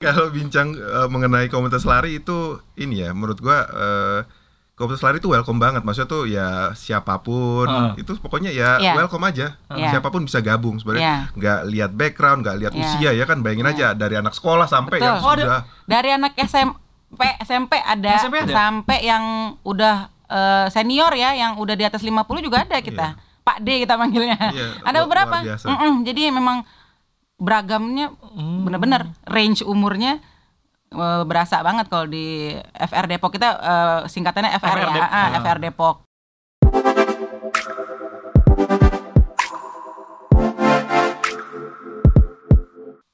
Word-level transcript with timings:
Kalau 0.00 0.32
bincang 0.32 0.72
uh, 0.72 1.12
mengenai 1.12 1.52
komunitas 1.52 1.84
lari 1.84 2.16
itu 2.16 2.56
ini 2.72 3.04
ya 3.04 3.12
menurut 3.12 3.36
gua 3.36 3.68
uh, 3.68 4.20
komunitas 4.72 5.04
lari 5.04 5.20
itu 5.20 5.28
welcome 5.28 5.60
banget. 5.60 5.84
Maksudnya 5.84 6.08
tuh 6.08 6.24
ya 6.24 6.48
siapa 6.72 7.20
pun 7.20 7.68
Uh. 7.68 7.92
itu 8.00 8.16
pokoknya 8.16 8.48
ya 8.48 8.80
Iya. 8.80 8.96
welcome 8.96 9.28
aja. 9.28 9.60
Iya. 9.68 9.92
Siapa 9.92 10.08
pun 10.08 10.24
bisa 10.24 10.40
gabung 10.40 10.80
sebenarnya. 10.80 11.04
Iya. 11.04 11.36
Nggak 11.36 11.58
lihat 11.68 11.90
background, 11.92 12.40
nggak 12.40 12.56
lihat 12.56 12.72
Iya. 12.72 12.80
usia 12.88 13.10
ya 13.12 13.24
kan. 13.28 13.44
Bayangin 13.44 13.68
Iya. 13.68 13.76
aja 13.76 13.86
dari 13.92 14.16
anak 14.16 14.32
sekolah 14.32 14.64
sampai 14.64 14.96
Betul. 14.96 15.04
yang 15.04 15.16
Oh, 15.20 15.28
ada- 15.28 15.44
sudah 15.44 15.60
Dari 15.84 16.08
anak 16.16 16.32
SMP 16.40 17.20
SMP 17.44 17.72
ada, 17.76 18.10
SMP 18.16 18.36
ada? 18.40 18.52
sampai 18.56 18.98
yang 19.04 19.24
udah 19.60 20.08
eh, 20.30 20.66
senior 20.72 21.12
ya 21.12 21.36
yang 21.36 21.60
udah 21.60 21.74
di 21.74 21.84
atas 21.84 22.00
50 22.00 22.40
juga 22.40 22.64
ada 22.64 22.80
kita. 22.80 23.20
Pak 23.42 23.60
D 23.60 23.84
kita 23.84 24.00
manggilnya. 24.00 24.40
Iya, 24.48 24.80
ada 24.80 25.04
beberapa. 25.04 25.44
luar 25.44 25.60
biasa. 25.60 25.66
Mm-mm, 25.68 25.92
jadi 26.06 26.32
memang 26.32 26.64
beragamnya 27.40 28.12
Hmm. 28.30 28.62
bener-bener 28.62 29.02
range 29.26 29.64
umurnya 29.64 30.20
eh, 30.90 31.22
berasa 31.24 31.58
banget 31.60 31.88
kalau 31.88 32.04
di 32.04 32.52
FR 32.70 33.08
Depok 33.08 33.32
kita 33.32 33.48
eh, 33.56 34.00
singkatannya 34.06 34.52
FR, 34.54 34.68
FR 34.70 34.78
ya, 34.78 34.86
Dep- 34.92 35.10
Ah, 35.10 35.16
ah. 35.16 35.28
FR 35.40 35.58
Depok. 35.58 35.96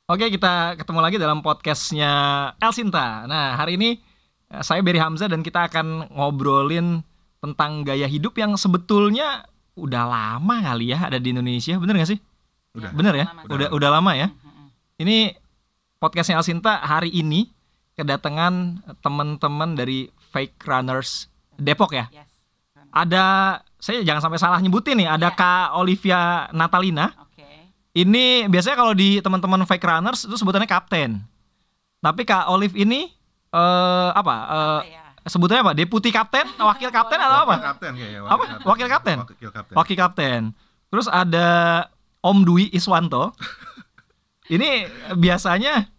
Oke, 0.07 0.31
kita 0.31 0.79
ketemu 0.79 1.01
lagi 1.03 1.17
dalam 1.19 1.43
podcastnya 1.43 2.11
El 2.57 2.71
Sinta. 2.71 3.27
Nah, 3.27 3.59
hari 3.59 3.75
ini 3.75 3.99
eh, 4.49 4.63
saya 4.63 4.79
Berry 4.79 5.03
Hamzah 5.03 5.27
dan 5.27 5.43
kita 5.43 5.67
akan 5.67 6.15
ngobrolin 6.15 7.03
tentang 7.43 7.83
gaya 7.83 8.07
hidup 8.07 8.39
yang 8.39 8.55
sebetulnya 8.55 9.43
udah 9.75 10.05
lama 10.07 10.57
kali 10.63 10.95
ya 10.95 11.11
ada 11.11 11.19
di 11.19 11.35
Indonesia. 11.35 11.75
Bener 11.77 11.99
gak 11.99 12.11
sih? 12.15 12.21
Udah. 12.77 12.91
Bener 12.93 13.15
ya? 13.17 13.27
Lama. 13.33 13.41
Udah 13.49 13.69
udah 13.73 13.91
lama 13.91 14.13
ya. 14.13 14.29
Ini 14.97 15.33
podcastnya 15.97 16.37
El 16.37 16.45
Sinta 16.45 16.77
hari 16.79 17.09
ini 17.09 17.49
kedatangan 17.97 18.85
teman-teman 19.01 19.73
dari 19.73 20.13
Fake 20.31 20.61
Runners 20.63 21.33
Depok 21.57 21.97
ya. 21.97 22.07
Yes. 22.13 22.29
Ada 22.93 23.25
saya 23.77 24.01
jangan 24.05 24.23
sampai 24.23 24.41
salah 24.41 24.61
nyebutin 24.61 24.97
nih, 24.97 25.09
ada 25.09 25.29
Iya. 25.29 25.37
Kak 25.37 25.67
Olivia 25.77 26.21
Natalina. 26.51 27.13
Oke. 27.21 27.45
Ini 27.93 28.49
biasanya 28.49 28.77
kalau 28.77 28.93
di 28.93 29.21
teman-teman 29.21 29.65
fake 29.65 29.85
runners 29.85 30.25
itu 30.25 30.37
sebutannya 30.37 30.69
kapten. 30.69 31.21
Tapi 32.01 32.23
Kak 32.25 32.49
Olive 32.49 32.77
ini 32.77 33.09
eh 33.51 34.11
apa? 34.13 34.35
eh, 34.37 34.81
Apa 34.81 34.85
ya? 34.85 35.03
sebutannya 35.27 35.63
apa? 35.65 35.73
Deputi 35.73 36.13
kapten, 36.13 36.45
wakil 36.69 36.93
kapten 36.93 37.17
atau 37.17 37.37
wakil 37.41 37.49
apa? 37.49 37.55
kapten 37.73 37.93
kayaknya. 37.97 38.21
Apa? 38.25 38.45
Wakil 38.65 38.87
kapten? 38.87 39.17
Wakil 39.25 39.51
kapten. 39.51 39.75
Wakil 39.77 39.97
kapten. 39.97 40.41
Terus 40.87 41.07
ada 41.09 41.49
Om 42.23 42.47
Dwi 42.47 42.71
Iswanto. 42.73 43.35
Ini 44.47 44.87
biasanya 45.19 45.91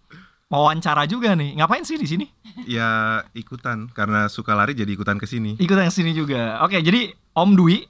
wawancara 0.48 1.04
juga 1.06 1.36
nih. 1.36 1.60
Ngapain 1.60 1.84
sih 1.84 2.00
di 2.00 2.08
sini? 2.08 2.26
Ya 2.66 3.22
ikutan 3.36 3.92
karena 3.92 4.32
suka 4.32 4.56
lari 4.56 4.74
jadi 4.74 4.90
ikutan 4.90 5.20
ke 5.20 5.28
sini. 5.28 5.60
Ikutan 5.60 5.92
ke 5.92 5.94
sini 5.94 6.16
juga. 6.16 6.64
Oke, 6.64 6.80
jadi 6.80 7.12
Om 7.36 7.54
Dwi 7.54 7.84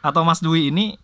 atau 0.00 0.24
Mas 0.24 0.40
Dwi 0.40 0.72
ini 0.72 0.96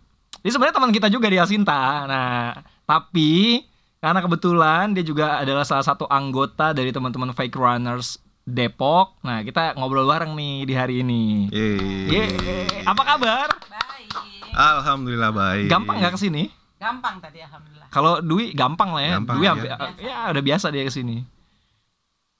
ini 0.45 0.49
sebenarnya 0.53 0.77
teman 0.77 0.93
kita 0.93 1.07
juga 1.09 1.25
di 1.25 1.41
Asinta. 1.41 2.05
Nah, 2.05 2.53
tapi 2.85 3.65
karena 3.97 4.21
kebetulan 4.21 4.93
dia 4.93 5.01
juga 5.01 5.41
adalah 5.41 5.65
salah 5.65 5.81
satu 5.81 6.05
anggota 6.05 6.69
dari 6.69 6.93
teman-teman 6.93 7.33
Fake 7.33 7.57
Runners 7.57 8.21
Depok. 8.45 9.17
Nah, 9.25 9.41
kita 9.41 9.73
ngobrol 9.73 10.05
bareng 10.05 10.37
nih 10.37 10.69
di 10.69 10.73
hari 10.77 11.01
ini. 11.01 11.49
Yeay. 11.49 12.13
Yeay. 12.13 12.85
Apa 12.85 13.01
kabar? 13.01 13.49
Baik. 13.73 14.13
Alhamdulillah 14.53 15.33
baik. 15.33 15.65
Gampang 15.65 15.97
nggak 15.97 16.13
ke 16.13 16.19
sini? 16.21 16.64
Gampang 16.85 17.15
tadi 17.17 17.41
alhamdulillah. 17.41 17.89
Kalau 17.89 18.21
Dwi 18.21 18.53
gampang 18.53 18.93
lah 18.93 19.01
ya. 19.01 19.11
Gampang, 19.17 19.35
Dwi 19.35 19.45
ya. 19.45 19.51
ampe- 19.51 19.71
ya 19.97 20.17
udah 20.29 20.43
biasa 20.43 20.69
dia 20.69 20.85
ke 20.85 20.93
sini. 20.93 21.17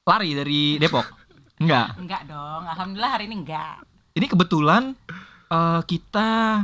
Lari 0.06 0.30
dari 0.32 0.78
Depok? 0.78 1.06
Enggak. 1.58 1.98
Enggak 1.98 2.22
dong, 2.26 2.62
alhamdulillah 2.64 3.12
hari 3.12 3.26
ini 3.26 3.42
enggak. 3.42 3.82
Ini 4.14 4.26
kebetulan 4.28 4.94
eh, 5.50 5.82
kita 5.82 6.62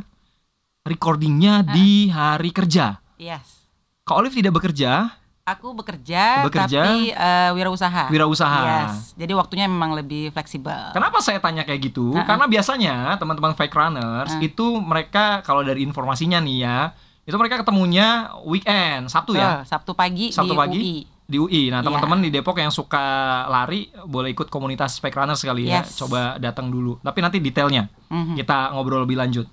recordingnya 0.81 1.62
di 1.64 2.06
hari 2.08 2.50
kerja. 2.50 3.02
Yes. 3.18 3.66
Kak 4.02 4.18
Olive 4.18 4.34
tidak 4.36 4.53
bekerja, 4.53 5.18
Aku 5.41 5.74
bekerja, 5.74 6.46
Bekerja? 6.46 6.80
tapi 6.86 7.09
eh, 7.09 7.50
wirausaha. 7.52 8.08
wirausaha. 8.08 8.62
Yes. 8.62 9.18
Jadi 9.18 9.34
waktunya 9.34 9.66
memang 9.66 9.97
lebih 9.97 10.30
fleksibel. 10.30 10.94
Kenapa 10.94 11.18
saya 11.18 11.41
tanya 11.41 11.66
kayak 11.66 11.81
gitu? 11.81 12.14
Uh-uh. 12.14 12.24
Karena 12.24 12.46
biasanya 12.46 13.18
teman-teman 13.18 13.58
fake 13.58 13.74
runners 13.74 14.38
Uh. 14.38 14.41
itu 14.41 14.78
mereka 14.78 15.41
kalau 15.41 15.66
dari 15.66 15.81
informasinya 15.81 16.38
nih 16.38 16.58
ya, 16.62 16.94
itu 17.22 17.36
mereka 17.36 17.62
ketemunya 17.62 18.08
weekend, 18.44 19.08
Sabtu 19.08 19.34
ya, 19.34 19.62
Betul, 19.62 19.68
Sabtu 19.68 19.92
pagi 19.94 20.26
Sabtu 20.30 20.52
di 20.52 20.58
pagi? 20.58 20.78
UI. 20.78 20.96
di 21.26 21.38
UI. 21.38 21.62
Nah, 21.68 21.80
Iya. 21.80 21.88
teman-teman 21.88 22.20
di 22.20 22.30
Depok 22.30 22.58
yang 22.58 22.70
suka 22.70 23.00
lari 23.48 23.88
boleh 24.04 24.30
ikut 24.30 24.48
komunitas 24.48 25.00
fake 25.00 25.16
runners 25.16 25.40
sekali 25.40 25.64
ya. 25.64 25.80
Yes. 25.80 25.96
Coba 25.96 26.36
datang 26.36 26.68
dulu. 26.68 27.00
Tapi 27.00 27.20
nanti 27.20 27.40
detailnya 27.40 27.88
Mhm. 28.08 28.36
kita 28.36 28.76
ngobrol 28.76 29.02
lebih 29.02 29.16
lanjut. 29.16 29.48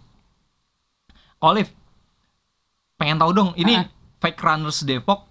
Olive, 1.39 1.71
pengen 2.97 3.15
tahu 3.17 3.31
dong, 3.31 3.51
ini 3.55 3.79
Uh-uh. 3.79 3.87
fake 4.19 4.41
runners 4.41 4.83
Depok 4.83 5.31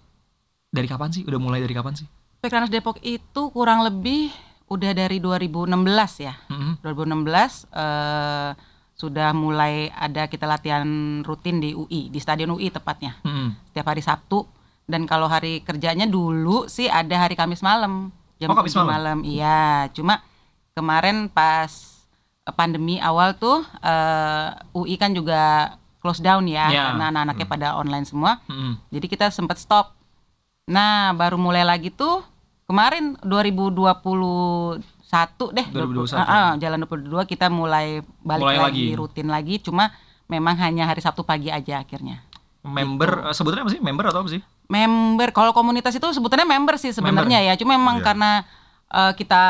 dari 0.68 0.88
kapan 0.88 1.12
sih? 1.12 1.28
Udah 1.28 1.36
mulai 1.36 1.59
dari 1.59 1.74
kapan 1.74 1.96
sih? 1.96 2.08
Fake 2.38 2.54
Runners 2.54 2.69
Depok 2.69 3.02
itu 3.02 3.50
kurang 3.50 3.81
lebih 3.81 4.30
udah 4.68 4.94
dari 4.94 5.18
2016 5.18 5.74
ya. 6.22 6.38
Mm-mm. 6.48 6.80
2016 6.80 7.66
eh, 7.68 8.52
sudah 8.97 9.30
mulai 9.30 9.94
ada 9.94 10.25
kita 10.25 10.44
latihan 10.44 10.84
rutin 11.22 11.62
di 11.62 11.72
UI, 11.72 12.09
di 12.09 12.18
Stadion 12.18 12.50
UI 12.50 12.68
tepatnya. 12.68 13.13
Mm-mm. 13.22 13.53
Setiap 13.69 13.85
hari 13.88 14.02
Sabtu 14.02 14.41
dan 14.84 15.06
kalau 15.06 15.30
hari 15.30 15.62
kerjanya 15.62 16.03
dulu 16.03 16.66
sih 16.66 16.90
ada 16.90 17.13
hari 17.16 17.38
Kamis 17.38 17.62
malam. 17.62 18.09
Jam 18.38 18.50
Oh, 18.50 18.57
Kamis 18.57 18.74
7 18.74 18.81
malam? 18.84 19.18
Iya, 19.22 19.90
cuma 19.91 20.22
kemarin 20.74 21.25
pas 21.28 21.69
eh, 22.41 22.53
pandemi 22.53 22.97
awal 22.97 23.34
tuh 23.34 23.62
eh, 23.80 24.47
UI 24.74 24.97
kan 24.97 25.13
juga 25.13 25.74
close 25.97 26.22
down 26.22 26.46
ya 26.46 26.66
Ya. 26.68 26.81
karena 26.90 27.09
anak-anaknya 27.09 27.47
pada 27.47 27.68
online 27.75 28.06
semua. 28.06 28.41
Mm-mm. 28.46 28.81
Jadi 28.90 29.06
kita 29.06 29.30
sempat 29.30 29.57
stop. 29.57 29.94
Nah, 30.66 31.13
baru 31.13 31.38
mulai 31.38 31.62
lagi 31.62 31.90
tuh 31.90 32.25
kemarin 32.66 33.13
2021 35.07 35.56
deh. 35.56 35.68
2021. 35.72 36.13
Ah, 36.13 36.28
ah, 36.28 36.51
jalan 36.56 36.79
22 36.84 37.23
kita 37.25 37.47
mulai 37.47 37.88
balik 38.19 38.44
Mulai 38.44 38.57
lagi, 38.59 38.84
lagi. 38.84 38.85
rutin 38.94 39.28
lagi. 39.28 39.56
Cuma 39.57 39.95
memang 40.28 40.56
hanya 40.57 40.84
hari 40.85 41.00
Sabtu 41.00 41.23
pagi 41.23 41.47
aja 41.47 41.79
akhirnya. 41.79 42.19
Member, 42.62 43.31
eh, 43.31 43.34
sebutannya 43.34 43.63
apa 43.63 43.72
sih? 43.72 43.81
Member 43.81 44.06
atau 44.06 44.19
apa 44.22 44.29
sih? 44.29 44.41
Member 44.68 45.31
kalau 45.31 45.51
komunitas 45.51 45.95
itu 45.95 46.03
sebutannya 46.06 46.44
member 46.44 46.75
sih 46.75 46.91
sebenarnya 46.91 47.40
ya. 47.41 47.53
Cuma 47.56 47.73
memang 47.73 48.00
Iya. 48.00 48.06
karena 48.06 48.31
eh, 48.88 49.12
kita 49.16 49.44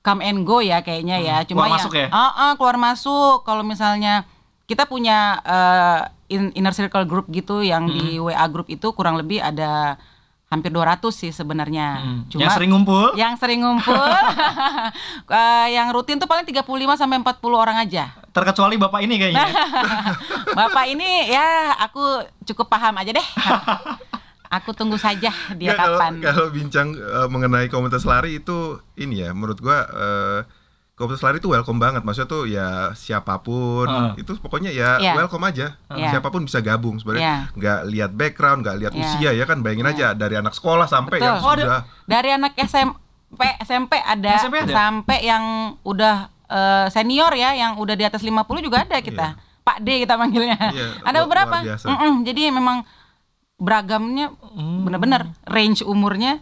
come 0.00 0.22
and 0.22 0.42
go 0.42 0.58
ya 0.58 0.78
kayaknya 0.80 1.18
ya. 1.18 1.36
Cuma 1.42 1.66
Hmm. 1.66 1.74
Keluar 1.74 1.78
masuk 1.82 1.92
ya? 1.94 2.06
Ah, 2.10 2.30
ah, 2.32 2.52
keluar 2.54 2.74
masuk. 2.74 3.42
Kalau 3.42 3.62
misalnya 3.62 4.22
kita 4.64 4.86
punya 4.86 5.38
eh, 5.42 6.00
in- 6.28 6.54
inner 6.54 6.70
circle 6.70 7.02
group 7.02 7.26
gitu 7.28 7.62
yang 7.62 7.86
di 7.86 8.14
Hmm. 8.14 8.26
WA 8.26 8.46
group 8.46 8.66
itu 8.66 8.90
kurang 8.92 9.14
lebih 9.14 9.38
ada 9.38 9.98
hampir 10.48 10.72
200 10.72 11.04
sih 11.12 11.28
sebenarnya. 11.28 12.00
Mm. 12.00 12.20
Cuma 12.32 12.40
yang 12.40 12.52
sering 12.56 12.70
ngumpul? 12.72 13.06
yang 13.20 13.34
sering 13.36 13.60
ngumpul 13.60 14.00
eh, 15.28 15.66
yang 15.76 15.92
rutin 15.92 16.16
tuh 16.16 16.24
paling 16.24 16.48
35 16.48 16.64
sampai 16.96 17.20
40 17.20 17.36
orang 17.52 17.76
aja. 17.76 18.16
Terkecuali 18.32 18.80
bapak 18.80 19.00
ini 19.04 19.14
kayaknya. 19.20 19.44
Bapak 20.58 20.84
ini 20.88 21.28
ya 21.28 21.76
aku 21.78 22.24
cukup 22.48 22.72
paham 22.72 22.96
aja 22.96 23.12
deh. 23.14 23.28
Aku 24.48 24.72
tunggu 24.72 24.96
saja 24.96 25.28
dia 25.60 25.68
Nggak, 25.68 25.76
kalau- 25.76 26.00
kapan. 26.00 26.12
Kalau 26.24 26.46
bincang 26.48 26.88
eh, 26.96 27.28
mengenai 27.28 27.68
komunitas 27.68 28.08
lari 28.08 28.40
itu 28.40 28.80
ini 28.96 29.20
ya 29.20 29.36
menurut 29.36 29.60
gua 29.60 29.84
eh, 29.84 30.40
komunitas 30.98 31.22
lari 31.22 31.38
itu 31.38 31.46
welcome 31.46 31.78
banget. 31.78 32.02
Maksudnya 32.02 32.26
tuh 32.26 32.44
ya 32.44 32.66
siapa 32.92 33.38
pun 33.38 33.86
Ah. 33.86 34.12
itu 34.12 34.34
pokoknya 34.36 34.68
ya 34.68 34.98
Iya. 34.98 35.14
welcome 35.14 35.40
aja. 35.42 35.78
Iya. 35.88 36.10
Siapa 36.12 36.28
pun 36.28 36.42
bisa 36.42 36.58
gabung 36.58 36.98
sebenarnya. 36.98 37.54
Nggak 37.54 37.78
lihat 37.86 38.10
background, 38.12 38.60
nggak 38.60 38.76
lihat 38.76 38.92
Iya. 38.92 39.02
usia 39.06 39.30
ya 39.32 39.44
kan. 39.44 39.62
Bayangin 39.62 39.86
aja 39.88 40.06
dari 40.12 40.34
anak 40.34 40.52
sekolah 40.52 40.84
sampai 40.84 41.16
Betul. 41.16 41.24
yang 41.24 41.38
Oh, 41.38 41.48
ada- 41.48 41.62
sudah 41.62 41.80
Dari 42.04 42.28
anak 42.32 42.52
SMP 42.58 43.40
SMP 43.60 43.92
ada, 43.96 44.32
SMP 44.36 44.56
ada? 44.60 44.74
sampai 44.74 45.18
yang 45.22 45.44
udah 45.80 46.16
eh, 46.44 46.88
senior 46.88 47.28
ya 47.32 47.52
yang 47.52 47.76
udah 47.76 47.92
di 47.92 48.02
atas 48.02 48.20
50 48.20 48.58
juga 48.58 48.80
ada 48.80 48.98
kita. 48.98 49.36
Pak 49.60 49.78
D 49.78 50.00
kita 50.00 50.16
manggilnya. 50.16 50.56
Iya, 50.72 50.96
ada 51.04 51.18
beberapa. 51.22 51.60
biasa. 51.60 51.84
Mm-mm, 51.86 52.24
jadi 52.24 52.48
memang 52.48 52.88
beragamnya 53.54 54.32
Hmm. 54.48 54.80
bener-bener 54.82 55.28
range 55.44 55.82
umurnya 55.82 56.38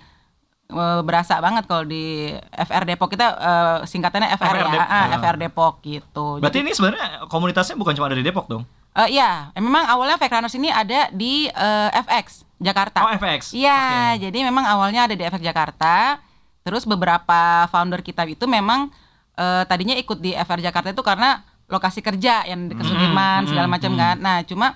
berasa 1.01 1.39
banget 1.39 1.65
kalau 1.65 1.83
di 1.83 2.31
FR 2.51 2.83
Depok 2.85 3.09
kita 3.09 3.27
eh, 3.33 3.79
singkatannya 3.87 4.35
FR, 4.35 4.47
FR 4.47 4.57
ya, 4.57 4.67
Dep- 4.69 4.83
Ah, 4.83 4.99
ah. 5.07 5.07
FR 5.17 5.37
Depok 5.39 5.75
gitu. 5.81 6.27
Berarti 6.39 6.59
Jadi, 6.59 6.67
ini 6.67 6.73
sebenarnya 6.75 7.07
komunitasnya 7.27 7.75
bukan 7.75 7.95
cuma 7.95 8.07
ada 8.07 8.19
di 8.19 8.25
Depok 8.25 8.47
dong? 8.47 8.67
eh, 8.97 9.09
iya, 9.13 9.53
memang 9.55 9.85
awalnya 9.87 10.17
Fake 10.17 10.33
Runners 10.33 10.57
ini 10.57 10.69
ada 10.69 11.07
di 11.11 11.47
eh, 11.47 11.91
FX 11.95 12.49
Jakarta. 12.57 13.05
Oh, 13.05 13.13
FX. 13.13 13.53
Iya, 13.53 13.79
Oke. 14.17 14.25
jadi 14.25 14.39
memang 14.43 14.65
awalnya 14.65 15.05
ada 15.05 15.15
di 15.15 15.23
FX 15.23 15.43
Jakarta. 15.45 16.19
Terus 16.61 16.83
beberapa 16.83 17.71
founder 17.71 18.01
kita 18.01 18.27
itu 18.27 18.49
memang 18.49 18.91
eh, 19.37 19.63
tadinya 19.65 19.95
ikut 19.95 20.19
di 20.19 20.33
FR 20.33 20.59
Jakarta 20.59 20.91
itu 20.91 21.05
karena 21.05 21.45
lokasi 21.69 22.01
kerja 22.01 22.43
yang 22.43 22.67
di 22.67 22.75
Kesudirman 22.75 23.45
Mm, 23.45 23.49
segala 23.51 23.67
mm, 23.67 23.73
macam 23.73 23.93
mm. 23.93 23.99
kan. 23.99 24.17
Nah, 24.17 24.37
cuma 24.43 24.67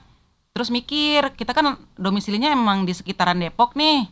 terus 0.50 0.68
mikir 0.68 1.32
kita 1.34 1.50
kan 1.50 1.78
domisilinya 1.94 2.50
emang 2.50 2.84
di 2.84 2.92
sekitaran 2.92 3.38
Depok 3.38 3.74
nih. 3.74 4.06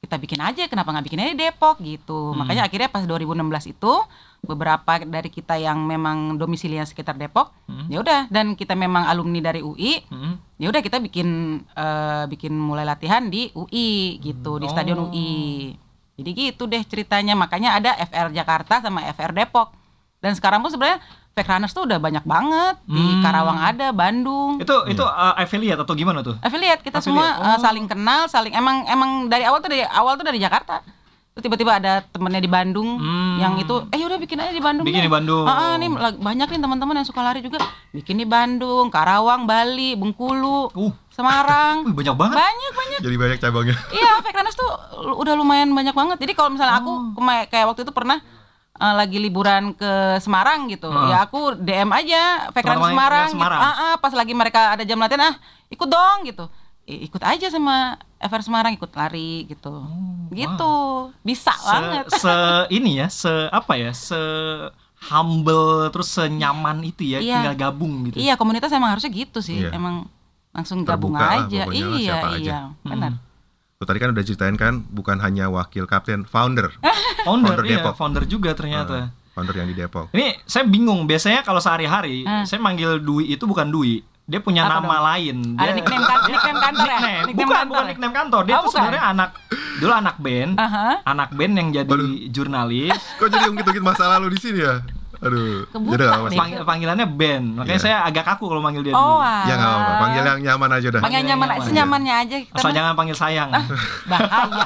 Kita 0.00 0.16
bikin 0.16 0.40
aja 0.40 0.64
kenapa 0.64 0.90
nggak 0.90 1.06
bikin 1.06 1.20
aja 1.20 1.30
di 1.30 1.40
Depok 1.44 1.76
gitu 1.78 2.32
Hmm. 2.32 2.40
makanya 2.40 2.64
akhirnya 2.64 2.88
pas 2.88 3.04
2016 3.04 3.68
itu 3.68 3.92
beberapa 4.40 4.96
dari 4.98 5.28
kita 5.28 5.60
yang 5.60 5.84
memang 5.84 6.40
domisilinya 6.40 6.88
sekitar 6.88 7.20
Depok 7.20 7.52
Hmm. 7.68 7.84
ya 7.86 8.00
udah 8.00 8.20
dan 8.26 8.56
kita 8.56 8.72
memang 8.72 9.04
alumni 9.04 9.44
dari 9.44 9.60
UI 9.60 10.00
Hmm. 10.08 10.40
ya 10.56 10.72
udah 10.72 10.80
kita 10.80 10.96
bikin 10.98 11.28
eh, 11.68 12.24
bikin 12.26 12.56
mulai 12.56 12.88
latihan 12.88 13.28
di 13.28 13.52
UI 13.52 14.16
gitu 14.18 14.56
di 14.56 14.66
stadion 14.66 14.98
Oh. 14.98 15.06
UI 15.06 15.76
jadi 16.16 16.30
gitu 16.32 16.64
deh 16.64 16.80
ceritanya 16.82 17.36
makanya 17.36 17.76
ada 17.76 17.92
FR 18.00 18.32
Jakarta 18.32 18.80
sama 18.80 19.04
FR 19.06 19.36
Depok 19.36 19.68
dan 20.18 20.32
sekarang 20.32 20.64
pun 20.64 20.72
sebenarnya 20.72 21.04
fake 21.32 21.46
runners 21.48 21.70
tuh 21.70 21.82
udah 21.82 21.96
banyak 21.96 22.24
banget 22.24 22.74
di 22.84 22.98
Hmm. 23.00 23.20
Karawang 23.20 23.58
ada 23.60 23.88
Bandung 23.90 24.58
Itu 24.58 24.84
itu 24.84 25.00
uh, 25.00 25.34
affiliate 25.34 25.78
atau 25.78 25.94
gimana 25.94 26.20
tuh? 26.20 26.34
affiliate 26.38 26.80
kita 26.80 26.98
Affiliate, 26.98 27.22
semua 27.30 27.38
uh, 27.38 27.48
oh. 27.48 27.58
saling 27.58 27.86
kenal 27.86 28.26
saling 28.26 28.52
emang 28.52 28.82
emang 28.84 29.10
dari 29.26 29.42
awal 29.42 29.58
tuh 29.58 29.68
dari 29.68 29.82
awal 29.84 30.14
tuh 30.14 30.24
dari 30.24 30.36
Jakarta 30.36 30.82
Terus 31.30 31.46
tiba-tiba 31.46 31.72
ada 31.72 32.02
temennya 32.04 32.38
di 32.38 32.50
Bandung 32.50 32.98
Hmm. 32.98 33.38
yang 33.38 33.54
itu 33.56 33.70
eh 33.88 33.96
yaudah 33.96 34.18
bikin 34.18 34.36
aja 34.36 34.50
di 34.50 34.58
Bandung 34.58 34.82
Bikin 34.82 34.98
deh. 34.98 35.06
di 35.06 35.12
Bandung. 35.12 35.46
Ah, 35.46 35.72
ah, 35.72 35.74
nih 35.76 35.86
banyak 36.18 36.48
nih 36.48 36.58
teman-teman 36.58 36.94
yang 36.96 37.06
suka 37.06 37.22
lari 37.22 37.38
juga 37.38 37.62
bikin 37.88 38.16
di 38.16 38.26
Bandung 38.26 38.90
Karawang 38.90 39.46
Bali 39.46 39.94
Bengkulu 39.94 40.74
Uh, 40.74 40.90
Semarang 41.08 41.82
wih, 41.86 41.94
banyak 41.94 42.14
banget. 42.14 42.34
banyak 42.34 42.72
banyak 42.74 42.98
Jadi 43.00 43.16
banyak 43.16 43.38
cabangnya. 43.38 43.76
iya 43.90 44.18
fake 44.18 44.34
runners 44.34 44.58
tuh 44.58 44.70
udah 45.14 45.34
lumayan 45.34 45.70
banyak 45.70 45.92
banget 45.92 46.18
jadi 46.18 46.32
kalau 46.32 46.50
misalnya 46.50 46.76
aku 46.76 46.90
Oh. 46.90 47.14
kema- 47.14 47.46
kayak 47.46 47.66
waktu 47.68 47.80
itu 47.80 47.92
pernah 47.92 48.18
uh, 48.80 48.94
lagi 48.96 49.20
liburan 49.20 49.70
ke 49.72 49.92
Semarang 50.18 50.66
gitu 50.66 50.88
Heeh. 50.88 51.08
ya 51.08 51.18
aku 51.22 51.54
DM 51.54 51.90
aja 51.90 52.48
Teman-teman 52.50 52.90
Semarang, 52.90 53.26
yang 53.28 53.34
Semarang. 53.36 53.60
Gitu. 53.60 53.68
Ah, 53.68 53.76
ah, 53.76 53.94
pas 53.96 54.10
lagi 54.10 54.32
mereka 54.32 54.72
ada 54.72 54.82
jam 54.82 54.96
latihan 54.96 55.30
ah 55.30 55.34
ikut 55.68 55.86
dong 55.86 56.24
gitu 56.24 56.48
ikut 56.82 57.22
aja 57.22 57.46
sama 57.46 57.94
FR 58.18 58.42
Semarang 58.42 58.72
ikut 58.74 58.90
lari 58.90 59.46
gitu 59.46 59.84
gitu 60.30 60.72
bisa 61.22 61.52
Se, 61.52 61.68
banget 61.68 62.04
se 62.22 62.34
ini 62.68 62.98
ya, 62.98 63.06
se 63.06 63.30
apa 63.48 63.76
ya, 63.76 63.92
se 63.92 64.18
humble 65.00 65.88
terus 65.88 66.10
senyaman 66.10 66.82
itu 66.82 67.02
ya, 67.06 67.18
Iya. 67.18 67.36
tinggal 67.40 67.56
gabung 67.56 68.04
gitu. 68.04 68.20
iya 68.20 68.36
komunitas 68.36 68.68
emang 68.70 68.92
harusnya 68.92 69.08
gitu 69.08 69.40
sih 69.40 69.64
Iya. 69.64 69.72
emang 69.72 70.04
langsung 70.50 70.82
gabung 70.82 71.14
Terbuka 71.14 71.24
lah 71.24 71.46
aja 71.46 71.60
pokoknya 71.64 71.86
lah, 71.86 71.94
iya 71.94 72.04
siapa 72.04 72.26
aja. 72.28 72.38
iya 72.42 72.58
benar 72.82 73.12
Tuh, 73.80 73.88
tadi 73.88 73.96
kan 73.96 74.12
udah 74.12 74.20
ceritain 74.20 74.52
kan 74.54 74.84
bukan 74.84 75.16
hanya 75.18 75.48
wakil 75.48 75.88
kapten, 75.88 76.28
founder. 76.28 76.68
Founder, 77.24 77.56
Founder 77.56 77.64
iya, 77.64 77.80
Depok. 77.80 77.94
founder 77.96 78.24
juga 78.24 78.52
ternyata. 78.52 79.08
founder 79.32 79.56
yang 79.56 79.68
di 79.68 79.74
Depok. 79.74 80.12
Ini 80.12 80.36
saya 80.44 80.68
bingung, 80.68 81.04
biasanya 81.04 81.40
kalau 81.40 81.56
sehari-hari 81.58 82.20
Hmm. 82.20 82.44
saya 82.44 82.60
manggil 82.60 83.00
Dwi 83.00 83.24
itu 83.30 83.44
bukan 83.44 83.72
Dwi. 83.72 84.04
Dia 84.22 84.40
punya 84.40 84.64
Apa 84.64 84.78
nama 84.78 84.84
dong? 84.84 85.04
lain. 85.06 85.36
ada 85.54 85.64
Dia- 85.64 85.74
nickname 85.74 86.04
kan 86.04 86.18
nickname 86.22 86.60
kantor 86.60 86.84
ya 86.84 86.92
Nickname. 86.92 87.08
Nickname 87.24 87.32
bukan, 87.40 87.56
kantor 87.56 87.64
bukan 87.66 87.80
ya? 87.80 87.88
nickname 87.88 88.14
kantor. 88.14 88.42
Dia 88.42 88.52
Oh, 88.52 88.52
tuh 88.52 88.60
bukan. 88.60 88.76
sebenarnya 88.76 89.02
anak 89.06 89.30
dulu 89.74 89.92
anak 89.94 90.16
band, 90.18 90.52
Aha. 90.58 90.86
anak 91.06 91.28
band 91.32 91.52
yang 91.56 91.68
jadi 91.72 91.88
Waduh. 91.90 92.08
jurnalis. 92.28 92.98
Kok 93.18 93.28
jadi 93.30 93.46
ungkit-ungkit 93.48 93.80
masa 93.82 94.04
lalu 94.10 94.26
di 94.28 94.38
sini 94.38 94.60
ya? 94.60 94.74
Aduh. 95.20 95.68
Sih. 96.26 96.34
Pang- 96.34 96.64
panggilannya 96.64 97.06
band. 97.06 97.46
Makanya 97.56 97.76
Iya. 97.76 97.84
saya 97.84 97.96
agak 98.02 98.24
kaku 98.26 98.44
kalau 98.46 98.58
manggil 98.58 98.80
dia 98.80 98.92
oh 98.92 99.20
Dwi. 99.20 99.44
Ya 99.44 99.54
nggak 99.54 99.70
apa-apa. 99.70 99.92
Panggil 99.98 100.22
yang 100.22 100.40
nyaman 100.42 100.70
aja 100.72 100.88
dah. 100.88 101.00
Panggil 101.00 101.20
nyaman, 101.22 101.46
Nyaman. 101.46 101.66
senyamannya 101.66 102.14
aja. 102.16 102.36
kita 102.40 102.56
Asal 102.56 102.72
jangan 102.72 102.92
panggil 102.94 103.14
sayang. 103.14 103.50
bahaya, 104.06 104.64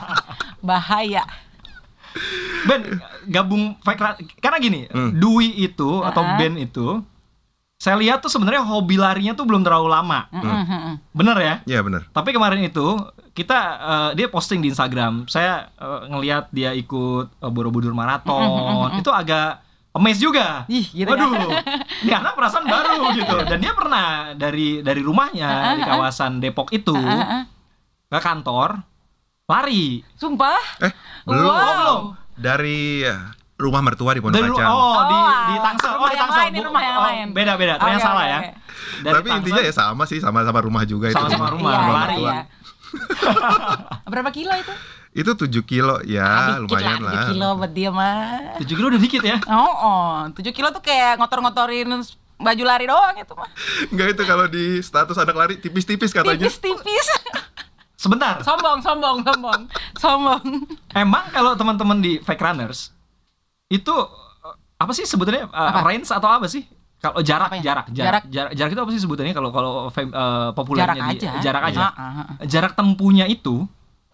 bahaya. 0.60 1.22
Ben 2.64 2.80
gabung 3.26 3.74
karena 4.38 4.58
gini, 4.58 4.86
Hmm. 4.86 5.10
Dwi 5.12 5.50
itu 5.60 6.00
atau 6.00 6.22
Ah. 6.22 6.38
band 6.38 6.56
itu 6.56 7.02
saya 7.74 7.98
lihat 7.98 8.22
tuh 8.22 8.30
sebenarnya 8.30 8.62
hobi 8.62 8.94
larinya 8.94 9.34
tuh 9.34 9.44
belum 9.44 9.60
terlalu 9.60 9.90
lama. 9.90 10.30
Mm, 10.30 10.40
mm, 10.40 10.64
mm, 10.64 10.80
mm. 10.80 10.94
Bener 11.12 11.36
ya? 11.36 11.54
Iya 11.66 11.80
benar. 11.82 12.06
Tapi 12.08 12.30
kemarin 12.30 12.62
itu 12.62 12.96
kita 13.34 13.58
eh, 13.76 14.10
dia 14.14 14.26
posting 14.26 14.62
di 14.62 14.70
Instagram. 14.70 15.26
Saya 15.26 15.68
eh, 15.74 16.00
ngelihat 16.06 16.48
dia 16.48 16.70
ikut 16.72 17.34
eh, 17.34 17.50
Borobudur 17.50 17.90
maraton. 17.90 18.46
Itu 18.94 19.10
agak 19.10 19.63
amazed 19.94 20.20
juga. 20.20 20.66
Ih, 20.66 20.84
gitu 20.84 21.06
Waduh, 21.06 21.30
ya. 21.30 21.62
ini 22.02 22.12
anak 22.12 22.34
perasaan 22.34 22.64
baru 22.64 23.14
gitu. 23.14 23.36
Dan 23.44 23.58
dia 23.58 23.72
pernah 23.72 24.04
dari 24.32 24.78
dari 24.80 25.00
rumahnya 25.00 25.50
di 25.74 25.82
kawasan 25.82 26.38
Depok 26.38 26.70
itu 26.70 26.92
Ah, 26.92 27.14
ah, 27.14 27.32
ah. 27.32 27.42
ke 28.08 28.18
kantor 28.20 28.82
lari. 29.44 30.02
Sumpah? 30.14 30.58
Eh, 30.80 30.92
belum. 31.24 31.44
Wow. 31.44 31.54
Oh, 31.54 31.72
belum. 31.72 32.02
Dari 32.34 32.80
eh, 33.00 33.20
rumah 33.54 33.80
mertua 33.80 34.10
di 34.10 34.20
Pondok 34.20 34.40
Kacang. 34.40 34.66
oh, 34.68 34.98
di 35.04 35.14
Oh, 35.14 35.30
di 35.46 35.54
Tangsel. 35.58 35.92
Oh, 35.92 35.98
di 36.02 36.10
yang 36.10 36.20
Tangsel. 36.20 36.40
lain, 36.40 36.50
di 36.50 36.58
Bu- 36.58 36.66
rumah 36.66 36.82
yang 36.82 36.96
oh, 36.96 37.04
lain. 37.04 37.26
Beda 37.30 37.52
beda. 37.54 37.74
Ternyata 37.76 37.94
Oke, 37.96 38.04
salah 38.04 38.18
oke, 38.20 38.28
ya. 38.28 38.38
Dari 38.96 39.14
Tapi 39.14 39.22
Tangsel- 39.24 39.38
intinya 39.40 39.62
ya 39.62 39.72
sama 39.72 40.02
sih, 40.04 40.18
sama-sama 40.18 40.58
rumah 40.58 40.82
juga 40.82 41.06
itu. 41.06 41.16
Sama-sama 41.16 41.46
rumah, 41.48 41.70
Iya, 41.70 41.78
rumah 41.80 41.94
lari. 41.94 42.14
mertua. 42.16 42.32
iya. 42.32 42.42
Berapa 44.06 44.30
kilo 44.30 44.52
itu? 44.52 44.74
Itu 45.14 45.30
7 45.38 45.46
kilo 45.62 46.02
ya, 46.02 46.58
Dikit 46.58 46.74
lumayan 46.74 46.98
lah. 47.00 47.22
7 47.22 47.30
kilo 47.30 47.48
buat 47.54 47.70
dia 47.70 47.90
mah. 47.94 48.58
7 48.58 48.66
kilo 48.66 48.86
udah 48.90 48.98
dikit 49.00 49.22
ya. 49.22 49.38
Oh, 49.46 49.74
oh, 49.78 50.10
7 50.34 50.42
kilo 50.50 50.74
tuh 50.74 50.82
kayak 50.82 51.22
ngotor-ngotorin 51.22 51.86
baju 52.34 52.62
lari 52.66 52.90
doang 52.90 53.14
itu 53.14 53.30
mah. 53.32 53.46
Enggak 53.94 54.08
itu 54.10 54.22
kalau 54.26 54.46
di 54.50 54.82
status 54.82 55.14
anak 55.16 55.36
lari 55.38 55.54
tipis-tipis 55.56 56.10
katanya. 56.10 56.50
Tipis-tipis. 56.50 57.06
Sebentar. 57.94 58.42
sombong, 58.42 58.82
sombong, 58.82 59.22
sombong. 59.22 59.60
Sombong. 59.96 60.42
Emang 60.92 61.24
kalau 61.30 61.54
teman-teman 61.54 62.02
di 62.02 62.18
fake 62.20 62.42
runners 62.42 62.90
itu 63.70 63.94
eh, 64.44 64.54
apa 64.76 64.92
sih 64.92 65.06
sebetulnya 65.06 65.46
eh, 65.46 65.70
Apa? 65.72 65.86
range 65.86 66.10
atau 66.10 66.28
apa 66.28 66.44
sih? 66.44 66.66
Kalau 66.98 67.20
jarak, 67.20 67.52
ya? 67.60 67.62
jarak, 67.62 67.86
jarak, 67.92 67.94
Jarak. 67.94 68.22
jarak, 68.28 68.52
jarak 68.56 68.70
itu 68.72 68.82
apa 68.82 68.90
sih 68.92 69.00
sebutannya 69.00 69.32
kalau 69.32 69.50
kalau 69.54 69.72
eh, 69.88 70.50
populernya 70.52 70.90
Jarak 70.90 71.06
di 71.06 71.16
aja. 71.22 71.30
jarak 71.40 71.62
aja. 71.70 71.80
Ah, 71.80 71.92
ah, 71.94 72.12
ah. 72.18 72.26
Jarak 72.44 72.72
tempuhnya 72.74 73.24
itu 73.24 73.64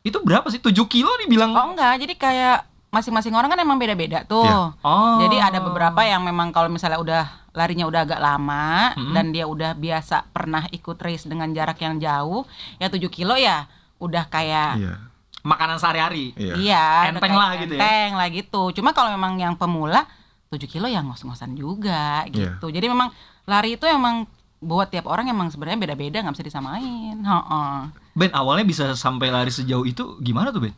itu 0.01 0.19
berapa 0.25 0.47
sih? 0.49 0.61
7 0.61 0.73
kilo 0.89 1.11
dibilang. 1.21 1.53
Oh 1.53 1.77
enggak, 1.77 2.01
jadi 2.01 2.15
kayak 2.17 2.59
masing-masing 2.91 3.37
orang 3.37 3.55
kan 3.55 3.61
emang 3.61 3.79
beda-beda 3.79 4.27
tuh. 4.27 4.43
Iya. 4.43 4.75
Oh. 4.83 5.19
Jadi 5.23 5.37
ada 5.39 5.59
beberapa 5.63 6.01
yang 6.03 6.25
memang 6.27 6.51
kalau 6.51 6.67
misalnya 6.67 6.99
udah 6.99 7.25
larinya 7.51 7.87
udah 7.87 8.01
agak 8.07 8.21
lama 8.23 8.95
Mm-mm. 8.95 9.15
dan 9.15 9.35
dia 9.35 9.45
udah 9.47 9.75
biasa 9.75 10.27
pernah 10.31 10.67
ikut 10.71 10.99
race 11.03 11.27
dengan 11.27 11.51
jarak 11.51 11.79
yang 11.83 11.99
jauh, 11.99 12.47
ya 12.79 12.87
7 12.91 12.99
kilo 13.11 13.35
ya 13.35 13.67
udah 14.01 14.25
kayak 14.27 14.81
Iya. 14.81 14.95
makanan 15.43 15.77
sehari-hari. 15.79 16.33
Iya. 16.35 16.55
iya, 16.57 16.85
udah 17.11 17.21
Enteng 17.21 17.35
lah 17.37 17.51
gitu 17.59 17.75
ya. 17.77 17.81
Enteng 17.81 18.13
lah 18.17 18.29
gitu. 18.33 18.63
Cuma 18.75 18.91
kalau 18.91 19.11
memang 19.13 19.37
yang 19.37 19.55
pemula 19.55 20.07
7 20.51 20.67
kilo 20.67 20.91
ya 20.91 21.05
ngos-ngosan 21.05 21.55
juga 21.55 22.25
Iya. 22.27 22.57
gitu. 22.59 22.73
Jadi 22.73 22.87
memang 22.89 23.13
lari 23.47 23.77
itu 23.79 23.87
emang 23.87 24.27
buat 24.61 24.87
tiap 24.87 25.05
orang 25.05 25.27
emang 25.27 25.49
sebenarnya 25.49 25.81
beda-beda 25.81 26.21
nggak 26.21 26.37
bisa 26.37 26.47
disamain. 26.47 27.17
Heeh. 27.17 27.77
Ben 28.13 28.31
awalnya 28.31 28.63
bisa 28.63 28.93
sampai 28.93 29.29
lari 29.29 29.49
sejauh 29.49 29.83
itu 29.83 30.21
gimana 30.21 30.53
tuh 30.53 30.61
Ben? 30.63 30.75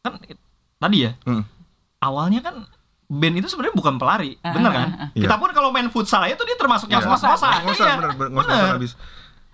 Kan 0.00 0.20
tadi 0.76 1.08
ya 1.08 1.16
Hmm. 1.24 1.42
awalnya 1.98 2.40
kan 2.40 2.68
Ben 3.06 3.32
itu 3.32 3.46
sebenarnya 3.46 3.72
bukan 3.72 3.96
pelari, 3.96 4.34
Ah, 4.42 4.50
bener 4.50 4.70
kan? 4.70 4.88
ah, 4.90 5.00
ah. 5.00 5.08
Kita 5.14 5.30
Iya. 5.30 5.38
pun 5.38 5.50
kalau 5.50 5.70
main 5.70 5.86
futsal 5.88 6.26
itu 6.26 6.42
dia 6.42 6.58
termasuk 6.58 6.90
yang 6.90 7.00
ngos-ngosan. 7.00 7.62
Ngos-ngosan, 7.62 7.86
Iya. 7.86 8.18
bener, 8.18 8.66
habis. 8.74 8.92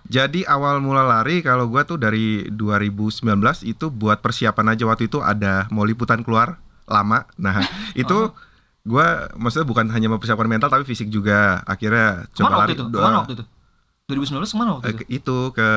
Jadi 0.03 0.43
awal 0.43 0.81
mula 0.81 1.05
lari 1.05 1.41
kalau 1.41 1.69
gua 1.69 1.85
tuh 1.85 1.95
dari 1.95 2.49
2019 2.49 3.63
itu 3.63 3.87
buat 3.87 4.19
persiapan 4.19 4.73
aja 4.73 4.83
waktu 4.83 5.07
itu 5.07 5.21
ada 5.21 5.69
mau 5.69 5.85
liputan 5.85 6.21
keluar 6.21 6.59
lama. 6.85 7.29
Nah, 7.37 7.61
itu 7.95 8.33
Oh. 8.33 8.35
Gua 8.83 9.07
maksudnya 9.35 9.63
bukan 9.65 9.87
hanya 9.89 10.09
mempersiapkan 10.09 10.45
mental 10.45 10.69
tapi 10.69 10.83
fisik 10.83 11.07
juga. 11.07 11.63
Akhirnya 11.65 12.27
Ke 12.29 12.41
mana 12.41 12.51
coba 12.51 12.51
waktu 12.53 12.61
lari 12.61 12.73
itu? 12.73 12.85
dua- 12.85 12.93
Ke 12.93 13.05
mana 13.05 13.19
waktu 13.19 13.35
itu? 13.35 13.45
2019 14.05 14.43
ke 14.45 14.57
mana 14.57 14.71
waktu 14.73 14.85
eh, 14.85 14.91
itu? 14.91 14.99
ke- 14.99 15.09
itu 15.13 15.37
ke 15.53 15.69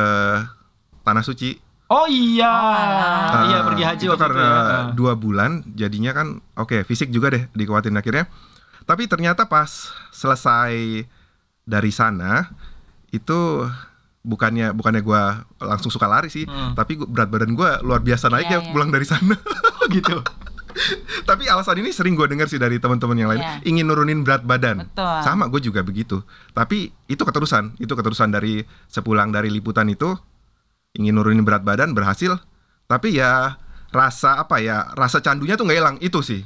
Tanah 1.01 1.21
Suci. 1.21 1.51
Oh 1.85 2.05
iya, 2.05 2.49
Ah, 2.49 3.45
iya 3.45 3.57
Ah, 3.57 3.63
pergi 3.63 3.83
haji 3.83 4.03
itu 4.03 4.09
waktu 4.09 4.23
karena 4.23 4.41
itu 4.41 4.49
ya. 4.49 4.81
Dua 4.91 5.13
bulan 5.13 5.51
jadinya 5.71 6.11
kan 6.11 6.27
oke 6.55 6.81
fisik 6.81 7.09
juga 7.09 7.29
deh 7.29 7.45
dikuatin 7.51 7.93
akhirnya 7.93 8.25
tapi 8.83 9.05
ternyata 9.05 9.45
pas 9.45 9.69
selesai 10.09 11.05
dari 11.61 11.91
sana 11.91 12.49
itu 13.07 13.69
bukannya 14.21 14.73
bukannya 14.73 15.01
gua 15.01 15.45
langsung 15.55 15.89
suka 15.89 16.05
lari 16.05 16.27
sih 16.27 16.43
Hmm. 16.43 16.73
tapi 16.73 16.97
gua- 16.97 17.05
berat 17.05 17.29
badan 17.29 17.53
gua 17.53 17.77
luar 17.79 18.01
biasa 18.01 18.27
naik 18.27 18.45
Iya, 18.47 18.53
ya 18.55 18.59
iya. 18.59 18.71
pulang 18.73 18.89
dari 18.89 19.05
sana 19.05 19.37
Oh 19.77 19.85
gitu. 19.87 20.17
Tapi 21.23 21.45
alasan 21.45 21.77
ini 21.77 21.89
sering 21.89 22.13
gua 22.13 22.25
dengar 22.25 22.45
sih 22.45 22.55
dari 22.55 22.77
teman-teman 22.77 23.15
yang 23.15 23.29
lain 23.29 23.39
Iya. 23.39 23.53
ingin 23.63 23.85
nurunin 23.85 24.21
berat 24.21 24.41
badan 24.41 24.85
Betul. 24.85 25.17
sama 25.21 25.47
gue 25.47 25.61
juga 25.61 25.81
begitu 25.81 26.21
tapi 26.51 26.91
itu 27.05 27.21
keterusan 27.21 27.75
itu 27.77 27.91
keterusan 27.91 28.29
dari 28.29 28.59
sepulang 28.85 29.29
dari 29.29 29.47
liputan 29.47 29.87
itu 29.87 30.13
ingin 30.93 31.11
nurunin 31.11 31.41
berat 31.41 31.61
badan 31.61 31.91
berhasil 31.91 32.35
tapi 32.85 33.13
ya 33.13 33.57
rasa 33.89 34.37
apa 34.37 34.59
ya 34.59 34.91
rasa 34.91 35.19
candunya 35.19 35.55
tuh 35.55 35.63
nggak 35.63 35.77
hilang 35.77 35.97
itu 35.99 36.19
sih 36.19 36.43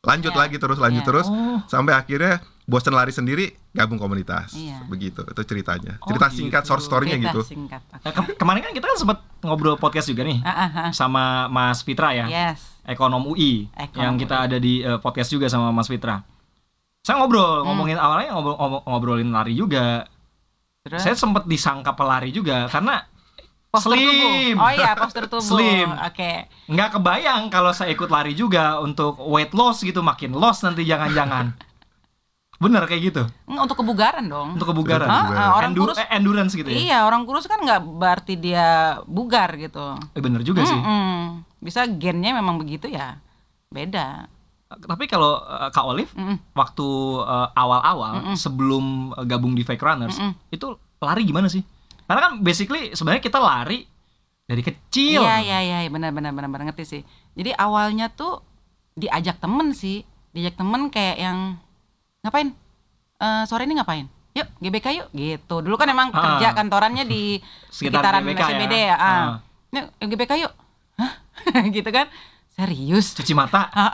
lanjut 0.00 0.32
Iya. 0.32 0.40
lagi 0.40 0.56
terus 0.58 0.76
lanjut 0.76 1.00
Iya. 1.00 1.08
terus 1.08 1.26
Oh. 1.26 1.60
sampai 1.64 1.94
akhirnya 1.94 2.40
bosan 2.64 2.92
lari 2.92 3.08
sendiri 3.08 3.52
gabung 3.70 3.96
komunitas 3.96 4.52
Iya. 4.52 4.84
begitu 4.84 5.20
itu 5.22 5.42
ceritanya 5.42 5.96
Oh, 5.98 6.08
cerita 6.08 6.28
gitu. 6.28 6.36
singkat 6.42 6.62
short 6.64 6.80
story-nya 6.80 7.16
Cerita 7.18 7.28
gitu 7.30 7.40
singkat. 7.46 7.80
Nah, 7.94 8.10
ke- 8.10 8.34
kemarin 8.34 8.60
kan 8.62 8.72
kita 8.72 8.84
kan 8.84 8.96
sempat 8.96 9.18
ngobrol 9.40 9.76
podcast 9.76 10.08
juga 10.08 10.24
nih 10.24 10.40
Ah, 10.40 10.50
ah, 10.50 10.70
ah. 10.74 10.90
sama 10.90 11.46
Mas 11.46 11.80
Fitra 11.80 12.12
ya, 12.12 12.24
Yes. 12.26 12.73
Ekonom 12.84 13.24
UI, 13.26 13.68
Ekonom 13.70 13.98
yang 13.98 14.14
kita 14.14 14.36
UI. 14.36 14.44
ada 14.44 14.56
di 14.56 14.74
eh, 14.78 14.96
podcast 14.96 15.28
juga 15.28 15.46
sama 15.46 15.68
Mas 15.68 15.86
Fitra. 15.86 16.20
Saya 17.00 17.18
ngobrol, 17.18 17.60
Hmm. 17.60 17.64
ngomongin 17.66 17.96
awalnya 17.96 18.32
ngobrol, 18.32 18.56
ngobrol- 18.56 18.84
ngobrolin 18.86 19.30
lari 19.30 19.52
juga. 19.52 20.08
Terus? 20.82 21.00
Saya 21.00 21.12
sempat 21.14 21.44
disangka 21.44 21.92
pelari 21.92 22.28
juga 22.28 22.64
karena 22.66 23.04
Postur 23.68 23.92
Slim. 23.92 24.06
tubuh. 24.54 24.62
Oh 24.62 24.70
iya, 24.70 24.94
postur 24.94 25.24
tubuh. 25.26 25.42
Slim. 25.42 25.90
Oke. 25.98 26.46
Nggak 26.68 26.94
kebayang 26.94 27.50
kalau 27.50 27.74
saya 27.74 27.90
ikut 27.90 28.06
lari 28.06 28.30
juga 28.32 28.78
untuk 28.78 29.18
weight 29.18 29.50
loss 29.50 29.82
gitu 29.82 29.98
makin 29.98 30.30
loss 30.30 30.62
nanti 30.62 30.86
jangan-jangan. 30.86 31.50
Bener 32.62 32.86
kayak 32.86 33.02
gitu. 33.02 33.22
Untuk 33.44 33.74
kebugaran 33.74 34.24
dong. 34.24 34.54
Untuk 34.54 34.70
kebugaran. 34.70 35.10
Ah, 35.10 35.26
ah, 35.26 35.50
orang 35.58 35.74
Endu- 35.74 35.90
kurus. 35.90 35.98
eh, 35.98 36.06
endurance 36.08 36.54
gitu 36.54 36.64
ya. 36.64 36.78
Iya, 36.78 36.98
orang 37.02 37.26
kurus 37.26 37.44
kan 37.44 37.58
nggak 37.58 37.82
berarti 37.82 38.38
dia 38.38 38.66
bugar 39.04 39.58
gitu. 39.58 39.98
Eh, 40.14 40.22
bener 40.22 40.40
juga 40.40 40.62
sih. 40.62 40.78
Bisa 41.64 41.88
gennya 41.88 42.36
memang 42.36 42.60
begitu 42.60 42.86
ya. 42.86 43.16
Beda. 43.72 44.28
Tapi 44.68 45.08
kalau 45.08 45.40
eh, 45.40 45.70
Kak 45.72 45.86
Olive 45.86 46.12
Mm-mm. 46.12 46.36
waktu 46.52 46.88
eh, 47.24 47.48
awal-awal 47.56 48.36
sebelum 48.36 49.16
eh, 49.16 49.24
gabung 49.24 49.56
di 49.56 49.64
Fake 49.64 49.80
Runners 49.80 50.20
Mm-mm. 50.20 50.36
itu 50.52 50.76
lari 51.00 51.24
gimana 51.24 51.48
sih? 51.48 51.64
Karena 52.04 52.20
kan 52.20 52.32
basically 52.44 52.92
sebenarnya 52.92 53.24
kita 53.24 53.40
lari 53.40 53.88
dari 54.44 54.60
kecil. 54.60 55.24
Iya, 55.24 55.40
iya, 55.40 55.58
iya, 55.64 55.88
benar 55.88 56.12
benar 56.12 56.36
benar 56.36 56.52
benar 56.52 56.64
ngerti 56.68 56.84
sih. 56.84 57.02
Jadi 57.32 57.56
awalnya 57.56 58.12
tuh 58.12 58.44
diajak 58.92 59.40
temen 59.40 59.72
sih, 59.72 60.04
diajak 60.30 60.60
temen 60.60 60.92
kayak 60.92 61.16
yang 61.16 61.38
ngapain? 62.20 62.52
Eh, 63.16 63.42
sore 63.48 63.64
ini 63.64 63.80
ngapain? 63.80 64.04
Yuk, 64.34 64.48
GBK 64.58 64.86
yuk, 64.98 65.08
gitu. 65.14 65.62
Dulu 65.62 65.78
kan 65.78 65.86
emang 65.86 66.10
Ah. 66.10 66.36
kerja 66.36 66.50
kantorannya 66.52 67.06
di 67.06 67.38
Sekitar 67.70 68.02
sekitaran 68.10 68.22
GBK 68.26 68.42
ya. 68.42 68.90
Ya. 68.90 68.96
Ah. 68.98 69.06
Ah. 69.06 69.36
Yuk, 69.70 69.86
GBK 70.12 70.32
yuk. 70.42 70.52
Gitu 71.76 71.86
kan? 71.86 72.06
Serius? 72.50 73.12
Cuci 73.12 73.34
mata. 73.34 73.66
Ah. 73.74 73.90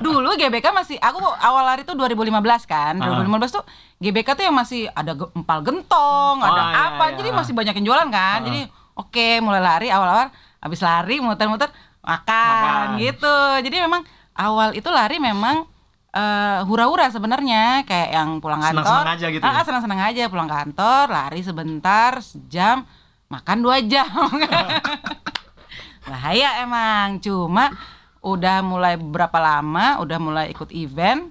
Dulu 0.00 0.34
GBK 0.34 0.66
masih 0.70 0.96
aku 0.98 1.20
awal 1.20 1.64
lari 1.64 1.82
tuh 1.82 1.94
2015 1.94 2.32
kan. 2.64 2.96
Ah. 2.98 3.20
2015 3.20 3.52
tuh 3.52 3.64
GBK 3.98 4.28
tuh 4.34 4.44
yang 4.44 4.56
masih 4.56 4.88
ada 4.90 5.12
empal 5.12 5.58
gentong, 5.60 6.36
ada 6.38 6.50
Oh, 6.52 6.68
iya, 6.68 6.82
apa. 6.90 7.04
iya. 7.06 7.16
Jadi 7.16 7.28
masih 7.30 7.52
banyak 7.52 7.74
yang 7.76 7.86
jualan 7.86 8.08
kan. 8.08 8.38
Ah. 8.40 8.44
Jadi 8.44 8.60
oke, 8.94 9.28
mulai 9.40 9.60
lari 9.60 9.88
awal-awal 9.88 10.28
habis 10.58 10.80
lari 10.80 11.20
muter-muter 11.20 11.68
makan, 12.00 12.96
Makan. 12.96 13.00
gitu. 13.00 13.36
Jadi 13.62 13.76
memang 13.78 14.02
awal 14.34 14.72
itu 14.72 14.88
lari 14.88 15.16
memang 15.18 15.64
eh, 16.10 16.58
hura-hura 16.64 17.08
sebenarnya 17.08 17.82
kayak 17.82 18.10
yang 18.12 18.28
pulang 18.38 18.60
kantor. 18.60 18.82
Senang-senang 18.82 19.14
aja 19.14 19.26
gitu 19.28 19.42
Ah, 19.42 19.50
ya? 19.50 19.56
ah, 19.56 19.64
senang-senang 19.64 20.00
aja 20.02 20.22
pulang 20.28 20.46
kantor, 20.46 21.04
lari 21.10 21.40
sebentar, 21.40 22.12
sejam, 22.20 22.86
makan 23.26 23.58
dua 23.60 23.82
jam. 23.82 24.06
bahaya 26.04 26.62
emang. 26.62 27.18
Cuma 27.18 27.72
udah 28.24 28.64
mulai 28.64 28.96
berapa 28.96 29.36
lama 29.36 30.00
udah 30.00 30.16
mulai 30.16 30.46
ikut 30.48 30.72
event 30.72 31.28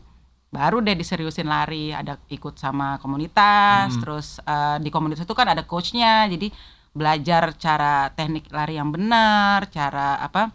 baru 0.53 0.77
deh 0.80 0.94
diseriusin 0.94 1.50
lari. 1.50 1.89
Ada 1.89 2.22
ikut 2.30 2.58
sama 2.58 2.98
komunitas 2.98 3.98
terus 3.98 4.27
eh, 4.39 4.77
di 4.77 4.89
komunitas 4.89 5.25
itu 5.25 5.34
kan 5.34 5.50
ada 5.50 5.65
coachnya. 5.65 6.25
Jadi 6.27 6.53
belajar 6.94 7.58
cara 7.58 8.13
teknik 8.13 8.53
lari 8.53 8.77
yang 8.77 8.94
benar 8.94 9.65
cara 9.68 10.22
apa 10.22 10.53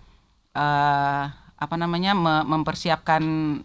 eh 0.54 1.24
apa 1.58 1.74
namanya 1.74 2.14
me- 2.14 2.46
mempersiapkan 2.46 3.22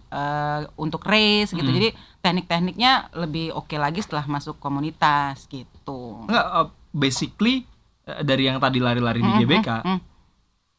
eh, 0.10 0.62
untuk 0.76 1.06
race 1.06 1.54
gitu. 1.54 1.70
Jadi 1.70 1.94
teknik-tekniknya 2.24 3.14
lebih 3.14 3.54
oke 3.54 3.78
lagi 3.78 4.02
setelah 4.02 4.26
masuk 4.26 4.58
komunitas 4.58 5.46
gitu. 5.46 6.26
Enggak 6.26 6.46
eh, 6.50 6.68
basically 6.90 7.56
dari 8.04 8.50
yang 8.50 8.58
tadi 8.58 8.82
lari-lari 8.82 9.22
di 9.22 9.32
GBK. 9.38 9.70
mm, 9.80 9.86
mm. 9.86 10.00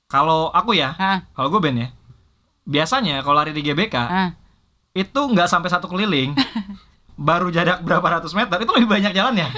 Kalau 0.06 0.50
aku 0.50 0.76
ya, 0.76 0.92
Hah, 0.94 1.24
kalau 1.32 1.48
gue 1.48 1.60
Ben 1.60 1.76
ya. 1.76 1.88
Biasanya 2.64 3.20
kalau 3.20 3.36
lari 3.36 3.52
di 3.52 3.60
GBK 3.60 3.96
hah. 3.96 4.30
itu 4.92 5.20
nggak 5.20 5.48
sampai 5.48 5.68
satu 5.68 5.86
keliling. 5.86 6.32
baru 7.14 7.46
jarak 7.46 7.78
berapa 7.80 8.18
ratus 8.18 8.34
meter 8.34 8.58
itu 8.58 8.72
lebih 8.72 8.88
banyak 8.90 9.12
jalan 9.12 9.34
ya. 9.36 9.48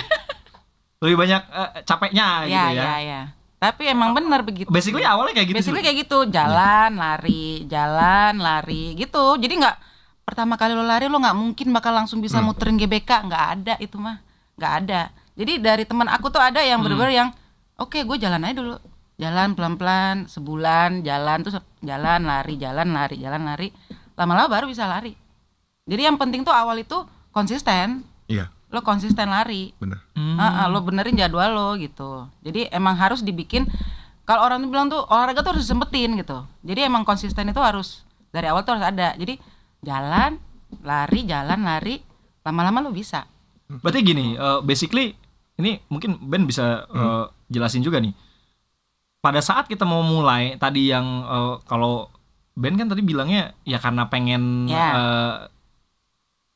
lebih 1.05 1.17
banyak 1.17 1.43
eh, 1.43 1.71
capeknya 1.85 2.27
ya, 2.45 2.49
gitu 2.49 2.69
ya. 2.73 2.83
ya, 2.83 2.97
ya. 3.01 3.21
Tapi 3.57 3.89
emang 3.89 4.13
benar 4.13 4.45
begitu. 4.45 4.69
Basically 4.69 5.03
awalnya 5.03 5.33
kayak 5.33 5.49
gitu. 5.51 5.57
Basically 5.59 5.81
kayak 5.81 5.99
gitu, 6.05 6.19
jalan, 6.29 6.93
lari, 6.95 7.65
jalan, 7.65 8.37
lari 8.37 8.93
gitu. 8.95 9.41
Jadi 9.41 9.55
nggak 9.57 9.77
pertama 10.23 10.59
kali 10.59 10.75
lo 10.75 10.83
lari 10.83 11.07
lo 11.07 11.17
nggak 11.17 11.37
mungkin 11.37 11.69
bakal 11.73 11.95
langsung 11.95 12.21
bisa 12.21 12.39
Hmm. 12.39 12.53
muterin 12.53 12.77
GBK, 12.77 13.09
nggak 13.25 13.45
ada 13.57 13.75
itu 13.79 13.97
mah, 13.97 14.21
nggak 14.57 14.73
ada. 14.85 15.01
Jadi 15.37 15.53
dari 15.57 15.85
teman 15.85 16.09
aku 16.09 16.29
tuh 16.29 16.41
ada 16.41 16.61
yang 16.61 16.81
Hmm. 16.81 16.91
bener-bener 16.91 17.13
yang, 17.15 17.29
oke 17.77 17.97
gue 17.97 18.17
jalan 18.19 18.41
aja 18.43 18.55
dulu, 18.57 18.77
jalan 19.17 19.57
pelan-pelan, 19.57 20.29
sebulan 20.29 21.01
jalan 21.01 21.39
terus 21.41 21.57
jalan 21.81 22.21
lari, 22.29 22.61
jalan 22.61 22.89
lari, 22.93 23.17
jalan 23.17 23.43
lari, 23.49 23.69
lama-lama 24.15 24.49
baru 24.49 24.69
bisa 24.69 24.85
lari. 24.85 25.17
Jadi 25.89 26.03
yang 26.05 26.21
penting 26.21 26.45
tuh 26.45 26.53
awal 26.53 26.77
itu 26.77 27.05
konsisten, 27.33 28.05
Iya, 28.29 28.51
lo 28.69 28.83
konsisten 28.83 29.31
lari. 29.33 29.73
bener. 29.81 30.03
Hmm. 30.19 30.37
Ah, 30.37 30.65
ah, 30.65 30.67
lo 30.69 30.83
benerin 30.85 31.17
jadwal 31.17 31.55
lo 31.55 31.69
gitu. 31.81 32.29
Jadi 32.45 32.69
emang 32.69 32.99
harus 32.99 33.25
dibikin 33.25 33.65
kalau 34.27 34.45
orang 34.45 34.67
tuh 34.67 34.69
bilang 34.69 34.87
tuh 34.91 35.01
olahraga 35.07 35.41
tuh 35.41 35.57
harus 35.57 35.65
disempetin 35.65 36.19
gitu. 36.19 36.43
Jadi 36.67 36.81
emang 36.85 37.07
konsisten 37.07 37.47
itu 37.49 37.63
harus 37.63 38.03
dari 38.35 38.51
awal 38.51 38.67
tuh 38.67 38.77
harus 38.77 38.85
ada. 38.91 39.15
Jadi 39.15 39.39
jalan, 39.81 40.37
lari, 40.83 41.23
jalan, 41.25 41.63
lari, 41.63 42.03
lama-lama 42.43 42.83
lo 42.83 42.91
bisa. 42.91 43.25
Berarti 43.71 44.03
gini, 44.03 44.35
eh, 44.35 44.59
basically 44.67 45.15
ini 45.57 45.79
mungkin 45.89 46.19
Ben 46.21 46.45
bisa 46.45 46.85
eh, 46.91 47.25
jelasin 47.49 47.81
juga 47.81 48.03
nih. 48.03 48.26
Pada 49.27 49.41
saat 49.41 49.67
kita 49.67 49.83
mau 49.83 50.01
mulai 50.01 50.55
tadi 50.57 50.87
yang 50.87 51.03
eh, 51.25 51.55
kalau 51.65 52.07
Ben 52.55 52.73
kan 52.73 52.87
tadi 52.87 53.03
bilangnya 53.03 53.53
ya 53.63 53.77
karena 53.77 54.07
pengen 54.07 54.65
Ya. 54.65 54.87
eh, 54.89 55.35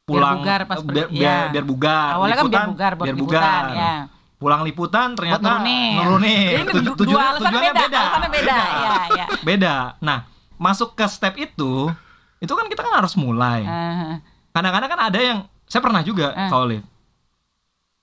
pulang 0.07 0.39
bugar 0.39 0.65
pas 0.65 0.79
eh, 0.79 0.87
biar, 0.87 1.07
ya. 1.07 1.12
biar, 1.12 1.43
biar 1.53 1.65
bugar. 1.65 2.11
Awalnya 2.15 2.37
kan 2.37 2.45
biar 2.45 2.47
liputan, 2.47 2.69
bugar, 2.71 2.93
buat 2.93 3.05
biar 3.05 3.17
liputan, 3.17 3.43
bugar. 3.43 3.65
ya. 3.75 3.95
Pulang 4.41 4.61
liputan 4.65 5.09
ternyata 5.12 5.45
nurunin. 5.45 5.93
nurunin. 5.97 6.49
Ini 6.57 6.62
Tuju- 6.65 6.97
dua 6.97 6.97
tujuannya- 6.97 7.37
tujuannya 7.37 7.73
beda, 7.77 8.00
alasannya 8.00 8.31
beda. 8.33 8.57
Ya, 8.57 8.97
ya. 9.12 9.25
Beda. 9.43 9.75
Nah, 10.00 10.19
masuk 10.57 10.95
ke 10.95 11.05
step 11.07 11.35
itu, 11.37 11.93
itu 12.39 12.49
kan 12.49 12.67
kita 12.67 12.81
kan 12.81 12.95
harus 12.97 13.12
mulai. 13.15 13.61
Ah, 13.62 14.17
Kadang-kadang 14.50 14.89
kan 14.89 15.00
ada 15.05 15.19
yang 15.21 15.39
saya 15.65 15.79
pernah 15.79 16.00
juga 16.00 16.33
Eh. 16.33 16.49
kalau 16.49 16.67
Liv. 16.67 16.83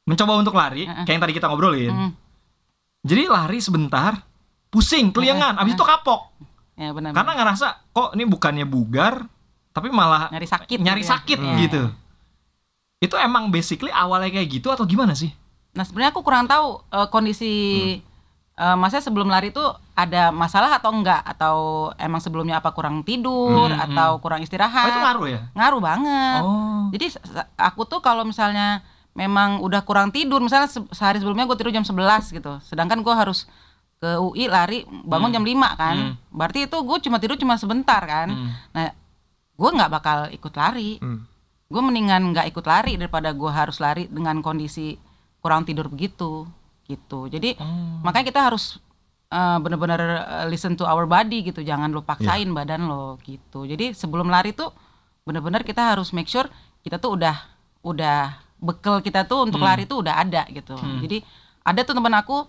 mencoba 0.03 0.37
untuk 0.37 0.53
lari, 0.53 0.83
Eh, 0.83 0.87
eh. 0.87 1.03
kayak 1.03 1.11
yang 1.11 1.23
tadi 1.23 1.33
kita 1.33 1.47
ngobrolin. 1.47 1.91
mm, 1.91 2.11
Jadi 3.03 3.23
lari 3.25 3.57
sebentar, 3.57 4.19
pusing, 4.69 5.09
keliangan, 5.09 5.55
abis 5.57 5.73
itu 5.73 5.83
kapok. 5.83 6.31
ya 6.73 6.91
benar. 6.91 7.09
Karena 7.11 7.31
ngerasa 7.33 7.67
kok 7.89 8.13
ini 8.13 8.23
bukannya 8.23 8.63
bugar, 8.63 9.25
tapi 9.71 9.89
malah 9.89 10.29
nyari 10.29 10.45
sakit. 10.45 10.77
nyari 10.77 10.99
gitu 10.99 11.03
ya. 11.03 11.11
sakit 11.11 11.39
Iya. 11.39 11.55
gitu. 11.59 11.81
Itu 12.99 13.15
emang 13.15 13.47
basically 13.47 13.89
awalnya 13.89 14.29
kayak 14.31 14.49
gitu 14.51 14.67
atau 14.67 14.83
gimana 14.83 15.13
sih? 15.13 15.29
Nah 15.71 15.81
sebenarnya 15.81 16.09
aku 16.11 16.21
kurang 16.21 16.45
tahu 16.45 16.81
eh, 16.87 17.07
kondisi 17.07 17.53
Hmm. 18.53 18.63
eh, 18.63 18.75
maksudnya 18.75 19.03
sebelum 19.03 19.27
lari 19.27 19.49
itu 19.49 19.61
ada 19.93 20.29
masalah 20.31 20.73
atau 20.75 20.89
enggak 20.91 21.21
atau 21.23 21.57
emang 21.95 22.17
sebelumnya 22.17 22.57
apa 22.57 22.69
kurang 22.71 23.01
tidur 23.01 23.69
Hmm, 23.69 23.77
atau 23.79 24.17
kurang 24.17 24.41
Oh, 24.41 24.45
istirahat 24.45 24.85
itu 24.87 24.97
ngaruh 24.99 25.27
ya? 25.27 25.41
ngaruh 25.51 25.77
banget 25.79 26.41
Oh. 26.41 26.89
jadi 26.89 27.05
aku 27.55 27.85
tuh 27.85 27.99
kalau 27.99 28.21
misalnya 28.21 28.81
memang 29.13 29.57
udah 29.59 29.81
kurang 29.81 30.09
tidur 30.09 30.37
misalnya 30.39 30.65
se- 30.65 30.89
sehari 30.91 31.17
sebelumnya 31.17 31.45
gue 31.45 31.53
tidur 31.55 31.69
jam 31.71 31.81
11 31.81 32.29
gitu 32.31 32.57
sedangkan 32.63 32.97
gue 32.99 33.09
harus 33.11 33.45
ke 33.97 34.09
UI 34.15 34.45
lari 34.45 34.79
bangun 34.85 35.31
jam 35.31 35.41
5 35.41 35.53
kan 35.73 35.95
Hmm. 35.97 36.13
berarti 36.29 36.65
itu 36.65 36.77
gue 36.77 36.97
cuma 37.01 37.17
tidur 37.17 37.33
cuma 37.35 37.55
sebentar 37.55 37.97
kan 37.99 38.29
Hmm. 38.29 38.49
nah 38.71 38.93
gue 39.53 39.69
nggak 39.71 39.89
bakal 39.91 40.17
ikut 40.29 40.53
lari 40.53 40.97
Hmm. 40.97 41.25
gue 41.65 41.81
mendingan 41.81 42.21
nggak 42.27 42.47
ikut 42.47 42.61
lari 42.63 42.93
daripada 42.95 43.29
gue 43.31 43.49
harus 43.49 43.77
lari 43.77 44.05
dengan 44.05 44.39
kondisi 44.39 44.95
kurang 45.39 45.63
tidur 45.63 45.87
begitu 45.87 46.45
gitu 46.85 47.25
jadi 47.25 47.57
Oh. 47.57 47.99
makanya 48.01 48.27
kita 48.27 48.41
harus 48.43 48.77
eh, 49.27 49.57
bener-bener 49.59 49.99
eh, 50.23 50.45
listen 50.47 50.73
to 50.73 50.85
our 50.85 51.03
body 51.03 51.43
gitu 51.43 51.59
jangan 51.59 51.89
lo 51.89 51.99
paksain 52.01 52.47
badan 52.49 52.85
lo 52.85 53.19
gitu 53.21 53.65
jadi 53.65 53.91
sebelum 53.91 54.27
lari 54.27 54.53
tuh 54.53 54.71
bener-bener 55.21 55.61
kita 55.61 55.91
harus 55.91 56.13
make 56.13 56.27
sure 56.27 56.47
kita 56.79 56.95
tuh 56.95 57.17
udah 57.17 57.35
udah 57.81 58.19
bekal 58.57 59.01
kita 59.01 59.25
tuh 59.25 59.43
untuk 59.43 59.59
Hmm. 59.59 59.67
lari 59.67 59.83
tuh 59.83 59.99
udah 59.99 60.15
ada 60.17 60.45
gitu 60.47 60.73
jadi 61.01 61.19
ada 61.61 61.81
tuh 61.81 61.91
teman 61.91 62.13
aku 62.13 62.47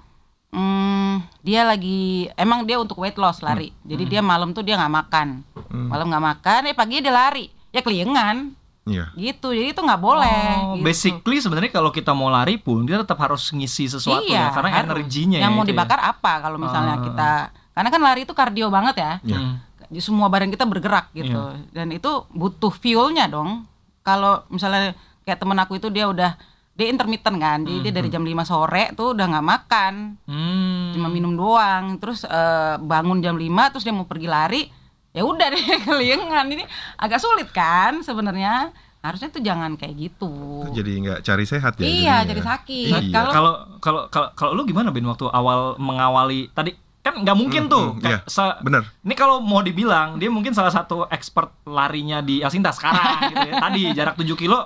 hmm, 0.50 1.14
dia 1.40 1.62
lagi 1.62 2.00
emang 2.34 2.62
dia 2.62 2.76
untuk 2.76 2.96
weight 2.96 3.16
loss 3.16 3.40
lari 3.40 3.72
jadi 3.82 4.04
dia 4.08 4.20
malam 4.20 4.50
tuh 4.50 4.60
dia 4.60 4.74
nggak 4.74 4.94
makan 4.94 5.28
Hmm. 5.68 5.92
malam 5.92 6.08
nggak 6.08 6.24
makan 6.26 6.60
eh 6.64 6.72
pagi 6.72 6.98
dia 6.98 7.12
lari 7.12 7.44
ya 7.68 7.80
keliengan 7.80 8.56
Iya. 8.82 9.12
gitu 9.14 9.52
jadi 9.52 9.68
itu 9.68 9.80
nggak 9.80 10.00
boleh 10.00 10.48
Oh, 10.58 10.74
gitu. 10.74 10.82
basically 10.82 11.38
sebenarnya 11.38 11.68
kalau 11.70 11.92
kita 11.92 12.10
mau 12.10 12.28
lari 12.28 12.56
pun 12.56 12.82
kita 12.82 13.04
tetap 13.04 13.20
harus 13.20 13.52
ngisi 13.52 13.84
sesuatu 13.86 14.24
ya 14.24 14.32
iya, 14.40 14.44
karena 14.48 14.72
harus. 14.72 14.84
energinya 14.86 15.38
yang 15.38 15.52
ya 15.52 15.54
mau 15.54 15.60
itu 15.60 15.68
ya. 15.68 15.72
dibakar 15.76 16.00
apa 16.02 16.32
kalau 16.40 16.56
misalnya 16.56 16.96
Ah. 16.96 17.04
kita 17.04 17.30
karena 17.70 17.88
kan 17.90 18.00
lari 18.00 18.20
itu 18.24 18.32
kardio 18.32 18.66
banget 18.68 18.96
ya 18.96 19.12
Iya. 19.22 19.38
Hmm. 19.38 19.54
di 19.86 20.00
semua 20.00 20.28
badan 20.28 20.48
kita 20.48 20.64
bergerak 20.64 21.12
gitu 21.12 21.36
Iya. 21.52 21.68
dan 21.70 21.86
itu 21.90 22.10
butuh 22.30 22.68
fuelnya 22.70 23.24
dong 23.24 23.68
kalau 24.00 24.40
misalnya 24.48 24.96
kayak 25.22 25.36
temen 25.36 25.58
aku 25.58 25.76
itu 25.76 25.88
dia 25.88 26.08
udah 26.08 26.32
dia 26.78 26.86
intermittent 26.86 27.36
kan 27.36 27.58
jadi 27.60 27.78
dia 27.82 27.92
dari 27.92 28.06
jam 28.06 28.22
5 28.22 28.32
sore 28.44 28.94
tuh 28.94 29.10
udah 29.10 29.26
nggak 29.28 29.46
makan 29.46 29.94
Hmm. 30.24 30.94
cuma 30.94 31.08
minum 31.08 31.34
doang 31.34 31.98
terus 31.98 32.22
eh, 32.22 32.74
bangun 32.78 33.18
jam 33.18 33.34
5 33.34 33.44
terus 33.68 33.82
dia 33.82 33.90
mau 33.90 34.06
pergi 34.06 34.24
lari 34.26 34.62
ya 35.10 35.22
udah 35.22 35.46
deh 35.48 35.64
keliengan 35.84 36.46
ini 36.46 36.62
agak 36.96 37.18
sulit 37.18 37.50
kan 37.50 38.00
sebenarnya 38.00 38.70
Harusnya 38.98 39.30
tuh 39.30 39.38
jangan 39.38 39.78
kayak 39.78 39.94
gitu. 39.96 40.26
Jadi 40.68 40.90
nggak 40.98 41.22
cari 41.22 41.46
sehat 41.46 41.78
ya. 41.78 41.86
Iya, 41.86 42.16
jadi 42.26 42.42
sakit. 42.42 43.02
Iya. 43.04 43.14
Kalau 43.14 43.30
Kalau 43.30 43.52
kalau 43.78 44.02
kalau 44.10 44.28
kalau 44.34 44.50
lu 44.52 44.66
gimana 44.66 44.90
Ben 44.90 45.06
waktu 45.06 45.22
awal 45.24 45.78
mengawali 45.78 46.50
tadi 46.50 46.74
kan 46.98 47.14
nggak 47.16 47.32
mungkin 47.32 47.62
Hmm, 47.62 47.70
tuh 47.70 47.86
hmm, 47.88 48.00
kayak 48.00 48.20
iya. 48.20 48.28
se- 48.28 48.58
Bener. 48.58 48.82
ini 49.00 49.14
kalau 49.14 49.38
mau 49.38 49.62
dibilang 49.62 50.18
dia 50.18 50.26
mungkin 50.26 50.50
salah 50.50 50.68
satu 50.68 51.06
expert 51.06 51.46
larinya 51.62 52.18
di 52.20 52.42
Asinta 52.42 52.68
sekarang 52.70 53.30
gitu 53.30 53.38
ya. 53.44 53.54
Tadi 53.64 53.82
jarak 53.92 54.14
7 54.16 54.34
kilo 54.34 54.58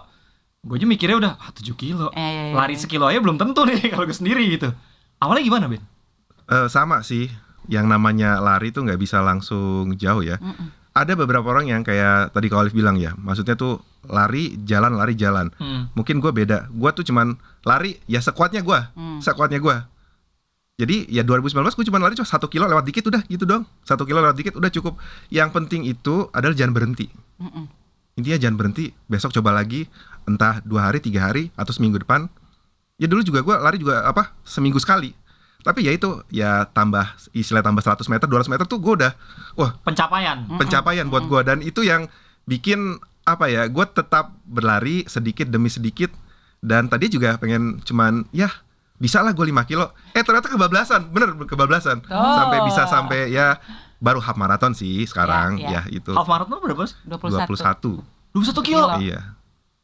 gue 0.62 0.78
aja 0.78 0.86
mikirnya 0.86 1.18
udah 1.18 1.32
ah, 1.42 1.50
7 1.50 1.74
kilo. 1.74 2.06
Eh, 2.14 2.54
Lari 2.54 2.78
sekilo 2.78 3.10
aja 3.10 3.18
belum 3.18 3.34
tentu 3.34 3.66
nih 3.66 3.82
kalau 3.92 4.06
gue 4.06 4.14
sendiri 4.14 4.46
gitu. 4.46 4.70
Awalnya 5.18 5.42
gimana 5.42 5.66
Ben? 5.66 5.82
Eh, 6.46 6.66
sama 6.70 7.02
sih. 7.02 7.26
Yang 7.66 7.86
namanya 7.90 8.38
lari 8.42 8.70
tuh 8.70 8.86
nggak 8.86 8.98
bisa 8.98 9.22
langsung 9.22 9.94
jauh 9.98 10.22
ya. 10.22 10.38
Mm-mm. 10.38 10.70
Ada 10.92 11.18
beberapa 11.18 11.46
orang 11.50 11.66
yang 11.70 11.82
kayak 11.82 12.30
tadi 12.34 12.46
Kak 12.52 12.58
Olive 12.58 12.76
bilang 12.76 13.00
ya, 13.00 13.16
maksudnya 13.16 13.56
tuh 13.56 13.80
lari 14.06 14.60
jalan 14.62 14.92
lari 14.98 15.14
jalan. 15.16 15.48
Hmm. 15.56 15.88
Mungkin 15.96 16.20
gue 16.20 16.30
beda. 16.30 16.68
Gue 16.68 16.90
tuh 16.92 17.06
cuman 17.06 17.38
lari 17.64 17.96
ya 18.04 18.20
sekuatnya 18.20 18.60
gue, 18.60 18.78
Hmm. 18.92 19.18
sekuatnya 19.22 19.56
gue. 19.58 19.76
Jadi 20.78 21.06
ya 21.08 21.22
2019 21.22 21.74
gue 21.74 21.86
cuma 21.88 22.02
lari 22.02 22.18
cuma 22.18 22.26
satu 22.28 22.50
kilo 22.50 22.66
lewat 22.66 22.84
dikit 22.84 23.08
udah 23.08 23.22
gitu 23.24 23.46
dong. 23.46 23.64
Satu 23.86 24.04
kilo 24.04 24.20
lewat 24.20 24.36
dikit 24.36 24.54
udah 24.58 24.68
cukup. 24.68 24.98
Yang 25.32 25.48
penting 25.54 25.86
itu 25.86 26.28
adalah 26.30 26.52
jangan 26.52 26.74
berhenti. 26.74 27.06
Mm-mm. 27.40 27.64
Intinya 28.12 28.36
jangan 28.36 28.56
berhenti. 28.60 28.92
Besok 29.08 29.32
coba 29.32 29.56
lagi, 29.56 29.88
entah 30.24 30.60
dua 30.60 30.86
hari, 30.86 30.98
tiga 30.98 31.24
hari, 31.24 31.50
atau 31.52 31.70
seminggu 31.70 31.98
depan. 31.98 32.26
Ya 32.96 33.06
dulu 33.06 33.20
juga 33.20 33.40
gue 33.40 33.56
lari 33.56 33.76
juga 33.76 34.02
apa 34.02 34.34
seminggu 34.42 34.76
sekali. 34.76 35.12
Tapi 35.60 35.82
ya 35.82 35.92
itu 35.92 36.06
ya 36.28 36.66
tambah 36.66 37.02
istilah 37.30 37.60
tambah 37.60 37.78
100 37.78 38.02
meter, 38.08 38.26
200 38.26 38.46
meter 38.48 38.64
tuh 38.64 38.76
gue 38.76 38.92
udah 38.96 39.12
wah 39.54 39.78
Pencapaian. 39.80 40.42
pencapaian 40.52 41.06
buat 41.06 41.22
gue 41.24 41.40
dan 41.40 41.58
itu 41.60 41.80
yang 41.80 42.10
bikin 42.44 42.98
apa 43.22 43.46
ya 43.46 43.66
gue 43.66 43.86
tetap 43.88 44.34
berlari 44.42 45.06
sedikit 45.06 45.46
demi 45.46 45.70
sedikit 45.70 46.10
dan 46.58 46.86
tadi 46.86 47.06
juga 47.06 47.38
pengen 47.38 47.78
cuman 47.80 48.26
ya 48.30 48.50
bisa 48.98 49.18
lah 49.18 49.30
gue 49.30 49.42
5 49.44 49.54
kilo 49.64 49.94
eh 50.10 50.22
ternyata 50.22 50.46
kebablasan 50.46 51.06
bener 51.08 51.30
kebablasan 51.40 52.02
Oh. 52.06 52.18
sampai 52.36 52.58
bisa 52.66 52.82
sampai 52.84 53.30
ya 53.30 53.62
baru 53.98 54.18
half 54.18 54.34
marathon 54.34 54.74
sih 54.74 55.06
sekarang 55.06 55.58
Ya, 55.58 55.78
ya. 55.78 55.82
ya, 55.86 55.94
itu 55.94 56.10
Half 56.10 56.26
marathon 56.26 56.58
berapa 56.58 56.82
sih? 56.82 56.98
21. 57.06 57.46
21 57.46 58.02
21 58.34 58.66
kilo. 58.66 58.86
Kilo. 58.88 58.98
iya 58.98 59.38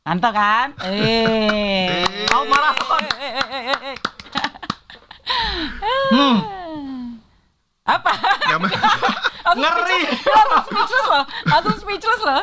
Mantap 0.08 0.32
kan? 0.32 0.68
Eh. 0.88 2.00
Half 2.26 2.44
marathon. 2.48 3.04
Eh, 3.12 3.32
eh, 3.36 3.76
eh. 3.92 3.96
Hmm. 6.08 7.20
Apa? 7.84 8.12
Langsung 9.44 9.60
Ngeri. 9.60 10.00
speechless, 10.08 10.24
Langsung 10.24 10.64
speechless 10.66 11.06
loh. 11.06 11.24
Langsung 11.44 11.76
speechless 11.76 12.22
loh. 12.22 12.42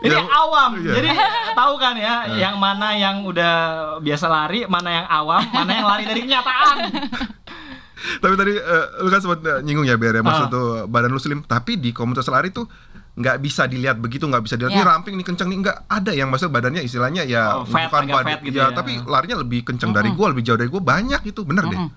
Ini 0.00 0.10
Yang- 0.12 0.30
awam. 0.32 0.70
iya. 0.76 0.92
Jadi 0.92 1.08
tahu 1.52 1.74
kan 1.76 1.94
ya, 1.94 2.14
yang 2.32 2.54
mana 2.56 2.88
yang 2.92 3.22
udah 3.22 3.54
biasa 3.98 4.26
lari, 4.26 4.66
mana 4.66 4.90
yang 4.92 5.06
awam, 5.08 5.42
mana 5.48 5.70
yang 5.72 5.86
lari 5.86 6.04
dari 6.04 6.20
kenyataan. 6.24 6.76
tapi 8.16 8.32
tadi 8.32 8.56
eh, 8.56 8.86
lu 8.98 9.08
kan 9.08 9.20
sempat 9.20 9.38
nyinggung 9.60 9.84
ya 9.84 9.94
biar 9.94 10.16
ya 10.16 10.22
maksud 10.24 10.46
Ah. 10.46 10.50
tuh 10.50 10.66
badan 10.86 11.12
lu 11.12 11.20
slim 11.20 11.44
tapi 11.44 11.76
di 11.76 11.92
komunitas 11.92 12.26
lari 12.26 12.48
tuh 12.48 12.64
nggak 13.20 13.36
bisa 13.38 13.64
dilihat 13.64 13.96
begitu 13.96 14.24
nggak 14.24 14.42
bisa 14.42 14.54
dilihat 14.54 14.72
Ya. 14.72 14.76
ini 14.76 14.84
ramping 14.86 15.14
nih 15.14 15.24
kenceng 15.24 15.46
nih 15.46 15.58
nggak 15.60 15.76
ada 15.86 16.10
yang 16.10 16.26
maksud 16.26 16.48
badannya 16.48 16.80
istilahnya 16.80 17.22
ya 17.22 17.54
Oh, 17.54 17.64
fat, 17.64 17.86
agak 17.86 18.08
badan- 18.10 18.26
fat 18.26 18.40
gitu 18.42 18.56
ya. 18.56 18.66
ya, 18.66 18.72
tapi 18.72 18.92
larinya 18.98 19.36
lebih 19.38 19.60
kenceng 19.62 19.90
dari 19.90 20.10
gua 20.10 20.26
lebih 20.28 20.42
jauh 20.42 20.56
dari 20.56 20.66
gua 20.66 20.80
banyak 20.80 21.20
itu 21.24 21.40
bener 21.42 21.64
deh 21.64 21.76
Mm-mm. 21.76 21.90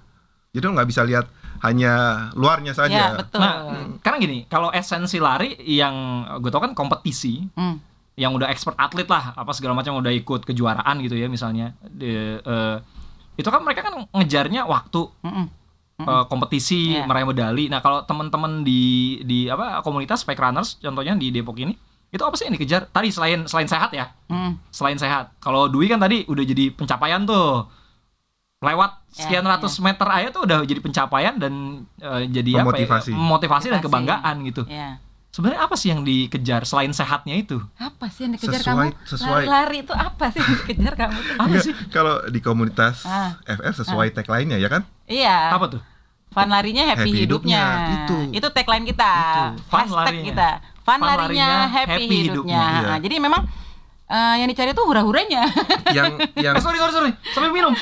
jadi 0.52 0.64
lu 0.64 0.74
nggak 0.74 0.86
bisa 0.86 1.02
lihat 1.02 1.26
hanya 1.62 1.94
luarnya 2.34 2.70
Ya, 2.70 2.78
saja 2.78 3.04
betul. 3.16 3.40
Nah, 3.40 3.56
karena 3.98 4.18
gini, 4.20 4.38
kalau 4.46 4.68
esensi 4.70 5.16
lari 5.16 5.56
yang 5.64 5.96
gue 6.38 6.52
tau 6.52 6.60
kan 6.60 6.76
kompetisi, 6.76 7.40
Hmm. 7.50 7.80
yang 8.14 8.30
udah 8.32 8.46
expert 8.46 8.76
atlet 8.76 9.08
lah, 9.08 9.32
apa 9.32 9.48
segala 9.50 9.72
macam 9.72 9.96
udah 9.96 10.12
ikut 10.12 10.44
kejuaraan 10.44 11.00
gitu 11.00 11.16
ya 11.16 11.26
misalnya, 11.26 11.72
Di- 11.82 12.12
eh, 12.36 12.78
itu 13.34 13.48
kan 13.48 13.64
mereka 13.64 13.80
kan 13.82 13.96
ngejarnya 14.12 14.68
waktu 14.68 15.08
Eh, 16.06 16.26
kompetisi 16.26 16.80
Iya. 16.94 17.04
meraih 17.04 17.26
medali. 17.26 17.66
Nah 17.66 17.80
kalau 17.80 18.02
teman-teman 18.02 18.62
di 18.62 18.82
di 19.22 19.46
apa 19.46 19.80
komunitas 19.80 20.22
fake 20.22 20.38
runners 20.38 20.78
contohnya 20.78 21.14
di 21.14 21.30
Depok 21.30 21.58
ini, 21.58 21.74
itu 22.08 22.20
apa 22.20 22.34
sih 22.34 22.46
yang 22.46 22.54
dikejar? 22.54 22.88
Tadi 22.88 23.10
selain 23.10 23.44
selain 23.44 23.66
sehat 23.66 23.90
ya, 23.92 24.12
Mm. 24.26 24.60
selain 24.70 24.96
sehat. 24.96 25.32
Kalau 25.38 25.66
Dwi 25.66 25.88
kan 25.88 25.98
tadi 25.98 26.24
udah 26.24 26.44
jadi 26.44 26.70
pencapaian 26.70 27.24
tuh. 27.24 27.68
Lewat 28.60 29.04
Ya, 29.12 29.22
sekian 29.22 29.44
ratus 29.44 29.78
meter 29.78 30.08
aja 30.08 30.28
tuh 30.30 30.44
udah 30.44 30.64
jadi 30.64 30.80
pencapaian 30.80 31.36
dan 31.36 31.54
eh, 31.98 32.26
jadi 32.28 32.58
Memotivasi. 32.58 33.12
apa 33.12 33.14
ya? 33.14 33.20
Memotivasi 33.20 33.66
dan 33.68 33.74
Motivasi. 33.76 33.86
kebanggaan 33.86 34.36
gitu. 34.44 34.64
Ya. 34.66 34.98
Sebenarnya 35.30 35.62
apa 35.62 35.76
sih 35.76 35.90
yang 35.90 36.02
dikejar 36.02 36.62
selain 36.64 36.90
sehatnya 36.90 37.34
itu? 37.36 37.58
Apa 37.76 38.06
sih 38.08 38.24
yang 38.24 38.34
dikejar 38.34 38.62
Sesuai- 38.64 38.94
kamu? 38.94 39.08
sesuai. 39.08 39.44
Lari-lari 39.44 39.78
itu 39.80 39.92
apa 39.92 40.26
sih 40.30 40.40
yang 40.40 40.52
dikejar 40.56 40.94
kamu 40.96 41.18
tuh? 41.20 41.34
Apa 41.36 41.46
Enggak, 41.48 41.64
sih? 41.64 41.74
kalau 41.90 42.16
di 42.26 42.40
komunitas 42.40 42.96
Ah. 43.04 43.38
FR 43.44 43.74
sesuai 43.76 44.08
tagline-nya 44.12 44.58
ya 44.58 44.70
kan 44.72 44.82
Iya. 45.04 45.52
Apa 45.52 45.66
tuh? 45.68 45.82
Fun 46.34 46.50
larinya 46.50 46.84
happy, 46.84 47.00
Happy 47.06 47.20
hidupnya. 47.24 47.62
hidupnya, 47.62 47.96
itu. 47.96 48.18
Itu 48.34 48.48
tagline 48.50 48.86
kita. 48.86 49.12
Itu. 49.14 49.42
Fun 49.66 49.80
Hashtag 49.80 49.98
larinya. 50.04 50.26
kita. 50.28 50.50
Fun, 50.82 50.92
Fun 50.94 51.00
larinya, 51.02 51.22
larinya, 51.24 51.50
happy, 51.70 51.92
happy 51.94 52.16
hidupnya. 52.20 52.26
hidupnya. 52.26 52.62
Iya. 52.76 52.82
Nah, 52.86 52.98
jadi 53.00 53.16
memang 53.18 53.42
eh, 54.06 54.36
yang 54.38 54.48
dicari 54.48 54.72
tuh 54.72 54.84
hura-huranya. 54.84 55.42
yang 55.98 56.06
yang 56.36 56.54
Eh, 56.54 56.62
sorry 56.62 56.78
sorry 56.78 56.92
sorry, 56.92 57.12
sampai 57.30 57.50
minum. 57.50 57.74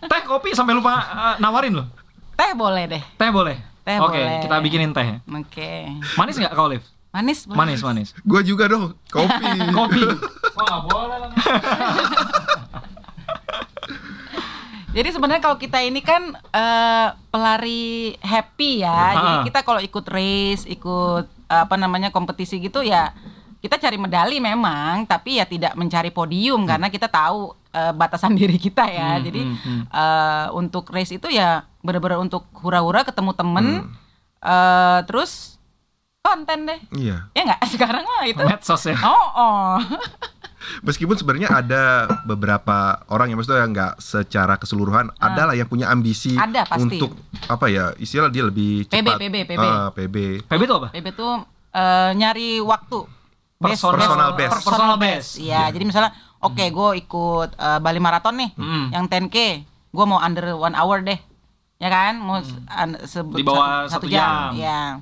Teh 0.00 0.20
kopi 0.22 0.50
sampai 0.50 0.72
lupa 0.72 0.92
eh, 0.96 1.34
nawarin 1.38 1.74
loh. 1.74 1.86
Teh 2.32 2.54
boleh 2.54 2.88
deh. 2.88 3.02
Teh 3.14 3.28
boleh. 3.28 3.56
Teh 3.80 3.96
Oke, 3.96 4.16
boleh. 4.16 4.40
kita 4.40 4.56
bikinin 4.60 4.90
teh. 4.90 5.04
ya. 5.04 5.16
Oke. 5.26 5.70
Manis 6.14 6.36
nggak 6.36 6.52
kau 6.52 6.66
Liv? 6.66 6.80
Manis. 7.10 7.42
boleh. 7.42 7.58
Manis 7.58 7.80
manis. 7.82 8.08
gue 8.16 8.40
juga 8.46 8.64
dong 8.66 8.94
kopi 9.06 9.50
Kopi. 9.76 10.02
Wah 10.54 10.78
boleh 10.80 11.16
lah. 11.18 11.30
Jadi 14.90 15.08
sebenarnya 15.10 15.38
kalau 15.40 15.54
kita 15.54 15.78
ini 15.80 16.02
kan 16.02 16.22
eh, 16.34 17.08
pelari 17.30 18.14
happy 18.18 18.82
ya. 18.82 18.90
Ah. 18.90 19.12
Jadi 19.14 19.36
kita 19.48 19.60
kalau 19.62 19.78
ikut 19.78 20.04
race, 20.06 20.66
ikut 20.66 21.26
eh, 21.46 21.62
apa 21.62 21.76
namanya 21.76 22.10
kompetisi 22.10 22.58
gitu 22.58 22.82
ya 22.82 23.14
kita 23.60 23.76
cari 23.76 24.00
medali 24.00 24.40
memang, 24.40 25.04
tapi 25.04 25.36
ya 25.36 25.44
tidak 25.44 25.76
mencari 25.76 26.08
podium 26.08 26.64
karena 26.64 26.88
kita 26.88 27.06
tahu 27.06 27.52
eh, 27.70 27.92
batasan 27.92 28.32
diri 28.40 28.56
kita 28.56 28.88
ya. 28.88 29.20
Hmm, 29.20 29.24
Jadi 29.24 29.40
hmm, 29.44 29.56
hmm. 29.60 29.82
eh, 29.92 30.46
untuk 30.56 30.88
race 30.90 31.12
itu 31.12 31.28
ya 31.28 31.68
benar-benar 31.84 32.18
untuk 32.18 32.48
hura-hura 32.60 33.04
ketemu 33.04 33.32
temen, 33.36 33.66
Hmm. 33.84 33.92
eh, 34.42 34.98
terus 35.04 35.60
konten 36.20 36.68
deh. 36.68 36.80
iya 36.96 37.28
Ya 37.32 37.40
nggak 37.46 37.60
sekarang 37.76 38.04
mah 38.04 38.24
itu. 38.24 38.40
Medsos 38.42 38.84
ya. 38.88 38.96
Oh, 39.04 39.28
oh. 39.36 39.76
meskipun 40.80 41.14
sebenarnya 41.14 41.48
ada 41.50 41.82
beberapa 42.22 42.78
orang 43.06 43.28
yang 43.28 43.36
maksudnya 43.36 43.64
nggak 43.64 43.92
secara 43.98 44.54
keseluruhan 44.54 45.10
adalah 45.16 45.52
yang 45.52 45.64
punya 45.64 45.86
ambisi. 45.86 46.32
Ada, 46.32 46.64
pasti. 46.64 46.98
untuk 46.98 47.14
apa 47.44 47.66
ya 47.66 47.92
istilah 47.96 48.26
dia 48.26 48.42
lebih 48.42 48.86
PB, 48.86 48.94
cepat 48.96 49.18
PB, 49.18 49.36
PB. 49.46 49.60
Ah, 49.60 49.88
PB 49.90 50.14
PB 50.44 50.60
itu 50.60 50.74
apa? 50.74 50.88
PB 50.90 51.06
tuh 51.12 51.32
eh, 51.70 52.10
nyari 52.14 52.58
waktu. 52.58 52.98
Best- 53.56 53.84
Personal- 53.84 54.00
Personal 54.00 54.30
best. 54.32 54.52
Personal 54.62 54.96
best. 54.96 55.30
Iya, 55.36 55.68
jadi 55.68 55.84
misalnya 55.84 56.10
oke 56.38 56.64
gue 56.64 56.88
ikut 56.98 57.50
eh, 57.52 57.78
Bali 57.78 57.98
Marathon 57.98 58.34
nih, 58.34 58.50
Hmm. 58.54 58.88
yang 58.90 59.04
10K, 59.04 59.36
gue 59.86 60.04
mau 60.04 60.16
under 60.16 60.54
one 60.54 60.72
hour 60.72 61.00
deh. 61.00 61.20
Ya 61.76 61.88
kan? 61.88 62.16
Mau 62.16 62.40
se- 62.40 63.24
Di 63.30 63.40
bawah 63.40 63.84
satu 63.84 64.04
jam. 64.04 64.52
Ya. 64.52 65.00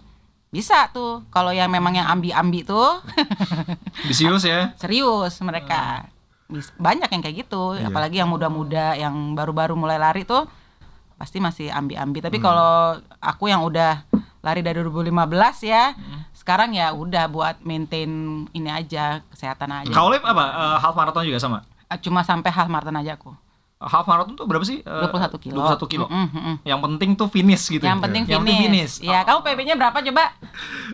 Bisa 0.49 0.89
tuh. 0.89 1.23
Kalau 1.29 1.53
yang 1.53 1.69
memang 1.69 1.93
yang 1.93 2.09
ambi-ambi 2.09 2.65
tuh 2.65 3.05
Bisius 4.09 4.43
ya. 4.43 4.73
serius 4.77 5.37
mereka. 5.41 6.09
Bis- 6.49 6.73
Banyak 6.75 7.09
yang 7.09 7.21
kayak 7.21 7.37
gitu, 7.45 7.77
Iya. 7.77 7.93
apalagi 7.93 8.17
yang 8.17 8.29
muda-muda 8.29 8.97
yang 8.97 9.13
baru-baru 9.33 9.77
mulai 9.77 10.01
lari 10.01 10.25
tuh 10.25 10.49
pasti 11.15 11.37
masih 11.37 11.69
ambi-ambi. 11.69 12.19
Hmm. 12.19 12.27
Tapi 12.27 12.39
kalau 12.39 12.97
aku 13.19 13.47
yang 13.47 13.61
udah 13.61 14.07
lari 14.41 14.63
dari 14.63 14.81
2015 14.81 15.61
ya, 15.61 15.93
Hmm. 15.93 16.25
sekarang 16.33 16.73
ya 16.73 16.95
udah 16.95 17.29
buat 17.29 17.61
maintain 17.61 18.09
ini 18.49 18.71
aja, 18.71 19.21
kesehatan 19.29 19.69
aja. 19.75 19.93
Kau 19.93 20.09
apa? 20.09 20.45
Eh, 20.49 20.77
half 20.81 20.95
marathon 20.95 21.27
juga 21.27 21.37
sama. 21.37 21.61
Ah, 21.85 21.99
Cuma 21.99 22.23
sampai 22.23 22.49
half 22.49 22.69
marathon 22.69 22.97
aja 22.97 23.21
aku. 23.21 23.37
Half 23.79 24.05
marathon 24.05 24.35
tuh 24.35 24.43
berapa 24.43 24.67
sih? 24.67 24.83
Eh, 24.83 25.07
21 25.07 25.39
kilo. 25.39 25.63
21 25.63 25.87
kilo. 25.87 26.07
Mm, 26.11 26.27
mm, 26.27 26.31
mm. 26.35 26.57
Yang 26.67 26.81
penting 26.83 27.11
tuh 27.15 27.29
finish 27.31 27.71
gitu. 27.71 27.87
Yang 27.87 28.03
penting 28.03 28.23
Yang 28.27 28.43
finish. 28.43 28.59
penting 28.59 28.75
finish. 28.75 28.95
Ya, 29.01 29.23
kamu 29.23 29.39
PB-nya 29.41 29.75
berapa 29.75 29.99
coba? 30.03 30.25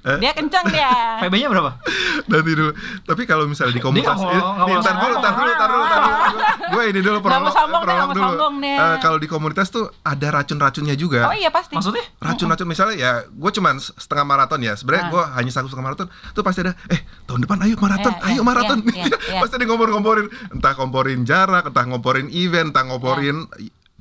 Eh? 0.05 0.19
Dia 0.21 0.31
kencang 0.33 0.65
dia. 0.69 0.93
PB-nya 1.25 1.49
berapa? 1.49 1.81
nanti 2.25 2.53
dulu 2.53 2.73
tapi 3.05 3.23
kalau 3.25 3.45
misalnya 3.45 3.75
di 3.75 3.83
komunitas 3.83 4.17
mau 4.17 4.31
ntar 4.79 4.97
dulu 4.97 5.15
ntar 5.19 5.33
dulu 5.35 5.51
ntar 5.51 5.69
dulu 5.69 5.83
ntar 5.83 6.01
dulu 6.01 6.15
gue 6.73 6.83
ini 6.89 7.01
dulu 7.03 7.19
prolog 7.21 7.53
prolog 7.83 8.11
dulu. 8.13 8.33
Eh, 8.63 8.97
kalau 8.99 9.19
di 9.19 9.27
komunitas 9.27 9.69
tuh 9.69 9.91
ada 10.01 10.31
racun-racunnya 10.31 10.95
juga 10.95 11.27
Oh 11.27 11.35
iya 11.35 11.51
pasti. 11.51 11.75
Maksudnya? 11.75 12.05
racun-racun 12.17 12.65
misalnya 12.65 12.95
ya 12.95 13.13
gue 13.27 13.51
cuman 13.51 13.77
setengah 13.77 14.25
maraton 14.25 14.61
ya 14.61 14.73
sebenarnya 14.75 15.05
Ah. 15.05 15.11
gue 15.11 15.23
hanya 15.37 15.51
satu 15.51 15.67
setengah 15.67 15.87
maraton 15.87 16.07
tuh 16.33 16.41
pasti 16.41 16.63
ada 16.63 16.73
eh 16.87 17.01
tahun 17.25 17.45
depan 17.45 17.59
ayo 17.67 17.75
maraton 17.77 18.13
Iya, 18.15 18.25
ayo 18.25 18.35
iya, 18.35 18.43
maraton 18.43 18.79
iya, 18.87 19.41
pasti 19.43 19.55
ada 19.57 19.65
ngompor-ngomporin 19.67 20.27
entah 20.51 20.73
ngomporin 20.75 21.21
jarak 21.25 21.65
entah 21.67 21.85
ngomporin 21.85 22.29
event 22.31 22.71
entah 22.75 22.85
ngomporin 22.85 23.47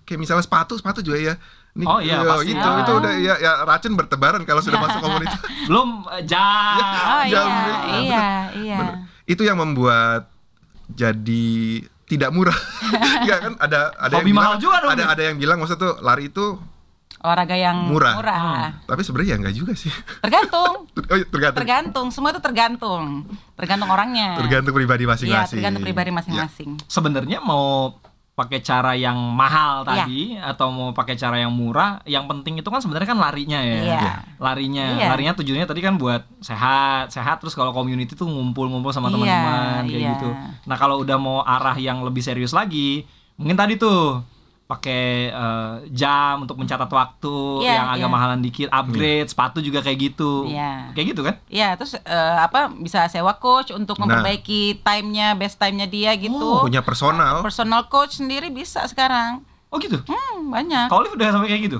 kayak 0.02 0.18
misalnya 0.18 0.42
sepatu 0.42 0.74
sepatu 0.74 1.00
juga 1.00 1.22
ya 1.24 1.36
Nih, 1.74 1.86
Oh 1.86 1.98
iya, 1.98 2.22
eh, 2.22 2.26
pasti. 2.28 2.54
itu 2.54 2.62
Ah. 2.64 2.82
itu 2.82 2.92
udah 2.94 3.14
ya, 3.18 3.34
ya 3.36 3.52
racun 3.64 3.94
bertebaran 3.94 4.42
kalau 4.44 4.62
sudah 4.62 4.78
masuk 4.78 4.98
komunitas 5.00 5.42
Belum 5.70 6.06
eh, 6.08 6.22
jam. 6.24 6.78
Oh 7.04 7.24
iya, 7.24 7.34
Jam- 7.34 7.50
iya, 8.00 8.26
iya. 8.56 8.78
Bener. 8.78 8.96
itu 9.26 9.42
yang 9.42 9.58
membuat 9.58 10.30
jadi 10.88 11.50
tidak 12.06 12.30
murah. 12.30 12.54
Enggak 13.20 13.40
kan 13.46 13.54
ada 13.58 13.90
ada 13.92 14.16
Hobi 14.16 14.30
yang 14.30 14.38
mahal 14.38 14.54
bilang, 14.54 14.62
juga 14.62 14.76
dong, 14.82 14.92
ada 14.92 15.04
ada 15.08 15.22
yang 15.24 15.38
bilang 15.40 15.58
maksud 15.58 15.78
tuh 15.78 15.98
lari 16.00 16.30
itu 16.30 16.62
Olahraga 17.18 17.56
yang 17.56 17.88
Murah. 17.88 18.20
murah. 18.20 18.84
tapi 18.84 19.00
sebenarnya 19.02 19.32
ya 19.32 19.38
enggak 19.40 19.56
juga 19.56 19.74
sih. 19.74 19.90
Tergantung. 20.20 20.86
Oh, 20.86 21.16
iya, 21.16 21.24
tergantung 21.26 21.58
tergantung. 21.58 22.08
Semua 22.12 22.30
itu 22.30 22.42
tergantung. 22.44 23.26
Tergantung 23.56 23.90
orangnya. 23.90 24.36
tergantung 24.36 24.76
pribadi 24.76 25.04
Iya, 25.04 25.12
masing-masing. 25.16 25.58
tergantung 25.58 25.82
pribadi 25.82 26.12
Ya. 26.12 26.16
masing-masing. 26.20 26.70
Sebenarnya 26.86 27.40
mau 27.40 27.96
pakai 28.34 28.66
cara 28.66 28.98
yang 28.98 29.14
mahal 29.14 29.86
Iya. 29.86 30.10
tadi 30.10 30.22
atau 30.42 30.74
mau 30.74 30.90
pakai 30.90 31.14
cara 31.14 31.38
yang 31.38 31.54
murah, 31.54 32.02
yang 32.10 32.26
penting 32.26 32.58
itu 32.58 32.66
kan 32.66 32.82
sebenarnya 32.82 33.14
kan 33.14 33.20
larinya 33.22 33.62
ya. 33.62 33.78
Iya. 33.86 34.14
Larinya, 34.42 34.86
Iya. 34.98 35.08
larinya 35.14 35.34
tujuannya 35.38 35.68
tadi 35.70 35.82
kan 35.86 36.02
buat 36.02 36.26
sehat, 36.42 37.14
sehat 37.14 37.38
terus 37.46 37.54
kalau 37.54 37.70
community 37.70 38.18
tuh 38.18 38.26
ngumpul-ngumpul 38.26 38.90
sama 38.90 39.14
Iya, 39.14 39.22
teman-teman 39.22 39.82
kayak 39.86 40.02
iya. 40.02 40.12
gitu. 40.18 40.30
Nah, 40.66 40.78
kalau 40.82 41.06
udah 41.06 41.18
mau 41.22 41.46
arah 41.46 41.78
yang 41.78 42.02
lebih 42.02 42.26
serius 42.26 42.58
lagi, 42.58 43.06
mungkin 43.38 43.54
tadi 43.54 43.78
tuh 43.78 44.26
pakai 44.74 45.04
eh, 45.30 45.74
jam 45.90 46.42
untuk 46.42 46.56
mencatat 46.56 46.88
waktu 46.88 47.36
Iya, 47.62 47.74
yang 47.76 47.88
agak 47.90 48.10
iya. 48.10 48.14
mahalan 48.14 48.40
dikit, 48.40 48.68
upgrade, 48.68 49.28
sepatu 49.28 49.60
juga 49.60 49.80
kayak 49.80 49.98
gitu. 50.04 50.48
Iya. 50.48 50.90
Kayak 50.92 51.06
gitu 51.10 51.22
kan? 51.22 51.36
Iya, 51.48 51.70
terus 51.74 51.94
eh, 51.96 52.38
apa 52.40 52.68
bisa 52.70 53.06
sewa 53.06 53.36
coach 53.36 53.70
untuk 53.70 53.96
Nah. 53.96 54.10
memperbaiki 54.10 54.82
time-nya, 54.82 55.34
best 55.34 55.56
time-nya 55.56 55.86
dia 55.86 56.12
gitu. 56.16 56.60
Punya 56.60 56.82
personal. 56.82 57.40
Personal 57.40 57.86
coach 57.86 58.18
sendiri 58.18 58.50
bisa 58.50 58.82
sekarang. 58.86 59.46
Oh 59.70 59.78
gitu. 59.78 59.98
Hmm, 60.04 60.50
banyak. 60.50 60.86
Kalau 60.86 61.02
Olive 61.02 61.14
udah 61.14 61.30
sampai 61.32 61.50
kayak 61.50 61.64
gitu. 61.64 61.78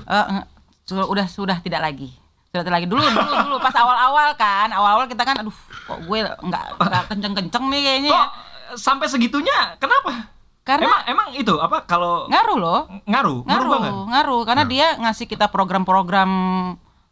Sudah 0.82 1.06
udah 1.06 1.26
sudah 1.26 1.58
tidak 1.58 1.80
lagi. 1.80 2.10
Sudah 2.48 2.62
tidak 2.62 2.76
lagi 2.78 2.86
dulu 2.86 3.00
dulu 3.00 3.32
dulu 3.40 3.56
pas 3.58 3.72
awal-awal 3.72 4.34
kan. 4.34 4.68
Awal-awal 4.68 5.06
kita 5.06 5.22
kan 5.22 5.38
aduh 5.38 5.54
kok 5.84 5.98
gue 6.02 6.18
nggak 6.22 6.64
nggak 6.76 7.02
kenceng-kenceng 7.10 7.64
nih 7.68 7.80
kayaknya 7.82 8.10
ya. 8.10 8.14
Kok 8.14 8.28
sampai 8.74 9.06
segitunya? 9.06 9.78
Kenapa? 9.78 10.33
Karena 10.64 10.88
emang 10.88 11.00
emang 11.06 11.28
itu 11.36 11.54
apa 11.54 11.84
kalau 11.84 12.24
ngaruh 12.26 12.56
loh. 12.56 12.80
ngaruh, 13.04 13.38
ngaruh 13.44 13.68
banget. 13.70 13.92
Ngaruh, 13.92 14.04
ngaruh 14.08 14.40
karena 14.42 14.64
dia 14.64 14.86
ngasih 14.98 15.26
kita 15.26 15.46
program-program 15.46 16.30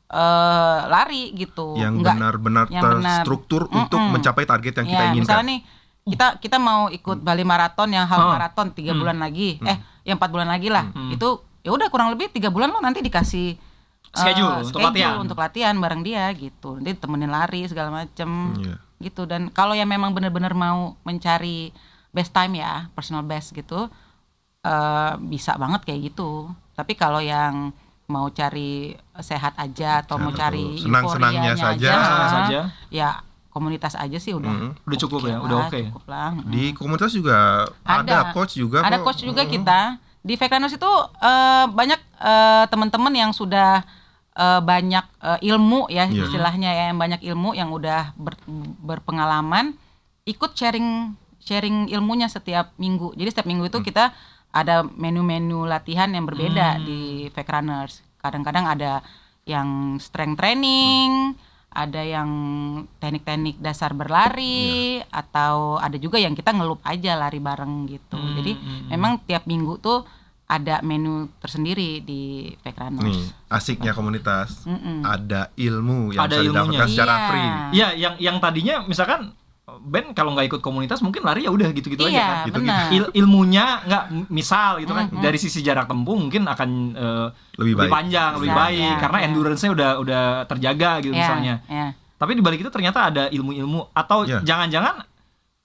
eh 0.09 0.81
lari 0.87 1.33
gitu. 1.33 1.73
yang 1.75 1.97
benar-benar 1.97 2.69
yang 2.69 2.81
benar. 2.83 3.21
terstruktur 3.21 3.65
untuk 3.71 3.97
Mm-mm. 3.97 4.13
mencapai 4.13 4.45
target 4.45 4.73
yang 4.75 4.87
kita 4.87 4.97
Ya, 4.99 5.09
inginkan. 5.11 5.25
misalnya 5.25 5.47
nih 5.47 5.61
kita 6.05 6.27
kita 6.37 6.57
mau 6.59 6.89
ikut 6.89 7.19
Bali 7.19 7.41
Marathon 7.43 7.89
yang 7.89 8.05
half 8.05 8.21
Oh. 8.21 8.29
marathon 8.31 8.69
tiga 8.71 8.93
bulan 8.93 9.17
lagi, 9.17 9.57
eh 9.63 9.77
yang 10.03 10.17
empat 10.17 10.29
bulan 10.29 10.49
lagi 10.49 10.69
lah. 10.69 10.91
Hmm. 10.91 11.09
Itu 11.11 11.29
ya 11.61 11.71
udah 11.71 11.89
kurang 11.89 12.11
lebih 12.11 12.29
tiga 12.29 12.49
bulan 12.49 12.69
lo 12.69 12.81
nanti 12.81 13.01
dikasih 13.01 13.55
eh, 13.55 13.61
Schedule 14.13 14.61
untuk 14.63 14.81
latihan. 14.83 15.17
untuk 15.17 15.39
latihan 15.39 15.73
bareng 15.75 16.03
dia 16.03 16.29
gitu. 16.33 16.77
Nanti 16.77 16.93
temenin 16.95 17.29
lari 17.29 17.65
segala 17.65 17.89
macem 17.95 18.29
Iya. 18.59 18.75
gitu. 19.01 19.25
Dan 19.25 19.49
kalau 19.49 19.73
yang 19.73 19.87
memang 19.87 20.11
benar-benar 20.11 20.53
mau 20.53 20.97
mencari 21.03 21.73
best 22.13 22.31
time 22.31 22.55
ya, 22.55 22.87
personal 22.93 23.23
best 23.23 23.51
gitu, 23.51 23.89
eh 24.61 25.13
bisa 25.19 25.57
banget 25.57 25.83
kayak 25.83 26.01
gitu. 26.07 26.47
Tapi 26.73 26.93
kalau 26.95 27.19
yang 27.19 27.73
mau 28.07 28.29
cari 28.29 28.93
sehat 29.19 29.57
aja 29.57 30.01
atau 30.01 30.17
mau 30.17 30.29
Atau 30.29 30.41
cari 30.43 30.77
senang-senangnya 30.77 31.51
euforianya 31.51 31.55
saja. 31.57 31.89
aja, 31.89 32.05
Senang 32.05 32.31
saja. 32.31 32.61
ya 32.89 33.11
komunitas 33.49 33.95
aja 33.95 34.17
sih 34.17 34.33
udah 34.33 34.49
Mm. 34.49 34.71
Udah 34.83 34.99
cukup 34.99 35.21
ya, 35.23 35.29
lah, 35.31 35.39
udah 35.43 35.59
oke. 35.63 35.81
cukup 35.83 36.05
lah. 36.07 36.29
Di 36.47 36.65
komunitas 36.73 37.11
juga 37.11 37.37
ada, 37.83 38.33
coach 38.33 38.55
juga 38.55 38.81
ada 38.81 38.97
kok. 38.99 39.05
coach 39.07 39.21
juga 39.23 39.43
Mm. 39.43 39.51
kita 39.51 39.81
di 40.21 40.35
Fake 40.35 40.49
Runners 40.51 40.73
itu 40.73 40.93
eh, 41.19 41.65
banyak 41.67 42.01
eh, 42.19 42.65
teman-teman 42.67 43.13
yang 43.13 43.31
sudah 43.31 43.81
eh, 44.33 44.61
banyak 44.63 45.05
eh, 45.21 45.39
ilmu 45.47 45.89
ya 45.89 46.05
Iya. 46.07 46.25
istilahnya 46.25 46.71
ya 46.71 46.85
yang 46.87 46.99
banyak 46.99 47.21
ilmu 47.23 47.53
yang 47.53 47.69
udah 47.69 48.13
ber- 48.15 48.41
berpengalaman 48.79 49.77
ikut 50.25 50.53
sharing 50.53 51.13
sharing 51.43 51.87
ilmunya 51.89 52.27
setiap 52.27 52.73
minggu 52.77 53.13
jadi 53.13 53.29
setiap 53.29 53.47
minggu 53.47 53.67
itu 53.67 53.77
Hmm. 53.77 53.85
kita 53.85 54.05
ada 54.51 54.83
menu-menu 54.85 55.65
latihan 55.65 56.09
yang 56.09 56.23
berbeda 56.23 56.77
Hmm. 56.77 56.85
di 56.85 57.01
Fake 57.29 57.49
Runners 57.49 58.01
kadang-kadang 58.19 58.65
ada 58.65 59.03
yang 59.43 59.99
strength 59.99 60.37
training 60.37 61.35
ada 61.69 61.99
yang 61.99 62.29
teknik-teknik 62.99 63.57
dasar 63.59 63.91
berlari 63.93 65.01
Iya. 65.01 65.09
atau 65.11 65.77
ada 65.77 65.97
juga 65.97 66.17
yang 66.17 66.33
kita 66.33 66.53
ngelup 66.53 66.85
aja 66.85 67.17
lari 67.17 67.41
bareng 67.41 67.89
gitu. 67.89 68.13
Hmm, 68.15 68.37
Jadi 68.37 68.53
hmm, 68.53 68.83
memang 68.87 69.25
tiap 69.25 69.49
minggu 69.49 69.81
tuh 69.81 70.05
ada 70.45 70.85
menu 70.85 71.33
tersendiri 71.41 72.05
di 72.05 72.53
Fake 72.61 72.77
Runners. 72.77 73.09
Nih, 73.09 73.25
asiknya 73.49 73.97
komunitas. 73.97 74.69
Mm-mm. 74.69 75.01
Ada 75.01 75.49
ilmu 75.57 76.13
yang 76.13 76.29
Ada 76.29 76.37
bisa 76.37 76.45
ilmunya. 76.45 76.61
didapatkan 76.69 76.89
secara 76.93 77.15
Iya. 77.15 77.25
free. 77.25 77.51
Iya, 77.73 77.89
yang 77.97 78.15
yang 78.21 78.37
tadinya 78.37 78.75
misalkan 78.85 79.33
Ben 79.65 80.11
kalau 80.11 80.35
nggak 80.35 80.47
ikut 80.49 80.61
komunitas 80.61 80.99
mungkin 81.01 81.23
lari 81.23 81.47
ya 81.47 81.51
udah 81.51 81.71
gitu-gitu 81.71 82.03
aja 82.03 82.11
Iya, 82.11 82.27
kan. 82.27 82.37
Gitu-gitu. 82.45 82.67
benar. 82.67 82.87
Il- 82.91 83.13
ilmunya 83.15 83.65
nggak 83.81 84.03
misal 84.29 84.71
gitu 84.79 84.91
kan 84.91 85.07
Mhm. 85.07 85.23
dari 85.23 85.39
sisi 85.39 85.61
jarak 85.61 85.87
tempuh 85.87 86.15
mungkin 86.15 86.43
akan 86.45 86.71
eh, 86.93 87.27
Lebih 87.57 87.75
baik. 87.79 87.89
panjang, 87.89 88.31
lebih 88.37 88.49
Bisa, 88.49 88.59
baik 88.59 88.83
ya, 88.85 88.99
karena 88.99 89.19
ya. 89.19 89.25
endurance-nya 89.25 89.71
udah 89.71 89.91
udah 89.99 90.23
terjaga 90.45 90.91
gitu 90.99 91.11
Ya, 91.11 91.21
misalnya. 91.21 91.55
ya. 91.65 91.87
Tapi 92.17 92.33
di 92.33 92.43
balik 92.43 92.59
itu 92.59 92.71
ternyata 92.71 92.99
ada 93.05 93.25
ilmu-ilmu 93.29 93.91
atau 93.93 94.23
Iya. 94.25 94.43
jangan-jangan 94.43 95.07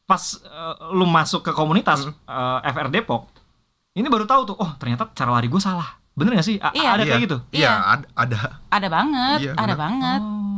pas 0.04 0.24
eh, 0.40 0.74
lu 0.92 1.04
masuk 1.04 1.42
ke 1.42 1.52
komunitas 1.52 2.06
eh, 2.06 2.60
FR 2.64 2.88
Depok, 2.88 3.34
ini 3.92 4.06
baru 4.06 4.24
tahu 4.24 4.42
tuh, 4.46 4.58
oh 4.58 4.72
ternyata 4.76 5.10
cara 5.12 5.34
lari 5.34 5.48
gue 5.48 5.60
salah. 5.60 5.98
Bener 6.14 6.34
gak 6.34 6.46
sih? 6.46 6.58
A- 6.58 6.70
Iya. 6.72 6.90
Ada 6.92 7.04
Iya. 7.04 7.12
kayak 7.12 7.24
gitu. 7.24 7.38
Iya, 7.52 7.62
Iya. 7.62 7.74
ad- 7.92 8.10
ada. 8.16 8.40
Ada 8.68 8.88
banget, 8.88 9.40
Iya, 9.40 9.52
ada 9.54 9.74
banget. 9.76 10.22
Oh. 10.22 10.57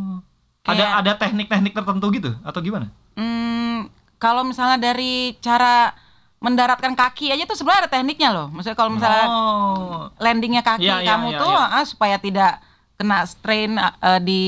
Kayak- 0.60 0.76
Ada 0.76 0.86
ada 1.00 1.12
teknik-teknik 1.18 1.72
tertentu 1.72 2.06
gitu 2.12 2.32
atau 2.42 2.60
gimana? 2.60 2.92
Hmm, 3.16 3.88
kalau 4.20 4.44
misalnya 4.44 4.76
dari 4.76 5.34
cara 5.40 5.96
mendaratkan 6.40 6.96
kaki 6.96 7.32
aja 7.32 7.44
tuh 7.44 7.56
sebenarnya 7.56 7.88
ada 7.88 7.92
tekniknya 7.92 8.30
loh. 8.32 8.48
Maksudnya 8.50 8.76
kalau 8.76 8.92
misalnya 8.92 9.26
oh. 9.28 10.08
landingnya 10.20 10.64
kaki 10.64 10.88
Iya, 10.88 11.04
iya, 11.04 11.10
kamu 11.16 11.28
iya, 11.32 11.40
tuh 11.40 11.52
iya. 11.52 11.76
ah, 11.76 11.86
supaya 11.86 12.16
tidak 12.16 12.54
kena 12.96 13.24
strain 13.24 13.76
ah, 13.76 14.20
di 14.20 14.44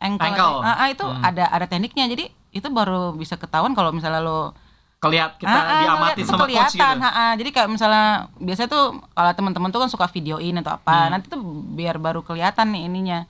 ankle, 0.00 0.32
Ankle. 0.32 0.56
Ah, 0.60 0.76
ah, 0.80 0.88
itu 0.88 1.04
Hmm. 1.04 1.20
ada 1.20 1.44
ada 1.48 1.66
tekniknya. 1.68 2.08
Jadi 2.08 2.24
itu 2.52 2.68
baru 2.68 3.12
bisa 3.12 3.36
ketahuan 3.36 3.72
kalau 3.72 3.92
misalnya 3.92 4.20
lo 4.20 4.52
Kelihat 4.96 5.36
kita 5.36 5.52
Ah, 5.52 5.60
ah, 5.60 5.80
diamati 5.84 6.24
sama 6.24 6.48
coach 6.48 6.72
gitu. 6.72 6.80
kelihatan, 6.80 6.96
ah, 6.98 7.12
ah. 7.12 7.32
Jadi 7.36 7.50
kayak 7.52 7.68
misalnya 7.68 8.06
biasanya 8.40 8.68
tuh 8.72 8.84
kalau 9.12 9.32
teman-teman 9.36 9.68
tuh 9.68 9.80
kan 9.84 9.90
suka 9.92 10.06
videoin 10.08 10.56
atau 10.56 10.72
apa. 10.72 10.96
Hmm. 10.96 11.10
Nanti 11.12 11.28
tuh 11.28 11.40
biar 11.76 12.00
baru 12.00 12.24
kelihatan 12.24 12.72
nih 12.72 12.88
ininya. 12.88 13.20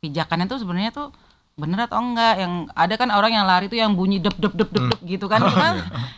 Pijakannya 0.00 0.48
tuh 0.48 0.56
sebenarnya 0.56 0.88
tuh 0.90 1.12
bener 1.60 1.84
atau 1.84 2.00
enggak 2.00 2.34
yang 2.36 2.52
ada 2.72 2.94
kan 2.96 3.08
orang 3.10 3.30
yang 3.30 3.44
lari 3.44 3.66
tuh 3.66 3.76
yang 3.76 3.92
bunyi 3.92 4.16
dep 4.16 4.32
dep 4.34 4.50
dep 4.50 4.66
dep, 4.66 4.84
dep 4.88 5.00
gitu 5.04 5.26
kan 5.26 5.44
itu 5.44 5.52
kan 5.54 5.74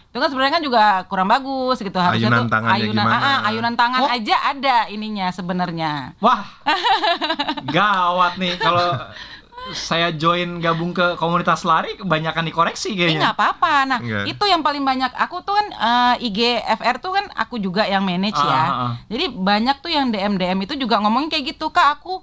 itu 0.07 0.17
kan 0.17 0.29
sebenarnya 0.29 0.53
kan 0.53 0.63
juga 0.63 0.83
kurang 1.05 1.27
bagus 1.27 1.77
gitu 1.77 1.99
harusnya 1.99 2.31
Ayunan 2.31 2.47
tuh 2.47 2.63
ayunan 2.65 3.05
gimana? 3.05 3.17
ah, 3.17 3.27
ah, 3.27 3.39
ayunan 3.45 3.75
tangan 3.75 4.01
Oh. 4.01 4.09
aja 4.09 4.37
ada 4.47 4.77
ininya 4.87 5.27
sebenarnya 5.29 6.15
Wah, 6.19 6.47
gawat 7.69 8.39
nih 8.39 8.55
kalau 8.57 9.11
saya 9.71 10.11
join 10.11 10.59
gabung 10.59 10.91
ke 10.91 11.15
komunitas 11.15 11.63
lari 11.63 11.95
kebanyakan 11.95 12.43
dikoreksi 12.45 12.99
kayaknya. 12.99 13.23
nggak 13.23 13.37
apa-apa. 13.39 13.75
Nah, 13.87 13.99
Enggak. 14.03 14.25
itu 14.27 14.45
yang 14.45 14.59
paling 14.59 14.83
banyak. 14.83 15.15
Aku 15.15 15.39
tuh 15.41 15.55
kan 15.55 15.67
eh, 16.19 16.27
IG 16.27 16.39
FR 16.59 16.99
tuh 16.99 17.15
kan 17.15 17.31
aku 17.33 17.63
juga 17.63 17.87
yang 17.87 18.03
manage 18.03 18.35
Ah, 18.35 18.43
ya. 18.43 18.59
ah, 18.59 18.67
ah. 18.67 18.93
Jadi 19.07 19.31
banyak 19.31 19.77
tuh 19.79 19.95
yang 19.95 20.11
DM 20.11 20.35
DM 20.35 20.59
itu 20.61 20.75
juga 20.75 20.99
ngomongin 20.99 21.31
kayak 21.31 21.55
gitu, 21.55 21.71
Kak, 21.71 21.95
aku 21.95 22.19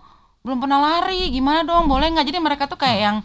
belum 0.49 0.59
pernah 0.59 0.81
lari, 0.81 1.29
gimana 1.29 1.61
dong? 1.61 1.85
Boleh 1.85 2.09
nggak? 2.09 2.25
Jadi 2.25 2.39
mereka 2.39 2.65
tuh 2.65 2.73
Hmm. 2.73 2.83
kayak 2.83 2.99
yang 2.99 3.17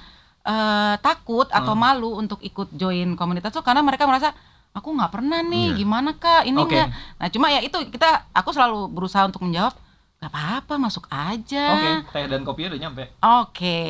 eh, 0.45 0.95
takut 1.01 1.49
atau 1.49 1.73
malu 1.75 2.21
untuk 2.21 2.37
ikut 2.39 2.69
join 2.71 3.17
komunitas 3.17 3.49
tuh 3.49 3.65
karena 3.65 3.81
mereka 3.81 4.05
merasa 4.05 4.37
aku 4.71 4.93
nggak 4.93 5.09
pernah 5.11 5.41
nih, 5.41 5.73
Iya. 5.73 5.77
gimana 5.81 6.13
Kak? 6.13 6.45
Ini 6.45 6.53
nggak. 6.53 6.89
Nah, 7.17 7.29
cuma 7.29 7.49
ya 7.49 7.59
itu 7.59 7.73
kita 7.89 8.29
aku 8.29 8.53
selalu 8.53 8.87
berusaha 8.87 9.25
untuk 9.25 9.41
menjawab 9.41 9.73
Gak 10.17 10.33
apa-apa, 10.33 10.81
masuk 10.81 11.05
aja. 11.07 11.65
Oke, 11.71 11.91
teh 12.09 12.25
dan 12.25 12.41
kopinya 12.41 12.73
udah 12.73 12.81
nyampe. 12.81 13.03
Oke, 13.21 13.81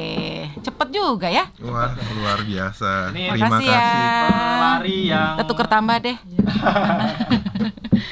cepet 0.59 0.88
juga 0.90 1.31
ya. 1.31 1.47
Wah, 1.62 1.94
luar 2.12 2.42
biasa. 2.42 3.14
Ini- 3.14 3.31
Terima 3.31 3.55
ya. 3.55 3.55
kasih. 3.55 3.70
Pelari 4.27 4.99
yang 5.07 5.35
Kita 5.38 5.44
tuker 5.47 5.68
tambah 5.68 5.97
deh. 5.97 6.16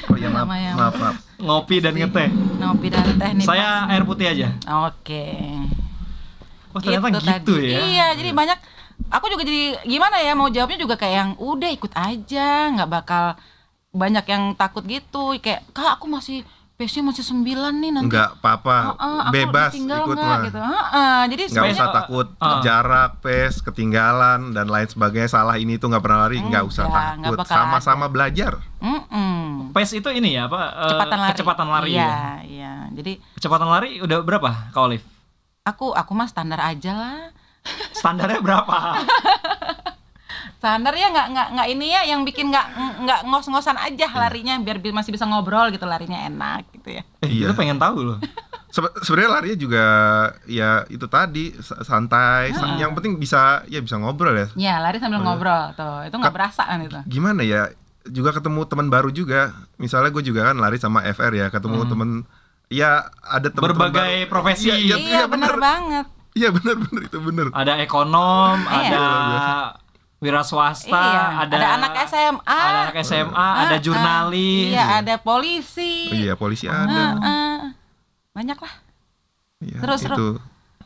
Oh 0.07 0.15
ya 0.15 0.29
maaf, 0.29 0.47
maaf, 0.47 0.93
maaf. 0.95 1.15
Ngopi 1.43 1.83
dan 1.83 1.93
ngeteh. 1.99 2.29
Ngopi 2.31 2.87
dan 2.87 3.03
teh 3.19 3.31
nih. 3.35 3.45
Saya 3.45 3.85
air 3.91 4.03
putih 4.07 4.27
aja. 4.31 4.47
Pas. 4.63 4.89
Oke. 4.89 5.27
Oh 6.73 6.81
ternyata 6.81 7.13
gitu, 7.13 7.59
tadi. 7.59 7.69
ya. 7.69 7.79
Iya, 7.85 8.07
jadi 8.17 8.31
banyak. 8.33 8.57
Aku 9.13 9.29
juga 9.29 9.45
jadi 9.45 9.77
gimana 9.85 10.17
ya 10.23 10.33
mau 10.33 10.49
jawabnya 10.49 10.79
juga 10.79 10.97
kayak 10.97 11.13
yang 11.13 11.31
udah 11.37 11.69
ikut 11.69 11.93
aja, 11.93 12.73
nggak 12.73 12.89
bakal 12.89 13.37
banyak 13.93 14.25
yang 14.25 14.43
takut 14.57 14.81
gitu. 14.89 15.37
Kayak 15.37 15.69
kak 15.69 16.01
aku 16.01 16.09
masih 16.09 16.41
pace-nya 16.83 17.03
masih 17.05 17.23
sembilan 17.23 17.73
nih 17.73 17.91
nanti. 17.91 18.05
Enggak 18.05 18.29
apa-apa, 18.35 18.75
Heeh, 18.91 19.19
aku 19.21 19.31
bebas 19.31 19.71
ikut 19.71 19.85
nggak 19.85 20.03
mah. 20.11 20.39
gitu. 20.43 20.59
Heeh, 20.59 21.19
jadi 21.25 21.41
Nggak 21.41 21.51
sebenarnya 21.53 21.75
usah 21.79 21.89
takut 21.95 22.27
Ah. 22.37 22.59
jarak, 22.59 23.09
pace, 23.17 23.57
ketinggalan 23.61 24.51
dan 24.51 24.67
lain 24.67 24.85
sebagainya. 24.85 25.29
Salah 25.29 25.55
ini 25.55 25.75
tuh 25.75 25.87
nggak 25.87 26.03
pernah 26.03 26.19
lari, 26.21 26.37
nggak 26.37 26.63
usah 26.65 26.83
Enggak, 26.85 27.07
nggak 27.17 27.31
takut. 27.39 27.47
Sama-sama 27.49 28.05
belajar. 28.05 28.59
Mm-mm. 28.77 29.71
Pace 29.71 29.95
itu 29.95 30.09
ini 30.09 30.33
ya 30.33 30.45
apa? 30.45 30.59
eh, 30.59 30.83
kecepatan 30.85 31.17
lari. 31.17 31.31
Kecepatan 31.31 31.67
lari. 31.69 31.89
Iya, 31.89 32.03
ya. 32.03 32.19
iya. 32.43 32.73
Jadi 32.91 33.11
Kecepatan 33.33 33.65
lari 33.65 33.89
udah 33.97 34.17
berapa 34.19 34.49
Kak 34.69 34.81
Olive? 34.81 35.05
aku 35.63 35.89
aku 35.89 36.11
mah 36.11 36.27
standar 36.27 36.59
aja 36.59 36.91
lah. 36.91 37.17
Standarnya 37.93 38.43
berapa? 38.43 38.75
standar 40.53 40.91
ya 40.91 41.07
nggak 41.09 41.27
nggak 41.29 41.47
nggak 41.51 41.67
ini 41.69 41.87
ya 41.87 42.01
yang 42.05 42.21
bikin 42.21 42.47
nggak 42.47 42.67
nggak 42.99 43.19
ngos-ngosan 43.25 43.75
aja 43.75 44.07
larinya 44.13 44.57
biar 44.57 44.77
bi- 44.77 44.91
masih 44.91 45.09
bisa 45.09 45.23
ngobrol 45.23 45.69
gitu 45.69 45.83
larinya 45.83 46.23
enak 46.23 46.67
gitu 46.71 46.95
ya. 46.95 47.03
Eh, 47.19 47.29
Iya. 47.29 47.39
kita 47.45 47.53
pengen 47.55 47.77
tahu 47.77 47.97
loh. 48.03 48.17
Sebe- 48.67 48.89
sebenarnya 48.99 49.31
larinya 49.31 49.57
juga 49.59 49.85
ya 50.43 50.69
itu 50.87 51.05
tadi 51.05 51.53
sa- 51.57 51.81
santai 51.81 52.49
sa- 52.51 52.73
yang 52.75 52.91
penting 52.91 53.15
bisa 53.15 53.61
ya 53.67 53.77
bisa 53.77 53.95
ngobrol 53.95 54.33
ya. 54.33 54.47
Ya 54.55 54.75
lari 54.77 54.97
sambil 54.97 55.19
ngobrol 55.19 55.71
tuh. 55.73 56.03
Itu 56.03 56.15
nggak 56.15 56.33
berasa 56.33 56.63
kan 56.63 56.79
itu. 56.79 56.97
gimana 57.05 57.41
ya 57.41 57.69
juga 58.03 58.31
ketemu 58.31 58.65
teman 58.65 58.87
baru 58.87 59.09
juga. 59.09 59.53
Misalnya 59.75 60.09
gue 60.09 60.23
juga 60.23 60.45
kan 60.45 60.57
lari 60.57 60.75
sama 60.75 61.05
FR 61.05 61.31
ya 61.31 61.47
ketemu 61.47 61.85
temen 61.85 62.09
ya 62.67 63.05
ada 63.21 63.47
teman 63.47 63.69
Berbagai 63.69 64.25
profesi. 64.25 64.67
iya, 64.67 64.75
iya, 64.75 64.95
iya 64.95 64.97
iya, 64.97 65.23
bener. 65.25 65.53
bener 65.53 65.55
banget. 65.55 66.05
Iya 66.33 66.49
bener 66.49 66.75
bener 66.79 67.01
itu 67.03 67.17
bener. 67.21 67.47
Ada 67.53 67.77
ekonom, 67.79 68.57
Iya. 68.65 68.89
ada 68.89 69.05
wira 70.23 70.39
swasta, 70.41 70.87
Iya, 70.89 71.21
ada 71.43 71.53
ada 71.53 71.67
anak 71.75 71.91
SMA. 72.05 72.39
ada 72.47 72.79
anak 72.87 72.97
SMA, 73.03 73.47
ada 73.59 73.75
Ah, 73.75 73.77
jurnalis. 73.77 74.71
iya 74.71 74.83
ada 74.97 75.15
polisi 75.17 76.07
oh, 76.07 76.15
iya 76.15 76.33
polisi 76.33 76.65
Ah, 76.65 76.81
ada 76.81 77.03
ah. 77.19 77.59
banyak 78.31 78.55
lah 78.55 78.73
Iya, 79.59 79.77
seru, 79.77 79.95
seru. 79.97 80.15
itu 80.15 80.27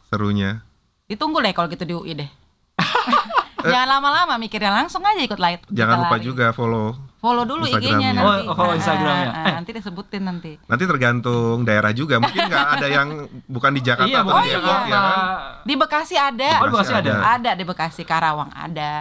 serunya 0.08 0.65
ditunggu 1.06 1.38
deh 1.39 1.52
kalau 1.52 1.65
gitu 1.67 1.82
di 1.82 1.93
UI 1.93 2.13
deh 2.15 2.30
jangan 3.63 3.88
lama-lama 3.91 4.38
mikirnya 4.38 4.69
langsung 4.71 5.02
aja 5.02 5.17
ikut 5.19 5.38
light 5.38 5.62
jangan 5.67 6.02
lupa 6.02 6.15
lari. 6.15 6.23
juga 6.23 6.45
follow 6.52 6.93
follow 7.17 7.43
dulu 7.43 7.65
Instagramnya. 7.65 7.89
IG-nya 7.89 8.10
nanti 8.13 8.45
Oh, 8.45 8.54
follow 8.54 8.71
Ah, 8.71 8.78
Instagramnya. 8.78 9.30
ah, 9.30 9.43
Eh. 9.43 9.54
nanti 9.56 9.71
disebutin 9.71 10.23
nanti 10.23 10.52
nanti 10.62 10.84
tergantung 10.84 11.58
daerah 11.63 11.89
juga 11.91 12.15
mungkin 12.17 12.38
nggak 12.43 12.67
ada 12.76 12.88
yang 12.88 13.08
bukan 13.43 13.71
di 13.71 13.82
Jakarta 13.82 14.08
Iya, 14.08 14.19
atau 14.19 14.30
bukan 14.30 14.43
di 14.43 14.52
Jakarta. 14.54 14.88
ya 14.88 15.00
kan 15.02 15.19
di 15.63 15.73
Bekasi 15.76 16.15
ada 16.15 16.50
Oh, 16.54 16.63
di 16.63 16.71
Bekasi 16.71 16.93
ada. 16.93 17.12
ada 17.34 17.52
di 17.52 17.63
Bekasi 17.63 18.02
Karawang 18.04 18.52
ada 18.52 18.91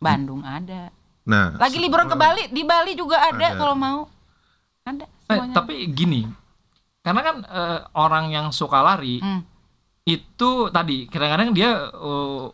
Bandung 0.00 0.40
ada 0.40 0.88
nah 1.22 1.52
lagi 1.54 1.76
liburan 1.76 2.08
ke 2.08 2.16
Bali 2.16 2.48
di 2.48 2.64
Bali 2.64 2.96
juga 2.96 3.20
ada, 3.22 3.36
Ada. 3.36 3.48
kalau 3.54 3.76
mau 3.76 4.08
ada 4.82 5.04
Eh, 5.04 5.36
semuanya 5.36 5.54
tapi 5.54 5.86
gini, 5.86 6.26
karena 7.00 7.20
kan 7.22 7.36
eh, 7.44 7.78
orang 7.94 8.32
yang 8.32 8.46
suka 8.50 8.80
lari 8.80 9.20
Hmm. 9.20 9.44
itu 10.02 10.50
tadi 10.68 11.06
kadang-kadang 11.06 11.52
dia 11.52 11.70
eh, 11.86 12.44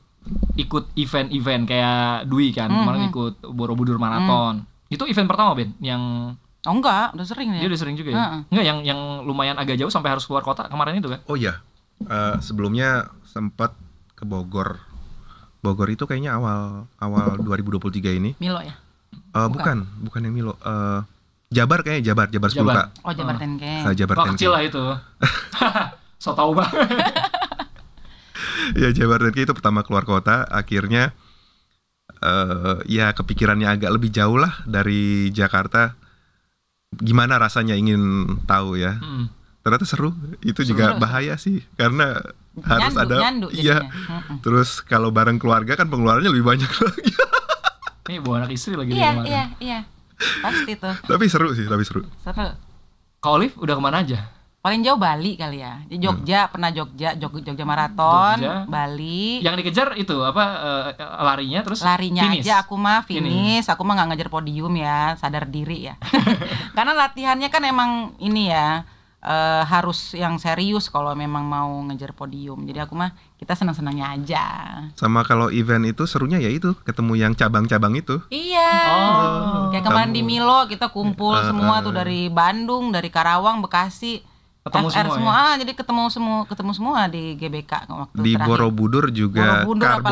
ikut 0.58 0.92
event-event 0.94 1.64
kayak 1.64 2.26
Dwi 2.26 2.50
kan, 2.50 2.66
Hmm, 2.66 2.82
kemarin 2.82 3.00
hmm. 3.00 3.10
ikut 3.10 3.34
Borobudur 3.48 3.96
Marathon. 3.96 4.66
Itu 4.86 5.06
event 5.06 5.24
pertama 5.24 5.54
Ben, 5.54 5.72
yang 5.78 6.34
oh 6.36 6.74
enggak 6.74 7.14
udah 7.14 7.24
sering 7.24 7.54
dia 7.54 7.62
ya 7.62 7.70
udah 7.70 7.80
sering 7.80 7.94
juga 7.94 8.10
ya. 8.10 8.18
Heeh. 8.18 8.40
Enggak 8.50 8.64
yang 8.66 8.78
yang 8.84 9.00
lumayan 9.22 9.56
agak 9.56 9.78
jauh 9.78 9.88
sampai 9.88 10.10
harus 10.10 10.26
keluar 10.26 10.42
kota 10.42 10.66
kemarin 10.66 10.98
itu 10.98 11.08
kan. 11.08 11.22
oh 11.24 11.38
iya 11.38 11.62
Eh, 11.96 12.36
sebelumnya 12.40 13.08
sempat 13.24 13.72
ke 14.12 14.28
Bogor 14.28 14.82
Bogor 15.66 15.88
itu 15.88 16.04
kayaknya 16.04 16.32
awal 16.32 16.60
awal 16.96 17.34
2023 17.38 17.82
ini 18.14 18.30
Milo 18.38 18.60
ya 18.60 18.78
Eh, 19.28 19.48
bukan 19.48 19.82
bukan 20.00 20.20
yang 20.22 20.32
Milo 20.32 20.54
Eh, 20.56 21.00
Jabar 21.48 21.78
kayaknya 21.80 22.02
Jabar 22.08 22.26
Jabar 22.28 22.48
10 22.48 22.56
Jabar. 22.56 22.74
kak 22.76 22.88
oh 23.02 23.12
Jabar 23.12 23.34
10K 23.36 23.64
Eh, 23.82 23.94
Jabar 23.96 24.14
Wah 24.14 24.24
10K. 24.24 24.32
kecil 24.32 24.50
lah 24.50 24.62
itu. 24.62 24.84
so 26.22 26.30
tau 26.32 26.50
banget. 26.52 26.86
ya 28.74 28.88
Jabar 28.92 29.18
10K 29.20 29.38
itu 29.42 29.52
pertama 29.52 29.82
keluar 29.82 30.04
kota 30.04 30.42
akhirnya 30.44 31.10
eh 32.18 32.76
ya 32.88 33.12
kepikirannya 33.12 33.68
agak 33.68 33.90
lebih 33.90 34.08
jauh 34.08 34.36
lah 34.36 34.62
dari 34.64 35.28
Jakarta 35.30 35.94
gimana 36.96 37.36
rasanya 37.36 37.74
ingin 37.74 38.00
tahu 38.42 38.74
ya 38.76 38.96
Hmm. 38.96 39.28
ternyata 39.60 39.84
seru 39.84 40.14
itu 40.40 40.62
juga 40.62 40.94
bahaya 40.96 41.34
sih 41.36 41.60
karena 41.74 42.22
harus 42.58 42.82
Nyandu, 42.88 43.00
ada 43.02 43.16
nyandu 43.18 43.46
iya 43.50 43.76
jadinya. 43.78 44.40
Terus 44.40 44.68
kalau 44.80 45.08
bareng 45.08 45.36
keluarga 45.36 45.74
kan 45.74 45.86
pengeluarannya 45.86 46.28
lebih 46.28 46.46
banyak 46.46 46.70
lagi 46.82 47.12
Ini 48.06 48.18
bawa 48.18 48.34
anak 48.40 48.52
istri 48.52 48.72
lagi 48.72 48.88
di 48.88 48.96
iya 48.96 49.10
kemarin. 49.12 49.26
iya 49.26 49.44
iya 49.58 49.78
pasti 50.38 50.72
tuh 50.74 50.94
tapi 51.02 51.26
seru 51.26 51.52
sih 51.52 51.64
tapi 51.64 51.82
seru 51.82 52.00
seru 52.16 52.48
Kalau 53.18 53.36
Olive 53.36 53.52
udah 53.56 53.72
ke 53.72 53.82
mana 53.82 54.00
aja? 54.00 54.20
paling 54.58 54.80
jauh 54.80 54.96
Bali 54.96 55.34
kali 55.34 55.60
ya 55.60 55.78
di 55.84 55.94
Jogja 55.96 56.48
pernah 56.48 56.70
Jogja 56.70 57.14
Jog- 57.14 57.38
Jogja 57.38 57.62
Marathon 57.62 58.34
Jogja. 58.36 58.66
Bali 58.66 59.38
Yang 59.38 59.54
dikejar 59.60 59.88
itu 59.94 60.16
apa 60.18 60.42
eh, 60.42 60.86
larinya 61.20 61.60
terus 61.60 61.78
larinya 61.80 62.26
finish? 62.26 62.42
aja 62.42 62.64
aku 62.64 62.74
mah 62.74 62.98
Finish. 63.00 63.22
finish 63.22 63.66
aku 63.68 63.82
mah 63.82 63.94
nggak 63.94 64.08
ngejar 64.10 64.28
podium 64.28 64.74
ya 64.74 65.14
sadar 65.14 65.46
diri 65.46 65.86
ya 65.86 65.94
karena 66.74 66.96
latihannya 66.96 67.46
kan 67.46 67.62
emang 67.62 67.90
ini 68.18 68.48
ya 68.48 68.82
eh, 69.26 69.62
harus 69.64 70.14
yang 70.14 70.38
serius 70.38 70.86
kalau 70.86 71.10
memang 71.12 71.42
mau 71.42 71.82
ngejar 71.84 72.14
podium. 72.14 72.62
Jadi 72.62 72.78
aku 72.78 72.94
mah 72.94 73.10
kita 73.36 73.52
senang 73.52 73.74
senangnya 73.74 74.14
aja. 74.14 74.44
Sama 74.94 75.26
kalau 75.26 75.50
event 75.50 75.82
itu 75.84 76.06
serunya 76.06 76.38
ya 76.38 76.48
itu 76.48 76.78
ketemu 76.80 77.18
yang 77.18 77.32
cabang-cabang 77.34 77.92
itu. 77.92 78.22
Iya. 78.28 78.70
Oh. 78.86 79.68
kayak 79.68 79.82
kemarin 79.82 80.08
Kamu- 80.08 80.16
di 80.16 80.22
Milo 80.22 80.60
kita 80.64 80.86
kumpul 80.88 81.34
Eh, 81.34 81.44
semua 81.44 81.78
eh, 81.78 81.84
tuh 81.84 81.92
dari 81.92 82.30
Bandung 82.30 82.94
dari 82.94 83.10
Karawang 83.10 83.58
Bekasi. 83.60 84.22
Ketemu 84.62 84.90
FR 84.90 85.06
semua 85.14 85.30
ah, 85.32 85.54
jadi 85.54 85.78
ketemu 85.78 86.10
semua 86.10 86.38
ketemu 86.42 86.72
semua 86.74 87.06
di 87.06 87.38
GBK 87.38 87.86
waktu 87.86 88.18
di 88.18 88.34
terakhir. 88.34 88.50
Borobudur 88.50 89.14
juga 89.14 89.62
Borobudur 89.62 90.02
carbo 90.02 90.10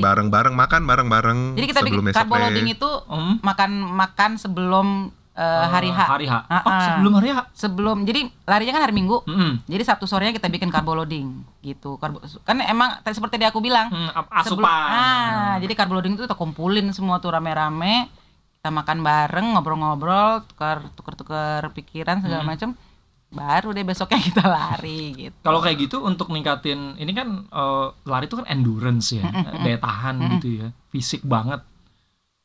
bareng-bareng 0.00 0.54
makan 0.56 0.80
bareng-bareng 0.88 1.38
Jadi 1.52 1.66
kita 1.68 1.80
bikin 1.84 2.08
carbo 2.08 2.40
loading 2.40 2.68
itu 2.72 2.88
Hmm. 3.04 3.36
makan 3.44 3.70
makan 3.92 4.30
sebelum 4.40 5.12
eh, 5.32 5.66
hari 5.66 5.88
H. 5.88 6.00
Hari 6.04 6.26
H. 6.26 6.34
Ah, 6.44 6.60
Oh, 6.60 6.68
ah. 6.68 6.80
sebelum 6.86 7.12
hari 7.14 7.28
H. 7.30 7.38
Sebelum 7.52 7.96
jadi 8.02 8.20
larinya 8.44 8.72
kan 8.72 8.82
hari 8.82 8.92
Minggu. 8.92 9.22
Mm-mm. 9.22 9.62
Jadi 9.64 9.82
Sabtu 9.82 10.04
sorenya 10.04 10.30
kita 10.30 10.46
bikin 10.46 10.68
carbo 10.68 10.92
loading 10.92 11.30
gitu. 11.60 11.96
Karbo, 11.96 12.18
kan 12.40 12.56
emang 12.60 12.98
tadi 13.00 13.14
seperti 13.14 13.36
tadi 13.36 13.46
aku 13.46 13.58
bilang. 13.58 13.88
Hmm, 13.88 14.10
ap- 14.10 14.30
sebelum- 14.42 14.62
asupan. 14.62 14.90
ah, 14.92 15.54
jadi 15.56 15.72
carbo 15.74 15.94
loading 15.94 16.14
itu 16.14 16.24
kita 16.24 16.34
kumpulin 16.34 16.90
semua 16.90 17.18
tuh 17.18 17.30
rame-rame. 17.30 18.10
Kita 18.54 18.68
makan 18.68 19.00
bareng, 19.00 19.46
ngobrol-ngobrol, 19.50 20.44
tukar 20.46 20.84
tukar-tukar 20.92 21.64
pikiran 21.70 22.20
segala 22.20 22.42
Hmm. 22.42 22.50
macam. 22.50 22.70
Baru 23.26 23.70
deh 23.70 23.80
besoknya 23.80 24.18
kita 24.28 24.42
lari 24.42 25.00
gitu. 25.16 25.38
Kalau 25.40 25.58
kayak 25.58 25.78
gitu 25.80 26.02
untuk 26.02 26.28
ningkatin 26.28 26.96
ini 26.96 27.10
kan 27.10 27.46
eh, 27.46 27.86
lari 28.04 28.26
itu 28.26 28.34
kan 28.34 28.44
endurance 28.44 29.14
ya, 29.14 29.22
daya 29.56 29.78
tahan 29.78 30.18
gitu 30.34 30.48
ya, 30.56 30.66
fisik 30.88 31.22
banget. 31.22 31.62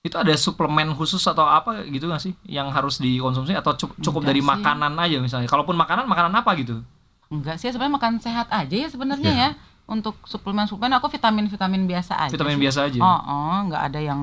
Itu 0.06 0.16
ada 0.16 0.30
suplemen 0.36 0.94
khusus 0.94 1.20
atau 1.20 1.42
apa 1.44 1.82
gitu 1.84 2.06
nggak 2.06 2.22
sih 2.22 2.38
yang 2.46 2.70
harus 2.70 2.98
dikonsumsi 2.98 3.52
atau 3.52 3.74
cu- 3.74 3.98
cukup 3.98 4.22
Enggak 4.22 4.30
dari 4.30 4.40
sih. 4.40 4.48
makanan 4.48 4.94
aja 4.96 5.18
misalnya. 5.18 5.48
Kalaupun 5.48 5.74
makanan 5.74 6.06
makanan 6.06 6.30
apa 6.32 6.54
gitu? 6.56 6.86
Enggak 7.28 7.58
sih 7.58 7.68
sebenarnya 7.68 7.96
makan 7.96 8.14
sehat 8.20 8.48
aja 8.48 8.76
ya 8.76 8.86
sebenarnya 8.86 9.26
Iya. 9.28 9.50
ya. 9.50 9.58
Untuk 9.86 10.18
suplemen-suplemen 10.24 10.94
aku 10.94 11.10
vitamin-vitamin 11.10 11.86
biasa 11.86 12.18
aja. 12.20 12.32
Vitamin 12.32 12.56
sih. 12.56 12.64
biasa 12.64 12.80
aja. 12.86 13.00
Oh, 13.00 13.22
oh, 13.24 13.58
nggak 13.66 13.82
ada 13.84 14.00
yang 14.00 14.22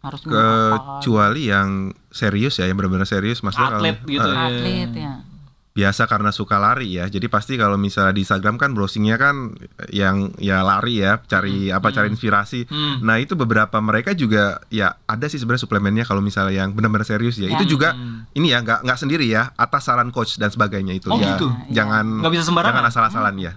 harus 0.00 0.22
kecuali 0.22 1.42
yang 1.44 1.68
serius 2.08 2.54
ya 2.56 2.64
yang 2.64 2.74
benar-benar 2.74 3.04
serius 3.04 3.42
maksudnya 3.42 3.66
kalau- 3.68 3.82
Atlet 3.82 3.98
gitu 4.04 4.22
eh, 4.22 4.30
ya. 4.30 4.46
atlet 4.46 4.90
ya. 4.96 5.12
Biasa 5.76 6.08
karena 6.08 6.32
suka 6.32 6.56
lari 6.56 6.96
ya 6.96 7.04
jadi 7.04 7.28
pasti 7.28 7.54
kalau 7.54 7.76
misalnya 7.76 8.10
di 8.10 8.24
Instagram 8.24 8.56
kan 8.56 8.72
browsingnya 8.72 9.14
kan 9.14 9.52
yang 9.90 10.32
ya 10.36 10.60
lari 10.60 10.98
ya 10.98 11.20
cari 11.22 11.68
apa 11.68 11.92
cari 11.92 12.08
inspirasi 12.08 12.64
Hmm. 12.66 13.04
nah 13.04 13.16
itu 13.16 13.36
beberapa 13.36 13.76
mereka 13.78 14.10
juga 14.10 14.64
ya 14.68 14.96
ada 15.04 15.26
sih 15.26 15.36
sebenarnya 15.36 15.62
suplemennya 15.62 16.02
kalau 16.02 16.18
misalnya 16.18 16.56
yang 16.56 16.72
benar-benar 16.72 17.04
serius 17.04 17.36
ya 17.36 17.46
Ya. 17.46 17.60
itu 17.60 17.76
juga 17.76 17.92
Hmm. 17.92 18.24
ini 18.32 18.48
ya 18.48 18.58
nggak 18.58 18.82
nggak 18.82 18.98
sendiri 18.98 19.28
ya 19.28 19.52
atas 19.54 19.84
saran 19.84 20.08
coach 20.08 20.34
dan 20.34 20.48
sebagainya 20.48 20.96
itu 20.96 21.06
Oh, 21.06 21.20
ya 21.20 21.36
gitu? 21.36 21.52
jangan 21.70 22.24
Nggak 22.24 22.32
bisa 22.32 22.44
sembarangan? 22.44 22.72
jangan 22.74 22.88
asal-asalan 22.88 23.36
ya 23.38 23.52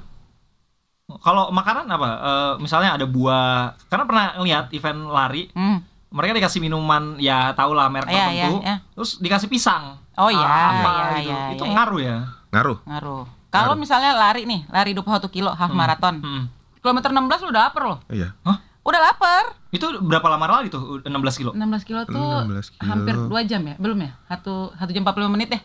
Kalau 1.10 1.50
makanan 1.50 1.90
apa? 1.90 2.10
Eh, 2.22 2.54
misalnya 2.62 2.94
ada 2.94 3.02
buah. 3.04 3.74
Karena 3.90 4.06
pernah 4.06 4.26
lihat 4.40 4.70
event 4.70 5.10
lari, 5.10 5.50
Hmm. 5.50 5.82
mereka 6.10 6.38
dikasih 6.38 6.58
minuman 6.60 7.18
ya 7.18 7.50
tau 7.54 7.74
lah 7.74 7.86
merek 7.88 8.06
tertentu, 8.06 8.34
iya, 8.36 8.50
iya. 8.62 8.76
terus 8.94 9.18
dikasih 9.18 9.46
pisang. 9.46 9.98
Oh, 10.20 10.28
iya, 10.28 10.44
Ah, 10.44 10.68
apa 10.70 10.92
iya, 10.92 11.04
gitu. 11.16 11.24
iya, 11.26 11.40
Itu 11.50 11.64
iya. 11.64 11.72
ngaruh 11.74 12.00
ya. 12.00 12.18
ngaruh 12.50 12.78
Ngaruh. 12.84 13.24
Kalau 13.50 13.74
misalnya 13.74 14.14
lari 14.14 14.44
nih, 14.44 14.68
lari 14.68 14.92
21 14.92 15.02
kilo 15.28 15.50
half 15.50 15.72
marathon. 15.72 16.20
Hmm. 16.20 16.44
Kilometer 16.78 17.10
16 17.10 17.40
lu 17.40 17.50
udah 17.50 17.64
lapar 17.66 17.84
loh. 17.86 18.00
iya 18.08 18.36
Hah? 18.42 18.60
Udah 18.82 19.00
lapar. 19.02 19.44
Itu 19.70 19.90
berapa 20.00 20.28
lama 20.28 20.46
lari 20.50 20.68
tuh 20.68 21.02
16 21.02 21.10
kilo? 21.36 21.52
16 21.52 21.82
kilo 21.84 22.02
tuh 22.06 22.46
16 22.46 22.72
kilo. 22.72 22.84
hampir 22.86 23.16
2 23.16 23.28
jam 23.46 23.62
ya? 23.64 23.76
Belum 23.76 23.98
ya? 23.98 24.12
Satu, 24.26 24.72
satu 24.74 24.92
jam 24.92 25.02
45 25.02 25.30
menit 25.30 25.50
deh. 25.50 25.62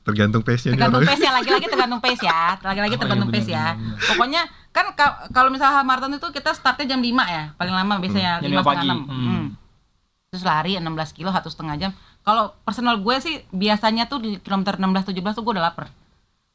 tergantung 0.00 0.40
pace 0.40 0.64
nya 0.64 0.72
Tergantung 0.74 1.04
pace 1.04 1.20
ya, 1.20 1.28
lagi-lagi 1.30 1.66
tergantung 1.68 2.00
pace 2.00 2.24
ya. 2.24 2.56
Lagi-lagi 2.58 2.94
Oh, 2.94 2.98
tergantung 2.98 3.28
iya, 3.28 3.36
pace 3.36 3.50
ya. 3.50 3.66
benar, 3.66 3.76
benar. 3.76 4.08
Pokoknya 4.08 4.42
kan 4.70 4.86
ka- 4.92 5.16
kalau 5.28 5.48
misalnya 5.48 5.74
half 5.76 5.84
marathon 5.84 6.12
itu 6.12 6.28
kita 6.30 6.50
startnya 6.50 6.86
jam 6.88 7.00
5 7.00 7.24
ya. 7.26 7.52
Paling 7.54 7.74
lama 7.74 7.94
biasanya 7.98 8.40
Jam 8.40 8.48
5 8.48 8.50
lima 8.50 8.62
pagi. 8.62 8.80
setengah 8.80 8.96
6. 8.96 9.12
Hmm. 9.12 9.46
Terus 10.34 10.42
lari 10.42 10.74
16 10.74 10.82
kilo 11.12 11.30
satu 11.30 11.46
setengah 11.46 11.78
jam. 11.78 11.90
Kalau 12.20 12.58
personal 12.60 12.98
gue 12.98 13.16
sih 13.18 13.46
biasanya 13.48 14.04
tuh 14.04 14.18
di 14.18 14.30
kilometer 14.36 14.74
16 14.74 15.14
17 15.14 15.30
tuh 15.30 15.42
gue 15.42 15.54
udah 15.54 15.64
lapar. 15.64 15.94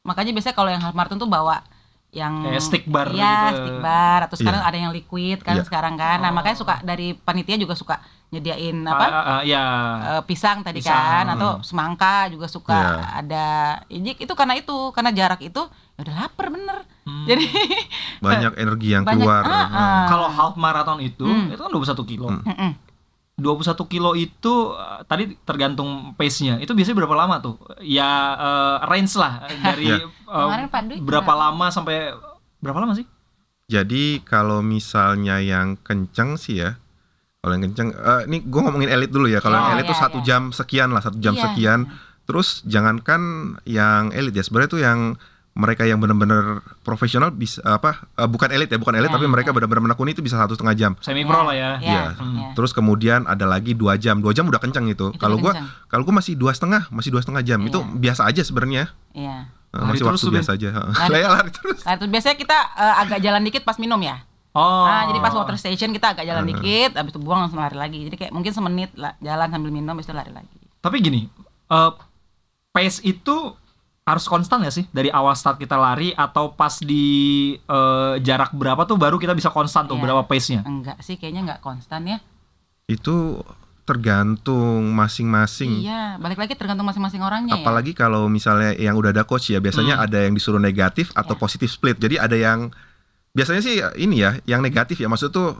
Makanya 0.04 0.36
biasanya 0.36 0.52
kalau 0.54 0.68
yang 0.68 0.84
half 0.84 0.92
marathon 0.92 1.16
tuh 1.16 1.26
bawa 1.26 1.64
yang 2.10 2.42
Kayak 2.42 2.60
stick 2.60 2.84
bar 2.84 3.08
Iya, 3.08 3.32
gitu. 3.54 3.58
stick 3.62 3.78
bar 3.80 4.20
atau 4.26 4.36
sekarang 4.36 4.60
Iya. 4.60 4.68
ada 4.68 4.78
yang 4.78 4.92
liquid 4.92 5.40
kan 5.40 5.56
Iya. 5.56 5.64
sekarang 5.64 5.94
kan. 5.94 6.20
Nah, 6.20 6.28
Oh. 6.28 6.36
makanya 6.36 6.58
suka 6.58 6.76
dari 6.82 7.14
panitia 7.14 7.56
juga 7.56 7.72
suka 7.72 8.02
nyediain 8.30 8.82
apa? 8.84 9.00
Ah, 9.00 9.14
ah, 9.14 9.26
ah, 9.32 9.42
ya. 9.42 9.64
eh, 10.12 10.22
pisang 10.26 10.60
tadi 10.60 10.82
Pisang. 10.82 10.98
kan 10.98 11.26
atau 11.32 11.62
semangka 11.62 12.28
juga 12.28 12.46
suka 12.46 12.74
Iya. 12.74 13.06
ada 13.16 13.48
Jadi 13.86 14.12
itu 14.20 14.34
karena 14.34 14.54
itu 14.54 14.74
karena 14.90 15.14
jarak 15.14 15.40
itu 15.40 15.62
ya 15.96 16.02
udah 16.02 16.16
lapar 16.18 16.50
bener. 16.50 16.82
Hmm. 17.06 17.26
Jadi 17.26 17.46
Banyak 18.26 18.58
energi 18.58 18.88
yang 18.90 19.06
banyak- 19.06 19.22
keluar. 19.22 19.44
ah, 19.46 19.54
ah. 19.70 20.04
Kalau 20.10 20.28
half 20.28 20.58
marathon 20.58 21.00
itu 21.00 21.24
Hmm. 21.24 21.48
itu 21.48 21.62
kan 21.62 21.70
21 21.70 22.04
kilo. 22.04 22.28
Hmm. 22.28 22.42
Mm-mm. 22.44 22.72
21 23.40 23.74
kilo 23.88 24.12
itu 24.14 24.54
uh, 24.72 25.02
tadi 25.04 25.34
tergantung 25.42 26.14
pace-nya. 26.14 26.60
Itu 26.60 26.76
biasanya 26.76 27.00
berapa 27.00 27.16
lama 27.16 27.36
tuh? 27.40 27.56
Ya 27.80 28.06
uh, 28.36 28.76
range 28.86 29.16
lah 29.16 29.48
dari 29.66 29.90
Ya. 29.90 30.06
uh, 30.28 30.52
berapa 31.00 31.34
lama 31.34 31.72
sampai 31.72 32.14
berapa 32.60 32.80
lama 32.80 32.94
sih? 32.94 33.08
Jadi 33.70 34.22
kalau 34.26 34.60
misalnya 34.60 35.38
yang 35.40 35.78
kenceng 35.80 36.36
sih 36.36 36.58
ya, 36.60 36.76
kalau 37.40 37.54
yang 37.54 37.70
kenceng, 37.70 37.94
eh, 37.94 38.22
ini 38.26 38.42
gue 38.42 38.62
ngomongin 38.66 38.90
elit 38.90 39.14
dulu 39.14 39.30
ya. 39.30 39.38
Kalau 39.40 39.56
Oh, 39.56 39.62
yang 39.62 39.78
elit 39.78 39.86
iya, 39.86 39.92
tuh 39.94 40.00
satu 40.02 40.18
iya. 40.20 40.26
jam 40.26 40.42
sekian 40.50 40.90
lah, 40.90 41.06
satu 41.06 41.22
jam 41.22 41.38
Iya. 41.38 41.44
sekian. 41.48 41.80
Terus 42.26 42.66
jangankan 42.66 43.22
yang 43.70 44.10
elit 44.10 44.34
ya, 44.34 44.42
sebenarnya 44.42 44.70
tuh 44.70 44.82
yang 44.82 45.00
mereka 45.52 45.84
yang 45.84 45.98
benar-benar 45.98 46.62
profesional 46.82 47.30
bisa 47.30 47.60
apa? 47.62 48.06
eh, 48.14 48.26
bukan 48.26 48.48
elit 48.50 48.68
ya, 48.68 48.78
bukan 48.78 48.94
elit, 48.94 49.08
Ya, 49.08 49.16
tapi 49.16 49.26
mereka 49.26 49.50
ya. 49.50 49.56
benar-benar 49.56 49.84
menekuni 49.86 50.12
itu 50.12 50.22
bisa 50.22 50.36
satu 50.36 50.54
setengah 50.54 50.74
jam. 50.74 50.92
Semi 51.00 51.24
pro 51.24 51.42
lah 51.42 51.52
ya. 51.52 51.72
Iya, 51.78 51.90
Iya. 51.90 52.04
Hmm. 52.16 52.36
iya. 52.36 52.48
Terus 52.54 52.72
kemudian 52.72 53.26
ada 53.26 53.44
lagi 53.44 53.74
dua 53.74 53.96
jam, 53.96 54.20
dua 54.20 54.32
jam 54.32 54.46
udah 54.46 54.58
kenceng 54.58 54.88
itu. 54.88 55.10
Itu 55.10 55.18
Kalau 55.18 55.36
gua, 55.36 55.52
kalau 55.86 56.04
gua 56.04 56.16
masih 56.18 56.34
dua 56.34 56.52
setengah, 56.52 56.88
masih 56.90 57.10
dua 57.10 57.20
setengah 57.20 57.42
jam. 57.42 57.60
Itu 57.62 57.80
Iya. 57.80 57.92
biasa 57.94 58.22
aja 58.26 58.42
sebenarnya. 58.42 58.94
Iya. 59.12 59.52
Eh, 59.70 59.76
Lari 59.76 59.86
masih 59.92 60.04
terus 60.04 60.18
waktu 60.20 60.34
biasa 60.34 60.52
aja. 60.56 60.70
Lari- 60.74 61.12
Lari, 61.12 61.26
lari 61.28 61.50
terus. 61.52 61.80
Nah, 61.84 61.94
itu 61.94 62.06
biasanya 62.08 62.38
kita 62.38 62.58
eh, 62.74 62.96
agak 63.00 63.20
jalan 63.20 63.42
dikit 63.44 63.62
pas 63.62 63.78
minum 63.78 64.00
ya. 64.00 64.18
Oh. 64.50 64.82
Nah, 64.82 65.06
jadi 65.06 65.20
pas 65.20 65.30
water 65.32 65.54
station 65.56 65.92
kita 65.92 66.14
agak 66.14 66.26
jalan 66.26 66.42
Hmm. 66.42 66.52
dikit, 66.56 66.92
habis 66.96 67.12
itu 67.12 67.20
buang 67.20 67.38
langsung 67.40 67.60
lari 67.60 67.76
lagi. 67.76 68.00
Jadi 68.02 68.16
kayak 68.18 68.32
mungkin 68.32 68.50
semenit 68.50 68.90
lah 68.96 69.14
jalan 69.20 69.46
sambil 69.46 69.70
minum, 69.70 69.92
habis 69.92 70.06
itu 70.06 70.14
lari 70.14 70.32
lagi. 70.32 70.58
Tapi 70.80 70.96
gini, 71.00 71.30
uh, 71.68 71.94
pace 72.70 73.04
itu 73.04 73.54
harus 74.10 74.26
konstan 74.26 74.62
ya 74.62 74.72
sih 74.72 74.90
dari 74.90 75.08
awal 75.10 75.34
start 75.34 75.58
kita 75.58 75.78
lari 75.78 76.10
atau 76.12 76.52
pas 76.52 76.74
di 76.80 77.06
uh, 77.66 78.18
jarak 78.18 78.50
berapa 78.52 78.82
tuh 78.84 78.98
baru 78.98 79.16
kita 79.16 79.32
bisa 79.32 79.50
konstan 79.50 79.86
tuh 79.86 79.96
Iya. 79.96 80.04
berapa 80.10 80.22
pace-nya? 80.26 80.62
Enggak 80.66 80.98
sih, 81.00 81.16
kayaknya 81.16 81.42
enggak 81.46 81.62
konstan 81.62 82.02
ya. 82.04 82.18
Itu 82.86 83.46
tergantung 83.86 84.94
masing-masing. 84.94 85.82
Iya, 85.82 86.18
balik 86.18 86.38
lagi 86.38 86.54
tergantung 86.54 86.86
masing-masing 86.86 87.26
orangnya 87.26 87.58
ya. 87.58 87.66
Apalagi 87.66 87.92
kalau 87.94 88.30
misalnya 88.30 88.78
yang 88.78 88.94
udah 88.94 89.10
ada 89.10 89.26
coach 89.26 89.50
ya, 89.50 89.58
biasanya 89.58 89.98
Hmm. 89.98 90.06
ada 90.06 90.30
yang 90.30 90.34
disuruh 90.34 90.62
negatif 90.62 91.10
atau 91.18 91.34
Ya. 91.34 91.42
positif 91.42 91.74
split. 91.74 91.98
Jadi 91.98 92.22
ada 92.22 92.38
yang 92.38 92.70
biasanya 93.34 93.62
sih 93.62 93.82
ini 93.98 94.22
ya, 94.22 94.38
yang 94.46 94.62
negatif 94.62 95.02
ya. 95.02 95.10
Maksud 95.10 95.34
tuh 95.34 95.58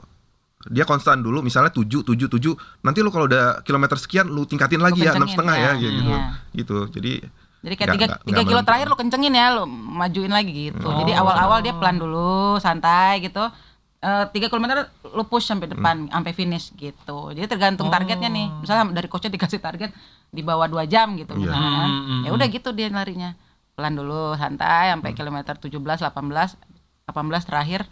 dia 0.68 0.84
konstan 0.84 1.24
dulu 1.24 1.42
misalnya 1.42 1.74
7 1.74 2.06
7 2.06 2.30
7. 2.30 2.54
Nanti 2.80 3.02
lu 3.02 3.10
kalau 3.10 3.26
udah 3.26 3.66
kilometer 3.66 3.98
sekian 3.98 4.30
lu 4.30 4.46
tingkatin 4.46 4.78
lagi 4.78 5.02
ya, 5.02 5.18
enam 5.18 5.26
setengah 5.26 5.56
ya, 5.56 5.72
ya. 5.74 5.82
gitu. 5.82 6.02
Iya. 6.06 6.18
Gitu. 6.54 6.76
Jadi 6.94 7.12
Jadi 7.60 7.74
kayak 7.76 7.90
tiga, 7.92 8.06
tiga 8.24 8.42
kilo 8.42 8.60
terakhir 8.64 8.88
lu 8.88 8.96
kencengin 8.96 9.36
ya, 9.36 9.52
lu 9.52 9.68
majuin 9.68 10.32
lagi 10.32 10.72
gitu. 10.72 10.88
Oh. 10.88 11.04
Jadi 11.04 11.12
awal-awal 11.12 11.60
dia 11.60 11.76
pelan 11.76 12.00
dulu, 12.00 12.56
santai 12.56 13.20
gitu. 13.20 13.44
Eh, 14.00 14.24
tiga 14.32 14.48
kilometer 14.48 14.88
lu 15.12 15.28
push 15.28 15.44
sampai 15.44 15.68
depan, 15.68 16.08
sampai 16.08 16.32
finish 16.32 16.72
gitu. 16.72 17.36
Jadi 17.36 17.44
tergantung 17.44 17.88
Oh. 17.88 17.92
targetnya 17.92 18.32
nih. 18.32 18.48
Misalnya 18.64 18.88
dari 18.96 19.12
coachnya 19.12 19.28
dikasih 19.36 19.60
target 19.60 19.92
di 20.32 20.40
bawah 20.40 20.64
dua 20.66 20.88
jam 20.88 21.12
gitu, 21.20 21.36
misalnya 21.36 21.70
kan. 21.84 21.88
Hmm, 21.92 22.02
hmm, 22.08 22.22
Ya 22.24 22.30
udah 22.32 22.46
gitu 22.48 22.68
dia 22.72 22.88
larinya. 22.88 23.36
Pelan 23.76 23.92
dulu, 23.92 24.32
santai 24.40 24.88
sampai 24.88 25.12
kilometer 25.12 25.52
17, 25.52 26.00
18, 26.00 26.56
18 27.04 27.44
terakhir 27.44 27.84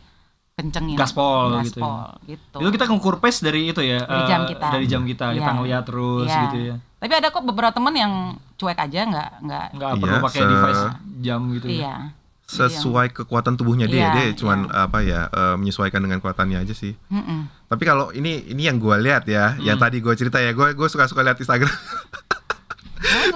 kencengin. 0.59 0.95
Gaspol 0.95 1.63
gitu 1.63 1.79
ya. 1.79 1.87
Gaspol 1.87 2.03
gitu. 2.27 2.57
Itu 2.59 2.69
kita 2.71 2.85
ngukur 2.87 3.15
pace 3.17 3.39
dari 3.41 3.71
itu 3.71 3.79
ya. 3.79 4.03
Dari 4.03 4.19
eh, 4.19 4.27
jam 4.27 4.41
kita. 4.45 4.67
Dari 4.69 4.87
jam 4.87 5.03
kita, 5.03 5.27
kita 5.31 5.43
Iya. 5.45 5.55
ngeliat 5.55 5.83
terus 5.85 6.27
Iya. 6.27 6.43
gitu 6.45 6.59
ya. 6.61 6.75
Tapi 6.99 7.13
ada 7.15 7.29
kok 7.29 7.43
beberapa 7.43 7.71
temen 7.71 7.95
yang 7.95 8.13
cuek 8.57 8.75
aja 8.77 9.01
nggak 9.05 9.31
nggak 9.41 9.65
Nggak 9.73 9.91
Iya, 9.91 10.01
perlu 10.01 10.17
pakai 10.21 10.41
se- 10.41 10.51
device 10.51 10.83
jam 11.21 11.41
gitu 11.53 11.67
ya. 11.69 11.75
iya. 11.79 11.95
sesuai 12.49 13.13
kekuatan 13.13 13.55
tubuhnya 13.55 13.85
dia, 13.85 14.09
Iya, 14.09 14.13
dia 14.25 14.27
cuman 14.35 14.59
iya. 14.67 14.83
apa 14.83 14.99
ya 15.01 15.21
eh, 15.29 15.55
menyesuaikan 15.55 16.01
dengan 16.01 16.17
kekuatannya 16.19 16.59
aja 16.59 16.73
sih. 16.73 16.97
Mm-mm. 17.07 17.45
Tapi 17.67 17.83
kalau 17.85 18.09
ini 18.11 18.41
ini 18.47 18.65
yang 18.65 18.77
gue 18.77 18.97
lihat 18.99 19.29
ya, 19.29 19.53
yang 19.59 19.77
Hmm. 19.77 19.85
tadi 19.85 20.01
gue 20.01 20.15
cerita 20.15 20.41
ya, 20.41 20.51
gue 20.51 20.73
gue 20.73 20.89
suka 20.89 21.05
suka 21.05 21.21
lihat 21.23 21.37
Instagram. 21.37 21.69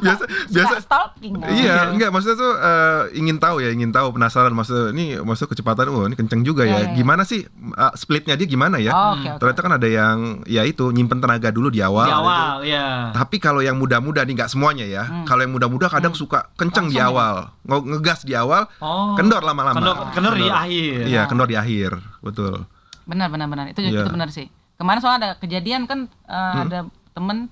Biasa 0.03 0.23
biasa 0.49 0.75
stalking 0.83 1.39
kan? 1.39 1.49
Iya, 1.49 1.91
enggak 1.91 2.11
maksudnya 2.11 2.37
tuh 2.37 2.53
eh, 2.55 3.03
ingin 3.17 3.37
tahu 3.39 3.63
ya, 3.63 3.71
ingin 3.71 3.91
tahu 3.91 4.11
penasaran 4.13 4.51
maksudnya 4.51 4.91
ini 4.91 5.05
maksudnya 5.19 5.51
kecepatan 5.51 5.87
oh 5.89 6.05
ini 6.05 6.15
kenceng 6.15 6.43
juga 6.43 6.67
ya. 6.67 6.83
iya, 6.83 6.91
iya. 6.91 6.97
Gimana 6.97 7.23
sih 7.23 7.47
eh, 7.49 7.93
splitnya 7.95 8.35
dia 8.35 8.47
gimana 8.47 8.77
ya? 8.77 8.91
Oh, 8.91 9.15
Oke 9.15 9.29
oke. 9.29 9.39
Ternyata 9.39 9.61
kan 9.61 9.73
ada 9.77 9.89
yang 9.89 10.17
ya 10.45 10.63
itu 10.63 10.91
nyimpen 10.91 11.19
tenaga 11.19 11.49
dulu 11.49 11.69
di 11.69 11.79
awal. 11.79 12.07
Di 12.07 12.11
gitu. 12.11 12.21
awal 12.21 12.55
ya. 12.67 12.87
Tapi 13.15 13.37
kalau 13.39 13.61
yang 13.61 13.79
muda-muda 13.79 14.23
nih 14.23 14.35
nggak 14.35 14.51
semuanya 14.51 14.85
ya. 14.85 15.03
Hmm. 15.07 15.25
Kalau 15.25 15.41
yang 15.43 15.53
muda-muda 15.53 15.87
kadang 15.87 16.13
suka 16.13 16.51
kenceng 16.55 16.89
di 16.89 16.97
Langsung 16.97 16.99
ya? 16.99 17.13
awal, 17.15 17.35
Nge- 17.63 17.87
ngegas 17.89 18.21
di 18.23 18.35
awal, 18.35 18.63
Oh. 18.79 19.15
kendor 19.15 19.41
lama-lama. 19.41 19.79
Kendor, 19.79 19.97
kendor 20.13 20.35
di 20.35 20.49
akhir. 20.49 20.99
Iya, 21.07 21.23
kendor 21.27 21.47
di 21.47 21.55
akhir, 21.55 21.91
betul. 22.19 22.67
Benar 23.03 23.29
benar 23.29 23.47
benar. 23.47 23.67
Itu 23.69 23.81
Iya. 23.81 24.03
itu 24.03 24.11
benar 24.11 24.29
sih. 24.29 24.47
Kemarin 24.75 24.99
soalnya 24.99 25.19
ada 25.19 25.31
kejadian 25.39 25.87
kan 25.87 26.11
eh, 26.27 26.55
ada 26.61 26.79
temen 27.13 27.47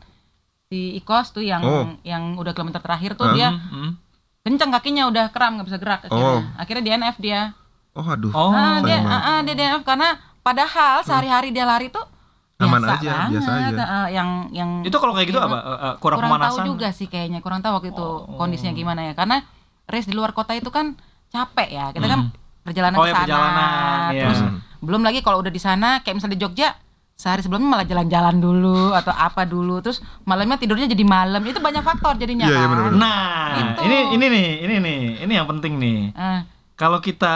di 0.70 0.94
Ikos 0.94 1.34
tuh 1.34 1.42
yang 1.42 1.58
Oh. 1.60 1.90
yang 2.06 2.38
udah 2.38 2.54
kilometer 2.54 2.78
terakhir 2.78 3.18
tuh 3.18 3.26
Hah? 3.26 3.34
dia 3.34 3.48
Hmm, 3.50 3.58
hmm. 3.58 3.90
kenceng 4.46 4.70
kakinya 4.70 5.10
udah 5.10 5.26
kram 5.28 5.58
nggak 5.58 5.66
bisa 5.66 5.78
gerak 5.82 6.00
akhirnya. 6.06 6.30
Oh. 6.30 6.40
Akhirnya 6.54 6.82
DNF 6.86 7.16
dia. 7.18 7.40
Oh, 7.90 8.06
aduh. 8.06 8.30
Oh. 8.30 8.54
ah, 8.54 8.78
dia 8.78 9.02
ah, 9.02 9.18
ah, 9.18 9.38
dia 9.42 9.58
DNF 9.58 9.82
karena 9.82 10.14
padahal 10.40 11.02
sehari-hari 11.02 11.50
dia 11.50 11.66
lari 11.66 11.90
tuh 11.90 12.06
Aman 12.56 12.78
biasa 12.78 12.92
aja, 12.94 13.10
banget. 13.10 13.30
biasa 13.34 13.50
aja. 13.66 13.82
Ah, 13.82 14.08
yang 14.08 14.28
yang 14.54 14.70
Itu 14.86 14.94
kalau 14.94 15.10
kayak 15.10 15.26
gitu 15.26 15.42
apa? 15.42 15.50
Eh, 15.50 15.58
eh, 15.58 15.94
kurang, 15.98 16.22
kurang 16.22 16.30
pemanasan? 16.30 16.62
tahu 16.62 16.70
juga 16.70 16.88
sih 16.94 17.06
kayaknya 17.08 17.42
kurang 17.42 17.60
tahu 17.60 17.72
waktu 17.74 17.90
itu 17.90 18.06
Oh. 18.06 18.38
kondisinya 18.38 18.70
gimana 18.70 19.00
ya 19.02 19.18
karena 19.18 19.42
race 19.84 20.06
di 20.06 20.14
luar 20.14 20.30
kota 20.30 20.54
itu 20.54 20.70
kan 20.70 20.94
capek 21.26 21.66
ya 21.68 21.84
kita 21.90 22.06
kan 22.06 22.30
perjalanan 22.62 22.94
Oh, 22.94 23.02
ke 23.02 23.08
ya, 23.08 23.12
sana 23.12 23.22
perjalanan, 23.26 24.08
terus 24.14 24.38
Hmm. 24.40 24.58
belum 24.78 25.02
lagi 25.02 25.18
kalau 25.18 25.42
udah 25.42 25.50
di 25.50 25.58
sana 25.58 25.98
kayak 25.98 26.14
misalnya 26.14 26.38
di 26.38 26.40
Jogja 26.40 26.78
sehari 27.20 27.44
sebelumnya 27.44 27.68
malah 27.68 27.84
jalan-jalan 27.84 28.40
dulu 28.40 28.90
atau 28.90 29.12
apa 29.12 29.44
dulu 29.44 29.78
terus 29.78 30.00
malamnya 30.24 30.56
tidurnya 30.56 30.88
jadi 30.88 31.04
malam 31.04 31.44
itu 31.44 31.60
banyak 31.60 31.84
faktor 31.84 32.16
jadinya 32.16 32.48
Iya, 32.48 32.54
iya, 32.54 32.58
kan 32.58 32.68
bener-bener. 32.72 32.96
Nah, 32.96 33.48
Gitu. 33.52 33.80
ini 33.84 33.98
ini 34.10 34.26
nih, 34.26 34.48
ini 34.58 34.74
nih, 34.80 35.00
ini 35.20 35.32
yang 35.34 35.44
penting 35.46 35.76
nih. 35.76 36.00
Ah, 36.16 36.40
Kalau 36.72 36.96
kita 36.98 37.34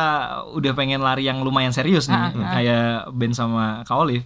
udah 0.51 0.73
pengen 0.73 0.99
lari 0.99 1.29
yang 1.29 1.45
lumayan 1.45 1.69
serius 1.69 2.09
nih, 2.09 2.17
Ah, 2.17 2.33
ah. 2.33 2.51
kayak 2.51 2.85
Ben 3.13 3.31
sama 3.31 3.85
Kak 3.85 3.93
Olive, 3.95 4.25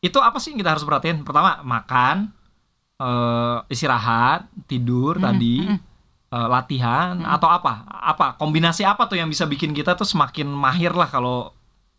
itu 0.00 0.16
apa 0.16 0.40
sih 0.40 0.50
yang 0.50 0.58
kita 0.58 0.72
harus 0.72 0.82
perhatiin? 0.82 1.20
Pertama, 1.20 1.60
makan, 1.60 2.32
eh, 2.96 3.58
istirahat, 3.68 4.48
tidur 4.64 5.16
Mm-mm, 5.16 5.26
tadi, 5.28 5.56
mm-mm. 5.62 5.78
eh, 6.32 6.48
latihan, 6.48 7.20
atau 7.20 7.46
apa? 7.46 7.84
Apa 7.86 8.34
kombinasi 8.34 8.82
apa 8.82 9.04
tuh 9.04 9.14
yang 9.14 9.28
bisa 9.28 9.44
bikin 9.44 9.70
kita 9.70 9.92
tuh 9.92 10.06
semakin 10.06 10.48
mahir 10.48 10.90
lah 10.90 11.06
kalau 11.06 11.52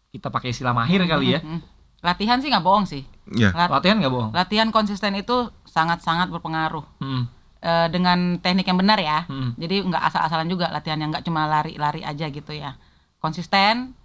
kita 0.10 0.28
pakai 0.28 0.50
istilah 0.50 0.74
mahir 0.74 1.06
kali 1.06 1.38
ya? 1.38 1.40
mm, 1.40 1.50
mm. 1.52 1.62
Latihan 2.04 2.38
sih 2.38 2.48
nggak 2.48 2.62
bohong 2.62 2.86
sih 2.86 3.04
Ya. 3.26 3.50
Lat- 3.50 3.72
Latihan 3.72 3.98
nggak 3.98 4.12
bohong? 4.12 4.32
latihan 4.32 4.68
konsisten 4.70 5.16
itu 5.16 5.36
sangat-sangat 5.64 6.28
berpengaruh 6.30 6.84
Hmm, 7.00 7.24
Eh, 7.58 7.88
dengan 7.88 8.36
teknik 8.38 8.68
yang 8.68 8.76
benar 8.76 9.00
ya 9.00 9.24
hmm. 9.24 9.56
Jadi 9.56 9.80
nggak 9.82 10.04
asal-asalan 10.04 10.46
juga 10.46 10.68
latihan 10.68 11.00
yang 11.00 11.10
nggak 11.10 11.24
cuma 11.24 11.48
lari-lari 11.48 12.04
aja 12.04 12.28
gitu 12.28 12.52
ya. 12.52 12.76
Konsisten, 13.18 13.96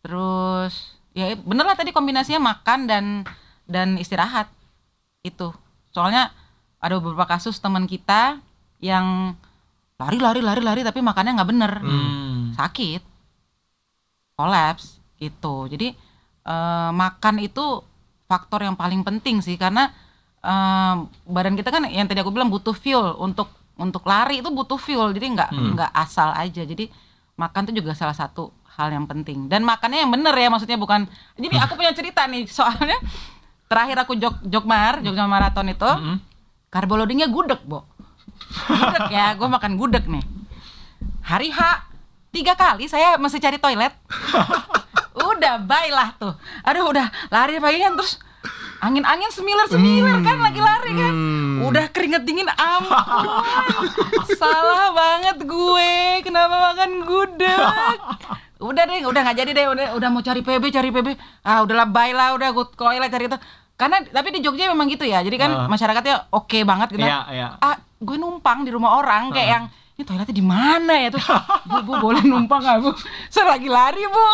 terus 0.00 0.92
ya 1.10 1.32
bener 1.34 1.64
lah 1.64 1.72
tadi 1.72 1.90
kombinasinya 1.90 2.36
makan 2.46 2.84
dan 2.84 3.04
dan 3.64 3.96
istirahat 3.96 4.52
itu. 5.22 5.48
Soalnya 5.88 6.28
ada 6.76 7.00
beberapa 7.00 7.24
kasus 7.26 7.56
teman 7.56 7.84
kita 7.84 8.36
yang 8.78 9.32
lari-lari 9.96 10.44
lari-lari 10.44 10.84
tapi 10.84 11.00
makannya 11.00 11.32
nggak 11.34 11.48
bener, 11.48 11.72
Hmm. 11.80 12.52
sakit, 12.52 13.00
kolaps 14.34 15.00
gitu. 15.16 15.66
Jadi 15.66 15.96
eh, 16.46 16.90
makan 16.92 17.34
itu 17.40 17.82
faktor 18.24 18.62
yang 18.62 18.74
paling 18.74 19.02
penting 19.02 19.38
sih 19.38 19.54
karena 19.54 19.90
eh, 20.38 20.94
badan 21.26 21.54
kita 21.54 21.68
kan 21.68 21.84
yang 21.84 22.06
tadi 22.06 22.18
aku 22.18 22.30
bilang 22.30 22.46
butuh 22.46 22.72
fuel 22.72 23.18
untuk 23.18 23.50
untuk 23.76 24.02
lari 24.02 24.38
itu 24.38 24.48
butuh 24.48 24.76
fuel 24.76 25.10
jadi 25.10 25.26
nggak 25.28 25.50
Hmm. 25.50 25.74
nggak 25.74 25.90
asal 25.92 26.32
aja 26.32 26.62
jadi 26.62 26.88
makan 27.36 27.68
tuh 27.68 27.74
juga 27.74 27.92
salah 27.92 28.14
satu 28.14 28.48
hal 28.72 28.88
yang 28.88 29.04
penting 29.04 29.44
dan 29.46 29.60
makannya 29.60 30.00
yang 30.00 30.10
bener 30.10 30.32
ya 30.32 30.48
maksudnya 30.48 30.76
bukan 30.76 31.04
jadi 31.34 31.60
aku 31.60 31.74
punya 31.74 31.92
cerita 31.92 32.24
nih 32.24 32.48
soalnya 32.56 32.96
terakhir 33.66 33.96
aku 34.00 34.14
jog 34.14 34.36
jogmar 34.42 35.00
jogja 35.00 35.26
maraton 35.26 35.66
itu 35.66 35.84
Hmm. 35.84 36.18
karbo 36.66 36.94
loadingnya 36.94 37.26
gudeg 37.26 37.60
bo 37.62 37.84
gudeg 38.66 39.06
ya 39.08 39.32
gue 39.32 39.44
makan 39.46 39.72
gudeg 39.74 40.04
nih 40.06 40.24
hari 41.20 41.50
H 41.50 41.58
tiga 42.30 42.52
kali 42.52 42.86
saya 42.86 43.16
masih 43.16 43.38
cari 43.38 43.56
toilet. 43.56 43.92
Udah 45.16 45.58
bye 45.58 45.88
lah 45.88 46.12
tuh. 46.14 46.32
Aduh 46.62 46.86
udah 46.86 47.08
lari 47.28 47.56
pagi 47.56 47.78
kan 47.78 47.92
terus 47.92 48.20
angin-angin 48.78 49.26
semilir 49.28 49.64
semilir 49.66 50.20
kan 50.20 50.38
lagi 50.38 50.60
lari 50.60 50.92
kan. 50.92 51.12
Hmm. 51.12 51.64
udah 51.64 51.88
keringet 51.88 52.22
dingin 52.22 52.46
ampun. 52.46 53.26
Salah 54.40 54.92
banget 54.92 55.40
gue 55.42 55.92
kenapa 56.20 56.52
makan 56.70 57.02
gudeg? 57.02 57.98
Udah 58.56 58.82
deh 58.84 59.02
udah 59.02 59.20
nggak 59.22 59.36
jadi 59.36 59.50
deh. 59.52 59.66
Udah 59.66 59.86
udah 59.96 60.08
mau 60.08 60.20
cari 60.20 60.40
PB 60.40 60.64
cari 60.68 60.88
PB 60.90 61.08
ah 61.42 61.64
udahlah 61.64 61.88
bye 61.88 62.12
lah 62.12 62.36
udah 62.36 62.48
gue 62.52 62.64
toilet 62.72 63.08
cari 63.08 63.24
itu. 63.26 63.38
Karena 63.76 64.00
tapi 64.04 64.28
di 64.30 64.40
Jogja 64.40 64.68
memang 64.68 64.86
gitu 64.86 65.04
ya. 65.04 65.20
Jadi 65.20 65.36
kan 65.36 65.50
Ah. 65.52 65.66
masyarakatnya 65.66 66.28
oke 66.30 66.58
banget 66.62 66.88
gitu. 66.92 67.02
Iya, 67.02 67.18
iya. 67.28 67.48
ah 67.56 67.76
gue 67.96 68.16
numpang 68.16 68.62
di 68.62 68.70
rumah 68.70 69.00
orang 69.00 69.32
kayak 69.32 69.48
yang 69.48 69.64
ini 69.96 70.04
toiletnya 70.04 70.36
di 70.36 70.44
mana 70.44 70.92
ya 71.00 71.08
tuh? 71.08 71.24
Bu, 71.68 71.76
bu 71.82 71.92
boleh 71.98 72.20
numpang 72.20 72.60
nggak 72.60 72.78
bu? 72.78 72.92
Saya 73.32 73.56
lagi 73.56 73.66
lari 73.66 74.04
bu. 74.04 74.24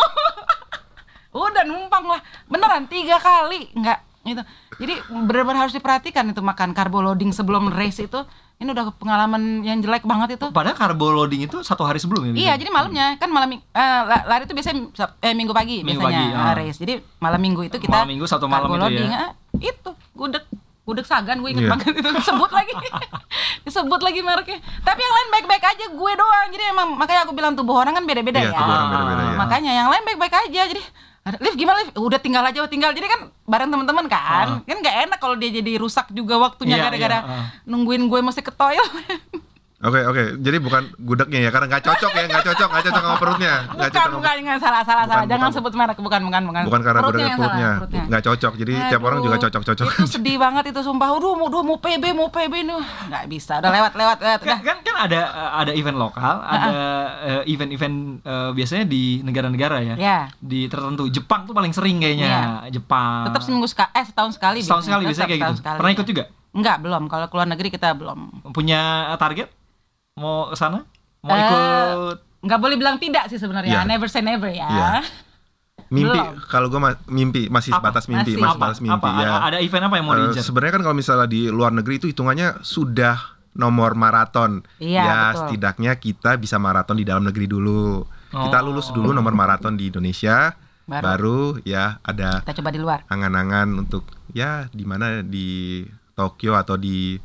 Udah 1.39 1.63
numpang 1.63 2.03
lah. 2.05 2.19
Beneran 2.45 2.85
tiga 2.85 3.17
kali. 3.17 3.71
Nggak 3.73 3.99
itu 4.23 4.39
jadi 4.79 5.03
benar-benar 5.11 5.67
harus 5.67 5.75
diperhatikan 5.75 6.23
itu 6.31 6.39
makan 6.39 6.71
carbo 6.71 7.03
loading 7.03 7.35
sebelum 7.35 7.67
race 7.69 7.99
itu. 7.99 8.23
Ini 8.55 8.71
udah 8.71 8.95
pengalaman 8.95 9.59
yang 9.59 9.83
jelek 9.83 10.07
banget 10.07 10.39
itu. 10.39 10.47
Padahal 10.47 10.79
carbo 10.79 11.11
loading 11.11 11.43
itu 11.43 11.59
satu 11.59 11.83
hari 11.83 11.99
sebelum 11.99 12.31
ya? 12.31 12.31
Iya, 12.31 12.53
jadi 12.63 12.71
malamnya 12.71 13.19
kan 13.19 13.27
malam 13.27 13.51
eh, 13.51 13.59
la- 13.75 14.23
lari 14.23 14.47
itu 14.47 14.55
biasanya 14.55 14.87
eh, 15.19 15.35
minggu 15.35 15.51
pagi 15.51 15.83
Minggu 15.83 15.99
biasanya 15.99 16.23
pagi, 16.23 16.31
eh, 16.31 16.39
ah. 16.39 16.53
race. 16.55 16.77
Jadi 16.79 16.93
malam 17.19 17.39
minggu 17.43 17.61
itu 17.67 17.75
kita 17.75 17.91
Malam 17.91 18.09
minggu 18.15 18.25
satu 18.25 18.47
malam 18.47 18.71
carbo 18.71 18.75
itu 18.75 18.79
ya. 18.79 18.83
loading, 18.87 19.11
ah, 19.11 19.31
itu. 19.59 19.89
Gudeg 20.15 20.43
gudeg 20.83 21.03
sagan 21.03 21.39
gue 21.39 21.49
inget 21.49 21.63
Iya. 21.63 21.71
banget 21.71 21.93
itu. 21.95 22.09
Disebut 22.11 22.51
lagi. 22.51 22.73
Disebut 23.65 24.01
lagi 24.01 24.19
mereknya. 24.19 24.59
Tapi 24.83 24.99
yang 24.99 25.13
lain 25.13 25.27
baik-baik 25.31 25.63
aja 25.65 25.85
gue 25.87 26.11
doang. 26.13 26.47
Jadi 26.51 26.63
emang 26.67 26.87
makanya 26.93 27.23
aku 27.23 27.31
bilang 27.31 27.55
tubuh 27.55 27.75
orang 27.77 27.93
kan 27.93 28.03
beda-beda 28.03 28.37
Iya, 28.37 28.51
ya. 28.51 28.57
tubuh 28.57 28.73
orang 28.73 28.89
beda-beda, 28.89 29.23
ya. 29.23 29.35
makanya 29.39 29.71
yang 29.73 29.87
lain 29.87 30.03
baik-baik 30.03 30.35
aja. 30.43 30.61
Jadi 30.67 30.81
lift 31.39 31.55
gimana 31.55 31.79
lift 31.79 31.95
udah 31.95 32.19
tinggal 32.19 32.43
aja 32.43 32.67
tinggal. 32.67 32.91
Jadi 32.91 33.07
kan 33.07 33.19
bareng 33.45 33.69
teman-teman 33.69 34.05
kan. 34.07 34.47
Kan 34.61 34.77
nggak 34.77 34.95
enak 35.07 35.17
kalau 35.17 35.35
dia 35.35 35.49
jadi 35.49 35.79
rusak 35.79 36.11
juga 36.11 36.35
waktunya 36.37 36.75
Iya, 36.75 36.83
gara-gara 36.85 37.17
iya, 37.17 37.31
ah. 37.31 37.45
nungguin 37.63 38.03
gue 38.05 38.19
mesti 38.19 38.39
ke 38.39 38.51
toilet 38.51 38.91
Oke 39.83 39.99
oke, 40.01 40.39
jadi 40.39 40.57
bukan 40.57 40.95
gudegnya 40.97 41.43
ya 41.43 41.51
karena 41.51 41.67
nggak 41.67 41.83
cocok 41.83 42.11
ya, 42.13 42.23
nggak 42.25 42.45
cocok, 42.45 42.67
nggak 42.71 42.83
cocok 42.85 43.01
sama 43.03 43.17
perutnya, 43.19 43.53
nggak 43.53 43.67
bukan 43.67 43.83
cocok 43.83 43.99
sama 44.01 44.15
bukan 44.15 44.33
jangan 44.33 44.55
salah 44.57 44.81
salah 44.81 45.03
Bukan, 45.03 45.11
salah 45.11 45.25
jangan 45.27 45.43
bukan. 45.43 45.55
sebut 45.59 45.73
merek 45.75 45.97
bukan 45.97 46.21
bukan 46.23 46.41
bukan 46.45 46.61
bukan 46.63 46.81
karena 46.81 47.01
gudegnya 47.03 47.27
yang 47.27 47.35
perutnya, 47.37 47.69
perutnya. 47.75 48.03
nggak 48.07 48.23
cocok. 48.23 48.53
Jadi 48.55 48.73
tiap 48.87 49.01
orang 49.01 49.19
juga 49.19 49.35
Aduh, 49.35 49.43
cocok-cocok. 49.43 49.85
itu 49.89 50.07
sedih 50.09 50.37
banget 50.37 50.63
itu 50.65 50.79
sumpah 50.79 51.09
udah 51.11 51.31
mau 51.35 51.47
udah 51.47 51.61
mau 51.61 51.77
PB 51.77 52.03
mau 52.11 52.27
PB 52.27 52.53
nih 52.63 52.79
nggak 52.79 53.23
bisa 53.27 53.53
udah 53.59 53.71
lewat 53.71 53.91
lewat 53.93 54.17
lewat 54.19 54.39
udah 54.39 54.55
Kan, 54.55 54.59
kan 54.63 54.77
kan 54.81 54.95
ada 55.03 55.19
ada 55.57 55.71
event 55.73 55.97
lokal, 55.97 56.35
ada 56.39 56.71
eh, 57.21 57.41
event-event 57.45 57.95
eh, 58.23 58.49
biasanya 58.53 58.85
di 58.85 59.03
negara-negara 59.19 59.77
ya. 59.83 59.95
ya 59.95 60.19
Di 60.33 60.65
tertentu. 60.65 61.07
Jepang 61.07 61.43
tuh 61.43 61.51
paling 61.51 61.71
sering 61.71 61.99
kayaknya. 61.99 62.63
Jepang. 62.69 63.27
tetap 63.27 63.43
seminggu 63.43 63.67
sekali 63.67 63.91
eh 63.93 64.05
setahun 64.05 64.31
sekali 64.33 64.59
Setahun 64.59 64.83
sekali 64.85 65.01
Tetap 65.01 65.09
biasanya 65.11 65.27
kayak 65.27 65.41
gitu. 65.43 65.55
sekali. 65.59 65.77
Pernah 65.77 65.91
ikut 65.91 66.07
juga? 66.07 66.23
enggak 66.53 66.77
belum 66.79 67.03
kalau 67.09 67.27
keluar 67.27 67.49
negeri 67.49 67.67
kita 67.67 67.91
belum 67.91 68.45
Punya 68.53 68.79
target? 69.17 69.49
Mau 70.13 70.49
ke 70.49 70.55
sana? 70.55 70.85
Mau 71.25 71.31
Eh, 71.31 71.41
ikut? 71.41 72.17
nggak 72.43 72.59
boleh 72.59 72.75
bilang 72.75 72.99
tidak 72.99 73.31
sih 73.31 73.39
sebenarnya 73.39 73.81
Iya. 73.81 73.87
never 73.87 74.05
say 74.05 74.19
never 74.19 74.45
ya 74.47 74.67
Iya. 74.67 74.91
Mimpi, 75.89 76.19
kalau 76.49 76.69
gue 76.69 76.79
mimpi 77.07 77.41
masih 77.47 77.69
Apa? 77.69 77.89
sebatas 77.89 78.05
mimpi, 78.07 78.33
Masih. 78.33 78.33
masih 78.35 78.45
apa? 78.47 78.55
sebatas 78.57 78.79
mimpi 78.79 78.93
apa? 79.05 79.09
ya. 79.15 79.29
Ada, 79.29 79.37
ada 79.43 79.57
event 79.59 79.83
apa 79.85 79.95
yang 79.95 80.05
mau 80.05 80.13
Eh, 80.13 80.19
diincar? 80.23 80.41
sebenarnya 80.43 80.73
kan 80.73 80.83
kalau 80.83 80.95
misalnya 80.95 81.27
di 81.27 81.41
luar 81.47 81.71
negeri 81.71 81.93
itu 81.95 82.07
hitungannya 82.07 82.47
sudah 82.61 83.17
nomor 83.53 83.93
maraton. 83.93 84.65
Iya, 84.77 85.01
ya 85.01 85.13
betul. 85.23 85.37
setidaknya 85.39 85.91
kita 85.95 86.31
bisa 86.35 86.57
maraton 86.57 86.97
di 86.97 87.05
dalam 87.05 87.21
negeri 87.21 87.45
dulu. 87.45 88.01
Kita 88.27 88.57
Oh. 88.59 88.65
lulus 88.65 88.89
dulu 88.89 89.13
nomor 89.13 89.31
maraton 89.31 89.77
di 89.77 89.87
Indonesia, 89.87 90.57
Baru. 90.83 91.01
baru, 91.03 91.39
ya 91.63 92.01
ada 92.01 92.41
kita 92.41 92.57
coba 92.57 92.69
di 92.69 92.79
luar 92.81 92.99
angan-angan 93.07 93.67
untuk 93.77 94.03
ya 94.31 94.65
di 94.67 94.83
mana 94.83 95.21
di 95.21 95.85
Tokyo 96.11 96.53
atau 96.53 96.73
di 96.75 97.21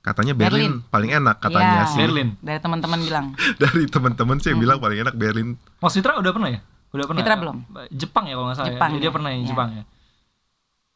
katanya 0.00 0.32
Berlin, 0.32 0.80
Berlin. 0.80 0.88
paling 0.88 1.10
enak 1.14 1.36
katanya 1.38 1.74
Iya. 1.78 1.84
sih. 1.86 1.98
Berlin. 2.00 2.28
dari 2.38 2.58
teman-teman 2.58 2.98
bilang 2.98 3.26
Dari 3.56 3.84
teman-teman 3.86 4.36
sih 4.36 4.48
yang 4.48 4.60
bilang 4.60 4.78
paling 4.78 4.98
enak 4.98 5.14
Berlin. 5.14 5.48
Mas 5.76 5.92
Fitra 5.92 6.16
udah 6.16 6.30
pernah 6.30 6.50
ya? 6.50 6.60
Udah 6.90 7.04
pernah. 7.04 7.20
Fitra 7.20 7.34
belum. 7.36 7.56
Jepang 7.90 8.24
ya 8.24 8.34
kalau 8.34 8.46
nggak 8.46 8.56
salah. 8.56 8.68
Jepang 8.70 8.88
ya? 8.88 8.92
Dia, 8.92 8.98
dia 8.98 9.06
ya. 9.06 9.12
pernah 9.12 9.30
yang 9.30 9.40
Iya. 9.40 9.48
Jepang 9.48 9.68
ya. 9.70 9.82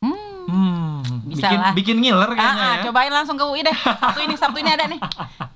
hmm 0.01 0.33
Hmm, 0.45 1.01
Bisa 1.25 1.41
bikin 1.43 1.59
lah. 1.59 1.73
bikin 1.73 1.97
ngiler 1.99 2.31
kayaknya 2.31 2.53
Ah, 2.55 2.61
ah, 2.63 2.75
ya. 2.75 2.83
cobain 2.85 3.09
langsung 3.11 3.33
ke 3.35 3.45
UI 3.45 3.61
deh 3.61 3.73
Sabtu 3.73 4.21
ini 4.21 4.35
Sabtu 4.35 4.59
ini 4.59 4.71
ada 4.71 4.85
nih 4.85 5.01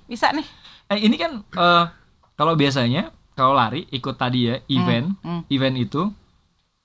bisa 0.06 0.28
nih 0.30 0.46
Eh, 0.88 1.04
ini 1.04 1.16
kan 1.16 1.44
eh, 1.44 1.84
kalau 2.32 2.54
biasanya 2.54 3.12
kalau 3.34 3.52
lari 3.52 3.84
ikut 3.88 4.14
tadi 4.14 4.48
ya 4.48 4.56
event, 4.66 5.12
hmm. 5.20 5.44
event 5.46 5.76
itu 5.76 6.08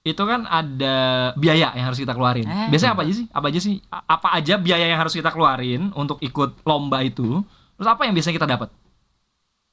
itu 0.04 0.20
kan 0.20 0.44
ada 0.44 0.96
biaya 1.34 1.72
yang 1.72 1.86
harus 1.86 1.96
kita 1.98 2.12
keluarin. 2.12 2.44
Eh. 2.44 2.68
Biasanya 2.68 2.92
apa 2.92 3.02
aja 3.02 3.14
sih? 3.14 3.26
Apa 3.30 3.46
aja 3.48 3.60
sih? 3.60 3.76
A- 3.88 4.06
Apa 4.10 4.28
aja 4.32 4.54
biaya 4.58 4.86
yang 4.86 5.00
harus 5.00 5.12
kita 5.12 5.30
keluarin 5.30 5.92
untuk 5.94 6.20
ikut 6.20 6.60
lomba 6.62 7.00
itu? 7.02 7.40
Terus 7.74 7.88
apa 7.88 8.04
yang 8.04 8.12
biasanya 8.12 8.36
kita 8.36 8.50
dapat? 8.50 8.70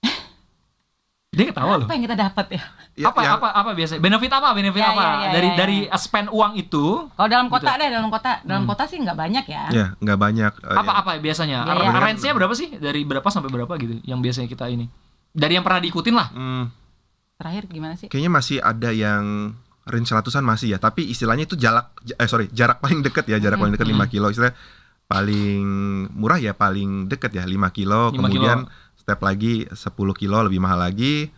Dia 1.30 1.46
ketawa 1.46 1.78
loh. 1.78 1.86
apa 1.86 1.94
yang 1.94 2.04
kita 2.04 2.16
dapat 2.16 2.46
ya 2.50 2.62
Ya, 2.92 3.06
apa 3.06 3.22
yang- 3.22 3.38
apa 3.38 3.48
apa 3.50 3.70
biasanya? 3.72 3.98
Benefit 3.98 4.28
apa? 4.28 4.48
Benefit 4.52 4.82
Ya, 4.82 4.90
apa? 4.90 5.00
ya, 5.00 5.10
ya, 5.16 5.30
dari 5.32 5.46
ya, 5.46 5.50
ya. 5.50 5.58
dari 5.58 5.78
spend 5.96 6.28
uang 6.28 6.52
itu 6.54 6.86
Kalau 7.08 7.28
dalam 7.28 7.46
kota 7.46 7.70
Gitu. 7.70 7.80
deh, 7.80 7.88
dalam 7.88 8.08
kota, 8.08 8.30
dalam 8.44 8.64
kota 8.66 8.82
sih 8.84 8.98
nggak 8.98 9.16
banyak 9.16 9.44
ya. 9.46 9.64
Ya, 9.70 9.86
nggak 9.96 10.18
banyak. 10.20 10.52
eh, 10.60 10.76
apa 10.76 10.90
ya. 10.90 10.98
apa 11.00 11.10
biasanya? 11.16 11.58
Biaya. 11.64 11.90
Range-nya 11.96 12.32
berapa 12.34 12.52
sih? 12.52 12.68
Dari 12.72 13.00
berapa 13.02 13.26
sampai 13.26 13.48
berapa 13.48 13.72
gitu 13.76 13.98
yang 14.04 14.18
biasanya 14.18 14.46
kita 14.46 14.66
ini? 14.68 14.90
Dari 15.30 15.54
yang 15.54 15.62
pernah 15.62 15.80
diikutin 15.80 16.12
lah. 16.12 16.28
Hmm, 16.30 16.64
Terakhir 17.34 17.62
gimana 17.66 17.94
sih? 17.94 18.06
kayaknya 18.06 18.30
masih 18.30 18.58
ada 18.58 18.90
yang 18.90 19.54
range 19.90 20.10
ratusan 20.14 20.46
masih 20.46 20.74
ya, 20.74 20.78
tapi 20.78 21.06
istilahnya 21.10 21.44
itu 21.44 21.58
jarak 21.58 21.92
eh 22.06 22.28
sorry, 22.30 22.46
jarak 22.54 22.78
paling 22.78 23.02
deket 23.02 23.26
ya, 23.26 23.42
jarak 23.42 23.58
paling 23.58 23.74
deket 23.74 23.90
5 23.90 24.12
kilo. 24.12 24.26
Istilah 24.30 24.54
paling 25.10 25.64
murah 26.14 26.38
ya 26.38 26.54
paling 26.54 27.10
deket 27.10 27.34
ya 27.34 27.42
5 27.42 27.58
kilo, 27.74 28.14
5 28.14 28.16
kemudian 28.16 28.70
step 28.94 29.18
lagi 29.26 29.66
10 29.66 29.90
kilo 30.14 30.38
lebih 30.46 30.62
mahal 30.62 30.86
lagi. 30.86 31.28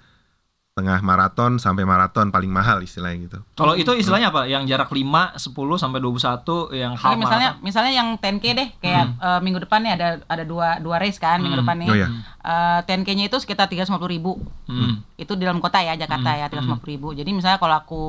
Tengah 0.72 1.04
maraton 1.04 1.60
sampai 1.60 1.84
maraton 1.84 2.32
paling 2.32 2.48
mahal 2.48 2.80
istilahnya 2.80 3.28
gitu. 3.28 3.38
Kalau 3.52 3.76
itu 3.76 3.92
istilahnya 3.92 4.32
apa? 4.32 4.48
Yang 4.48 4.72
jarak 4.72 4.88
5, 4.88 5.36
10 5.36 5.52
sampai 5.76 6.00
21 6.00 6.72
yang 6.72 6.96
half 6.96 7.12
Oke, 7.12 7.20
misalnya 7.20 7.48
marathon. 7.52 7.60
misalnya 7.60 7.92
yang 7.92 8.08
10K 8.16 8.44
deh, 8.56 8.68
kayak 8.80 9.04
eh, 9.20 9.40
minggu 9.44 9.60
depan 9.60 9.84
nih 9.84 9.92
ada 10.00 10.08
ada 10.24 10.48
dua 10.48 10.80
dua 10.80 10.96
race 10.96 11.20
kan 11.20 11.44
minggu 11.44 11.60
Hmm. 11.60 11.64
depan 11.68 11.76
nih. 11.76 11.88
Oh 11.92 11.98
ya. 12.00 12.08
Eh, 12.40 12.80
10K-nya 12.88 13.28
itu 13.28 13.36
sekitar 13.36 13.68
350 13.68 14.08
ribu. 14.08 14.40
Hmm. 14.64 15.04
Itu 15.20 15.36
di 15.36 15.44
dalam 15.44 15.60
kota 15.60 15.76
ya 15.76 15.92
Jakarta 15.92 16.32
ya 16.32 16.48
350 16.48 16.88
ribu. 16.88 17.12
Jadi 17.12 17.30
misalnya 17.36 17.60
kalau 17.60 17.76
aku 17.76 18.04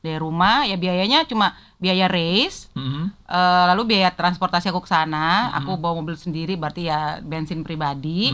dari 0.00 0.16
rumah 0.16 0.64
ya 0.64 0.80
biayanya 0.80 1.28
cuma 1.28 1.52
biaya 1.76 2.08
race, 2.08 2.72
Mhm. 2.72 3.12
eh, 3.28 3.64
lalu 3.68 3.92
biaya 3.92 4.08
transportasi 4.08 4.72
aku 4.72 4.80
ke 4.80 4.88
sana. 4.88 5.52
Aku 5.52 5.76
bawa 5.76 6.00
mobil 6.00 6.16
sendiri 6.16 6.56
berarti 6.56 6.88
ya 6.88 7.20
bensin 7.20 7.60
pribadi. 7.60 8.32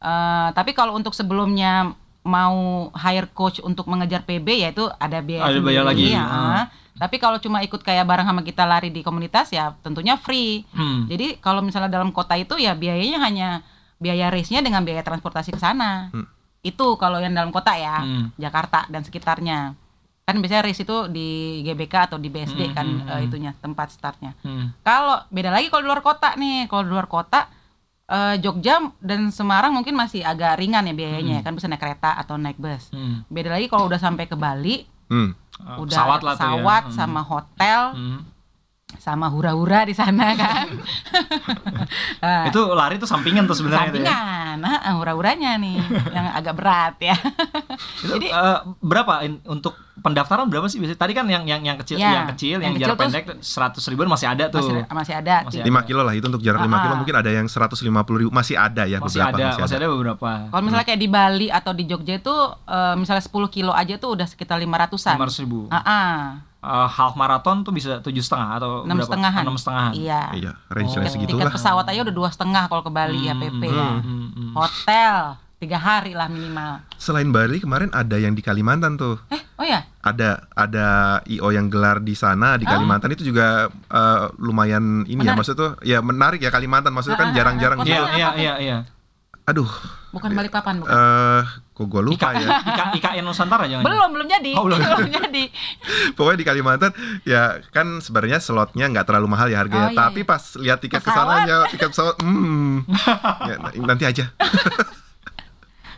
Eh, 0.00 0.48
tapi 0.56 0.72
kalau 0.72 0.96
untuk 0.96 1.12
sebelumnya 1.12 1.92
mau 2.20 2.56
hire 2.92 3.28
coach 3.30 3.58
untuk 3.58 3.88
mengejar 3.88 4.22
PB 4.22 4.48
ya 4.50 4.68
itu 4.70 4.84
ada 4.92 5.18
biaya 5.18 5.44
Ada 5.46 5.58
biaya 5.58 5.82
lagi. 5.82 6.12
ya. 6.12 6.20
Ah. 6.20 6.64
Tapi 6.92 7.16
kalau 7.16 7.40
cuma 7.40 7.60
ikut 7.60 7.80
kayak 7.80 8.04
bareng 8.04 8.24
sama 8.24 8.42
kita 8.42 8.62
lari 8.62 8.88
di 8.88 9.00
komunitas 9.00 9.48
ya 9.48 9.72
tentunya 9.80 10.14
free. 10.14 10.68
Hmm. 10.70 11.08
Jadi 11.08 11.40
kalau 11.40 11.60
misalnya 11.60 11.88
dalam 11.88 12.12
kota 12.12 12.36
itu 12.36 12.54
ya 12.54 12.72
biayanya 12.72 13.18
hanya 13.18 13.48
biaya 13.96 14.28
race-nya 14.28 14.60
dengan 14.60 14.84
biaya 14.84 15.00
transportasi 15.00 15.48
ke 15.48 15.56
sana. 15.56 16.12
Hmm. 16.12 16.28
Itu 16.60 16.96
kalau 16.96 17.16
yang 17.16 17.32
dalam 17.32 17.48
kota 17.48 17.72
ya, 17.72 18.04
Hmm. 18.04 18.28
Jakarta 18.36 18.84
dan 18.86 19.00
sekitarnya. 19.00 19.72
Kan 20.20 20.38
biasanya 20.38 20.62
race 20.62 20.84
itu 20.84 21.08
di 21.08 21.28
GBK 21.64 22.06
atau 22.06 22.18
di 22.20 22.28
BSD 22.28 22.60
Hmm, 22.62 22.74
kan 22.76 22.86
hmm, 22.86 23.02
hmm. 23.02 23.26
itunya 23.26 23.50
tempat 23.56 23.88
startnya. 23.90 24.36
Hmm. 24.40 24.76
Kalau 24.80 25.24
beda 25.26 25.48
lagi 25.48 25.66
kalau 25.66 25.80
di 25.80 25.88
luar 25.88 26.04
kota 26.04 26.36
nih, 26.36 26.68
kalau 26.68 26.84
di 26.84 26.92
luar 26.92 27.08
kota 27.08 27.48
eh, 28.10 28.36
Jogja 28.36 28.74
dan 28.98 29.30
Semarang 29.30 29.70
mungkin 29.72 29.94
masih 29.94 30.20
agak 30.20 30.58
ringan 30.58 30.82
ya 30.82 30.92
biayanya 30.92 31.34
ya 31.36 31.42
kan 31.42 31.54
bisa 31.54 31.64
naik 31.64 31.78
kereta 31.78 32.12
atau 32.12 32.34
naik 32.34 32.58
bus. 32.58 32.90
Hmm. 32.90 33.22
Beda 33.26 33.50
lagi 33.50 33.66
kalau 33.66 33.86
udah 33.86 33.96
sampai 33.96 34.26
ke 34.26 34.34
Bali, 34.34 34.82
Hmm. 35.06 35.34
Ah, 35.58 35.76
udah 35.76 35.92
pesawat 35.92 36.20
lah 36.20 36.32
ya. 36.32 36.36
pesawat 36.36 36.82
Hmm. 36.84 36.94
sama 36.94 37.20
hotel 37.22 37.80
Hmm. 37.92 38.20
Sama 38.96 39.28
hura-hura 39.28 39.84
di 39.84 39.92
sana 39.92 40.34
kan. 40.34 40.66
Ah, 42.20 42.46
Itu 42.46 42.60
lari 42.70 42.96
tuh 42.96 43.08
sampingan 43.08 43.44
tuh 43.44 43.56
sebenarnya 43.56 43.88
itu 43.88 43.98
ya. 43.98 44.06
sampingan, 44.06 44.56
ah, 44.60 44.92
hura-huranya 44.94 45.56
nih 45.56 45.80
yang 46.10 46.26
agak 46.30 46.54
berat 46.54 46.94
ya. 47.00 47.16
Itu 48.04 48.12
Jadi- 48.14 48.28
eh, 48.28 48.58
berapa 48.78 49.24
in- 49.24 49.40
untuk 49.44 49.72
pendaftaran 49.96 50.46
berapa 50.46 50.68
sih 50.68 50.76
biasanya? 50.76 50.98
Tadi 50.98 51.12
kan 51.12 51.24
yang 51.24 51.44
yang 51.44 51.60
yang 51.62 51.76
kecil, 51.76 51.96
Ya, 51.96 52.12
yang 52.14 52.28
kecil, 52.30 52.56
yang, 52.56 52.62
yang 52.62 52.74
kecil 52.76 52.86
jarak 52.86 52.96
tuh 52.96 53.04
pendek 53.08 53.24
100 53.40 53.90
ribuan 53.90 54.08
masih 54.08 54.26
ada 54.28 54.44
tuh. 54.46 54.60
Masih, 54.62 54.84
masih 54.92 55.14
ada. 55.16 55.36
Masih 55.42 55.60
Ti- 55.60 55.66
5 55.66 55.80
kilo 55.82 56.00
lah 56.02 56.12
itu 56.12 56.26
untuk 56.26 56.42
jarak 56.42 56.60
5 56.60 56.68
kilo 56.70 56.76
Ah, 56.76 56.92
ah. 56.92 56.98
mungkin 57.00 57.14
ada 57.16 57.30
yang 57.32 57.46
150 57.48 57.80
ribu 58.18 58.30
masih 58.30 58.54
ada 58.54 58.82
ya 58.84 58.98
masih 59.00 59.18
beberapa 59.18 59.36
ada, 59.40 59.48
masih 59.58 59.76
ada 59.76 59.88
beberapa. 59.88 60.30
Kalau 60.46 60.62
misalnya 60.62 60.86
kayak 60.86 61.00
di 61.00 61.08
Bali 61.08 61.48
atau 61.48 61.72
di 61.72 61.84
Jogja 61.84 62.14
itu 62.14 62.36
eh, 62.68 62.94
misalnya 62.94 63.24
10 63.24 63.32
kilo 63.50 63.72
aja 63.72 63.96
tuh 63.96 64.12
udah 64.12 64.26
sekitar 64.26 64.56
500-an. 64.56 65.16
500 65.16 65.42
ribu. 65.42 65.66
Ah, 65.68 65.80
ah. 65.80 66.20
Eh, 66.60 66.88
half 66.90 67.16
marathon 67.16 67.64
tuh 67.64 67.72
bisa 67.72 67.98
tujuh 67.98 68.20
setengah 68.20 68.60
atau 68.60 68.72
enam 68.84 68.94
berapa? 68.94 69.08
setengahan. 69.08 69.42
Enam 69.42 69.56
setengahan. 69.56 69.92
Iya. 69.92 70.22
Iya, 70.34 70.52
range 70.68 70.92
Oh. 70.92 71.00
range 71.00 71.16
Tiket 71.16 71.48
pesawat 71.50 71.84
aja 71.86 72.00
udah 72.02 72.14
dua 72.14 72.28
setengah 72.28 72.64
kalau 72.66 72.82
ke 72.82 72.90
Bali 72.90 73.16
ya 73.22 73.32
Hmm, 73.32 73.42
PP 73.42 73.62
hmm, 73.62 73.72
ya. 73.72 73.90
hmm, 73.98 74.28
hmm. 74.30 74.50
Hotel 74.52 75.16
tiga 75.56 75.76
hari 75.76 76.12
lah 76.12 76.24
minimal. 76.26 76.84
Selain 76.94 77.24
Bali 77.26 77.58
kemarin 77.58 77.88
ada 77.90 78.12
yang 78.14 78.32
di 78.32 78.40
Kalimantan 78.40 78.96
tuh. 78.96 79.16
Eh, 79.28 79.40
oh 79.56 79.64
ya, 79.64 79.88
Ada 80.00 80.48
ada 80.50 80.86
IO 81.26 81.48
yang 81.48 81.68
gelar 81.68 81.96
di 81.98 82.12
sana 82.12 82.54
di 82.54 82.64
Kalimantan 82.66 83.08
itu 83.10 83.24
juga 83.26 83.68
eh, 83.68 84.24
lumayan 84.36 85.04
ini 85.06 85.16
ya 85.18 85.32
Menarik. 85.32 85.40
maksud 85.40 85.54
tuh 85.54 85.70
ya 85.80 86.00
menarik 86.00 86.38
ya 86.38 86.48
Kalimantan 86.48 86.92
maksudnya 86.92 87.16
Ah, 87.16 87.22
kan 87.22 87.28
ah, 87.28 87.34
jarang-jarang 87.34 87.78
ah, 87.78 87.84
gitu. 87.84 87.96
Iya, 87.96 88.04
iya, 88.14 88.28
iya, 88.34 88.54
iya. 88.58 88.76
Aduh, 89.42 89.68
bukan 90.10 90.28
Balikpapan 90.30 90.76
bukan. 90.78 90.92
eh 90.92 91.42
kok 91.80 91.88
gue 91.88 92.02
lupa 92.04 92.28
Ika, 92.28 92.36
ya. 92.36 92.48
Ika, 92.70 92.84
IKN 92.92 93.24
Nusantara 93.24 93.64
jangan. 93.64 93.80
belum, 93.82 94.08
belum 94.12 94.28
jadi. 94.28 94.52
Oh, 94.52 94.68
belum. 94.68 94.76
jadi. 95.08 95.44
Pokoknya 96.16 96.36
di 96.36 96.46
Kalimantan 96.46 96.92
ya 97.24 97.42
kan 97.66 97.98
sebenarnya 97.98 98.36
slotnya 98.36 98.84
nggak 98.86 99.08
terlalu 99.08 99.26
mahal 99.26 99.48
ya 99.48 99.58
harganya. 99.58 99.88
Oh, 99.88 99.92
iya, 99.92 100.00
Tapi 100.02 100.20
iya. 100.20 100.28
pas 100.28 100.42
lihat 100.54 100.78
tiket 100.78 101.00
ke 101.00 101.08
Pesawat. 101.08 101.24
sananya, 101.40 101.56
tiket 101.66 101.88
pesawat, 101.88 102.16
hmm, 102.20 102.74
ya, 103.48 103.54
nanti 103.80 104.04
aja. 104.04 104.24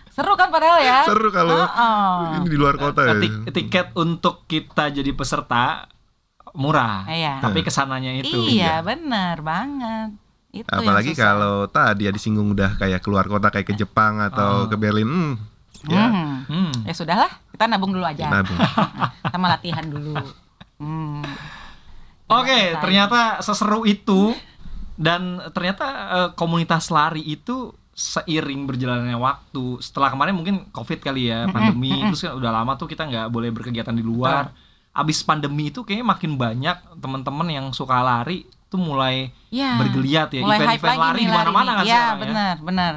Seru 0.08 0.36
kan 0.36 0.52
padahal 0.52 0.78
ya? 0.78 0.98
Seru 1.02 1.32
kalau 1.32 1.56
Heeh. 1.56 2.38
ini 2.38 2.46
di 2.46 2.56
luar 2.56 2.76
kota 2.76 3.00
ya. 3.02 3.16
Tik- 3.16 3.48
tiket 3.50 3.86
untuk 3.96 4.44
kita 4.44 4.92
jadi 4.92 5.08
peserta 5.10 5.88
murah. 6.52 7.08
Iya. 7.08 7.40
Tapi 7.40 7.64
ke 7.64 7.72
sananya 7.72 8.12
itu. 8.12 8.28
Iya, 8.28 8.84
benar 8.84 9.40
banget. 9.40 10.12
Itu 10.52 10.68
Apalagi 10.68 11.16
kalau 11.16 11.64
tadi 11.66 12.04
ya 12.04 12.12
disinggung 12.12 12.52
udah 12.52 12.76
kayak 12.76 13.00
keluar 13.00 13.24
kota 13.24 13.48
kayak 13.48 13.64
ke 13.64 13.74
Jepang 13.74 14.20
atau 14.20 14.62
Oh. 14.62 14.68
ke 14.68 14.76
Berlin. 14.76 15.08
Hmm, 15.08 15.32
ya 15.86 16.06
Hmm. 16.06 16.36
Hmm. 16.46 16.72
Ya 16.82 16.92
sudahlah, 16.92 17.30
kita 17.50 17.64
nabung 17.66 17.90
dulu 17.90 18.02
aja. 18.02 18.28
nabung. 18.28 18.58
Sama 19.32 19.46
latihan 19.48 19.84
dulu. 19.84 20.14
Hmm. 20.76 21.22
Oke, 22.26 22.48
Jangan 22.70 22.80
ternyata 22.80 23.20
seseru 23.40 23.84
itu 23.84 24.32
dan 24.94 25.40
ternyata 25.52 25.86
eh, 26.10 26.30
komunitas 26.32 26.88
lari 26.88 27.20
itu 27.22 27.70
seiring 27.92 28.64
berjalannya 28.64 29.14
waktu 29.14 29.76
setelah 29.78 30.08
kemarin 30.08 30.32
mungkin 30.32 30.64
covid 30.70 30.96
kali 30.98 31.28
ya 31.28 31.44
pandemi 31.46 31.92
terus 32.08 32.24
kan 32.24 32.32
udah 32.32 32.50
lama 32.50 32.72
tuh 32.74 32.88
kita 32.88 33.04
nggak 33.04 33.28
boleh 33.28 33.52
berkegiatan 33.52 33.92
di 33.92 34.00
luar 34.00 34.48
abis 34.92 35.20
pandemi 35.20 35.68
itu 35.68 35.84
kayaknya 35.84 36.06
makin 36.06 36.32
banyak 36.34 36.72
teman-teman 36.96 37.48
yang 37.48 37.66
suka 37.70 38.00
lari 38.00 38.48
tuh 38.68 38.80
mulai 38.80 39.28
Ya, 39.52 39.76
bergeliat 39.76 40.32
ya 40.32 40.40
event-event 40.40 40.96
lari 40.98 41.20
di 41.20 41.28
mana-mana 41.28 41.70
kan 41.76 41.84
Iya, 41.84 41.92
sekarang 41.92 42.08
ya 42.08 42.22
benar, 42.24 42.54
benar. 42.64 42.92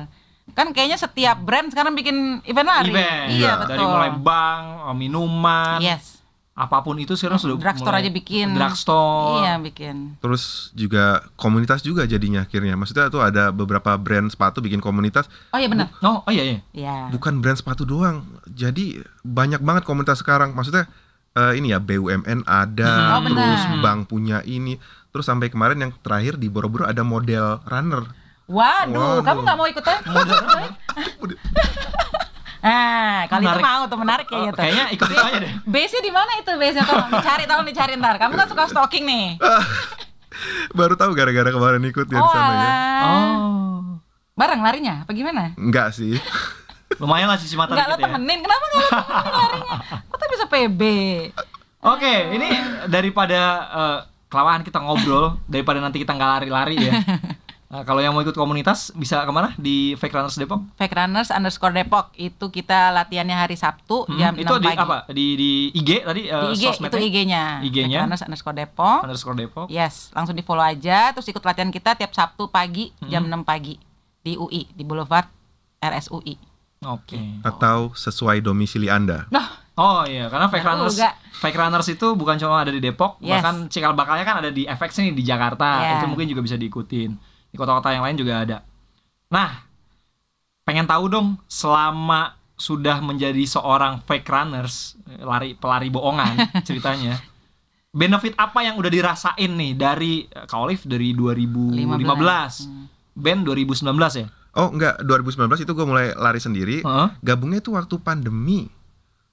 Kan 0.51 0.69
kayaknya 0.71 0.95
setiap 0.95 1.41
brand 1.41 1.67
sekarang 1.67 1.91
bikin 1.91 2.15
event 2.43 2.67
lari. 2.67 2.91
event 2.91 3.27
Iya, 3.31 3.51
betul. 3.57 3.69
dari 3.71 3.83
mulai 3.83 4.11
bank 4.13 4.63
minuman 4.93 5.79
Yes. 5.79 6.21
apa 6.53 6.79
pun 6.79 6.95
itu 6.95 7.11
sekarang 7.11 7.35
sudah 7.35 7.57
Drugstore 7.57 7.91
mulai- 7.91 8.05
aja 8.05 8.11
bikin. 8.13 8.47
drugstore 8.53 9.41
Iya, 9.41 9.53
bikin. 9.59 9.95
Terus 10.17 10.43
juga 10.71 11.03
komunitas 11.35 11.81
juga 11.81 12.05
jadinya 12.05 12.41
akhirnya. 12.41 12.71
Maksudnya 12.73 13.09
tuh 13.09 13.19
ada 13.19 13.49
beberapa 13.49 13.91
brand 13.95 14.29
sepatu 14.29 14.59
bikin 14.59 14.79
komunitas, 14.79 15.25
Oh 15.49 15.57
iya 15.57 15.67
benar. 15.67 15.89
oh 15.99 16.21
oh 16.21 16.31
iya 16.31 16.43
iya 16.45 16.59
Iya. 16.71 16.97
bukan 17.09 17.41
brand 17.41 17.57
sepatu 17.57 17.83
doang. 17.83 18.23
Jadi 18.45 18.95
banyak 19.21 19.59
banget 19.59 19.83
komunitas 19.83 20.19
sekarang. 20.19 20.53
Maksudnya 20.53 20.87
eh, 21.33 21.51
ini 21.53 21.67
ya 21.67 21.83
BUMN 21.83 22.47
ada, 22.47 23.17
Oh, 23.17 23.21
benar. 23.21 23.35
terus 23.35 23.83
bank 23.83 24.07
punya 24.07 24.39
ini, 24.41 24.79
terus 25.09 25.25
sampai 25.25 25.49
kemarin 25.49 25.75
yang 25.77 25.91
terakhir 25.97 26.37
di 26.37 26.47
Borobudur 26.47 26.87
ada 26.87 27.03
model 27.03 27.59
runner. 27.65 28.07
Waduh, 28.45 28.93
Waduh. 29.17 29.23
kamu 29.23 29.39
nggak 29.41 29.57
mau 29.57 29.67
ikutan? 29.67 29.99
Nah, 32.65 33.29
kalau 33.29 33.45
itu 33.45 33.49
Menarik. 33.53 33.61
mau 33.63 33.81
tuh 33.85 33.99
menarik 34.01 34.25
Oh, 34.25 34.33
kayaknya 34.33 34.49
tuh. 34.49 34.57
kayaknya 34.57 34.85
ikut 34.89 35.05
itu 35.07 35.21
aja 35.21 35.37
deh 35.37 35.51
Base-nya 35.69 36.01
di 36.01 36.09
mana 36.09 36.31
itu 36.33 36.49
base-nya 36.49 36.81
tolong 36.83 37.09
dicari, 37.13 37.43
tolong 37.45 37.61
dicari 37.63 37.93
ntar. 37.93 38.17
Kamu 38.17 38.33
kan 38.33 38.47
suka 38.49 38.63
stalking 38.65 39.05
nih. 39.05 39.37
Baru 40.77 40.97
tahu 40.97 41.13
gara-gara 41.13 41.45
kemarin 41.47 41.85
ikut 41.85 42.09
ya 42.09 42.17
oh, 42.17 42.25
di 42.25 42.31
sana 42.33 42.53
ya. 42.57 42.71
oh 43.05 44.01
Bareng 44.33 44.65
larinya 44.65 45.05
apa 45.05 45.13
gimana? 45.13 45.53
Enggak 45.55 45.93
sih. 45.93 46.17
lumayan 47.01 47.29
lah 47.29 47.37
cuci 47.37 47.53
mata 47.53 47.77
Enggak 47.77 47.87
lo 47.87 47.95
ya 47.95 48.01
temenin, 48.01 48.39
kenapa 48.41 48.63
enggak 48.65 48.81
lo 48.81 48.89
temenin 48.89 49.29
larinya? 49.29 49.75
Kok 50.01 50.17
tuh 50.17 50.29
bisa 50.33 50.45
PB? 50.47 50.81
Oke, 51.85 52.13
ini 52.33 52.47
daripada 52.87 53.41
eh, 53.69 53.97
kelamaan 54.25 54.65
kita 54.65 54.81
ngobrol, 54.81 55.37
daripada 55.45 55.77
nanti 55.77 56.01
kita 56.01 56.11
nggak 56.11 56.31
lari-lari 56.33 56.81
ya. 56.81 56.93
Nah, 57.75 57.83
kalau 57.83 57.99
yang 57.99 58.15
mau 58.15 58.23
ikut 58.23 58.31
komunitas 58.33 58.95
bisa 58.95 59.19
ke 59.19 59.27
mana? 59.29 59.51
Di 59.53 59.99
Fake 59.99 60.09
Runners 60.09 60.39
Depok? 60.39 60.63
Fake 60.73 60.95
Runners 60.95 61.27
underscore 61.27 61.75
Depok 61.75 62.15
itu 62.15 62.47
kita 62.47 62.87
latihannya 62.89 63.35
hari 63.35 63.53
Sabtu 63.53 64.07
Hmm, 64.07 64.15
jam 64.15 64.31
itu 64.33 64.47
6 64.47 64.63
di 64.63 64.67
pagi. 64.69 64.79
apa? 64.79 64.97
Di 65.09 65.25
di 65.35 65.51
IG 65.73 65.89
tadi 66.01 66.21
eh, 66.23 66.39
Di 66.39 66.55
IG 66.55 66.63
itu? 66.79 66.97
IG-nya. 67.03 67.43
IG-nya? 67.61 67.99
Fake 67.99 68.05
Runners 68.07 68.23
underscore 68.23 68.55
Depok. 68.55 68.99
Underscore 69.03 69.35
Depok. 69.35 69.67
Yes, 69.67 70.07
langsung 70.09 70.31
di 70.31 70.41
follow 70.41 70.63
aja 70.63 71.11
terus 71.11 71.27
ikut 71.27 71.43
latihan 71.43 71.67
kita 71.67 71.93
tiap 71.93 72.15
Sabtu 72.15 72.47
pagi 72.47 72.95
jam 73.03 73.27
Hmm. 73.27 73.43
6 73.43 73.43
pagi 73.43 73.75
di 74.21 74.33
UI 74.33 74.71
di 74.71 74.81
Boulevard 74.81 75.27
RSUI. 75.77 76.39
Oke. 76.81 77.19
Atau 77.41 77.91
sesuai 77.91 78.39
domisili 78.39 78.87
Anda. 78.87 79.27
Nah, 79.29 79.67
Oh 79.75 80.07
iya, 80.07 80.31
karena 80.31 80.47
Fake 80.47 80.63
Runners. 80.63 80.95
Fake 81.35 81.51
Runners 81.53 81.91
itu 81.91 82.15
bukan 82.15 82.39
cuma 82.39 82.63
ada 82.63 82.71
di 82.71 82.79
Depok, 82.79 83.19
Yes. 83.19 83.43
bahkan 83.43 83.67
cikal 83.67 83.91
bakalnya 83.91 84.23
kan 84.23 84.39
ada 84.39 84.47
di 84.47 84.63
FX 84.63 85.03
nih 85.03 85.11
di 85.11 85.19
Jakarta. 85.19 85.67
Yeah. 85.83 85.93
Itu 85.99 86.07
mungkin 86.07 86.31
juga 86.31 86.39
bisa 86.39 86.55
diikutin. 86.55 87.34
Di 87.55 87.57
kota-kota 87.57 87.95
yang 87.95 88.03
lain 88.03 88.19
juga 88.19 88.43
ada. 88.43 88.57
Nah, 89.31 89.63
pengen 90.67 90.83
tahu 90.83 91.07
dong 91.07 91.39
selama 91.47 92.35
sudah 92.59 92.99
menjadi 92.99 93.39
seorang 93.47 94.03
fake 94.03 94.27
runners, 94.27 94.99
lari 95.23 95.55
pelari 95.55 95.87
bohongan 95.87 96.35
ceritanya. 96.67 97.15
Benefit 97.95 98.35
apa 98.35 98.59
yang 98.59 98.75
udah 98.75 98.91
dirasain 98.91 99.51
nih 99.55 99.71
dari 99.71 100.27
eh, 100.27 100.43
Kak 100.43 100.59
Olive 100.59 100.83
dari 100.83 101.15
2015, 101.15 102.03
15. 103.15 103.15
Ben 103.15 103.39
2019 103.47 103.87
ya? 104.19 104.27
Oh 104.55 104.67
enggak, 104.67 104.99
2019 105.07 105.63
itu 105.63 105.71
gue 105.71 105.85
mulai 105.87 106.11
lari 106.11 106.43
sendiri. 106.43 106.83
Heeh. 106.83 107.07
Gabungnya 107.23 107.63
itu 107.63 107.71
waktu 107.71 107.95
pandemi. 108.03 108.67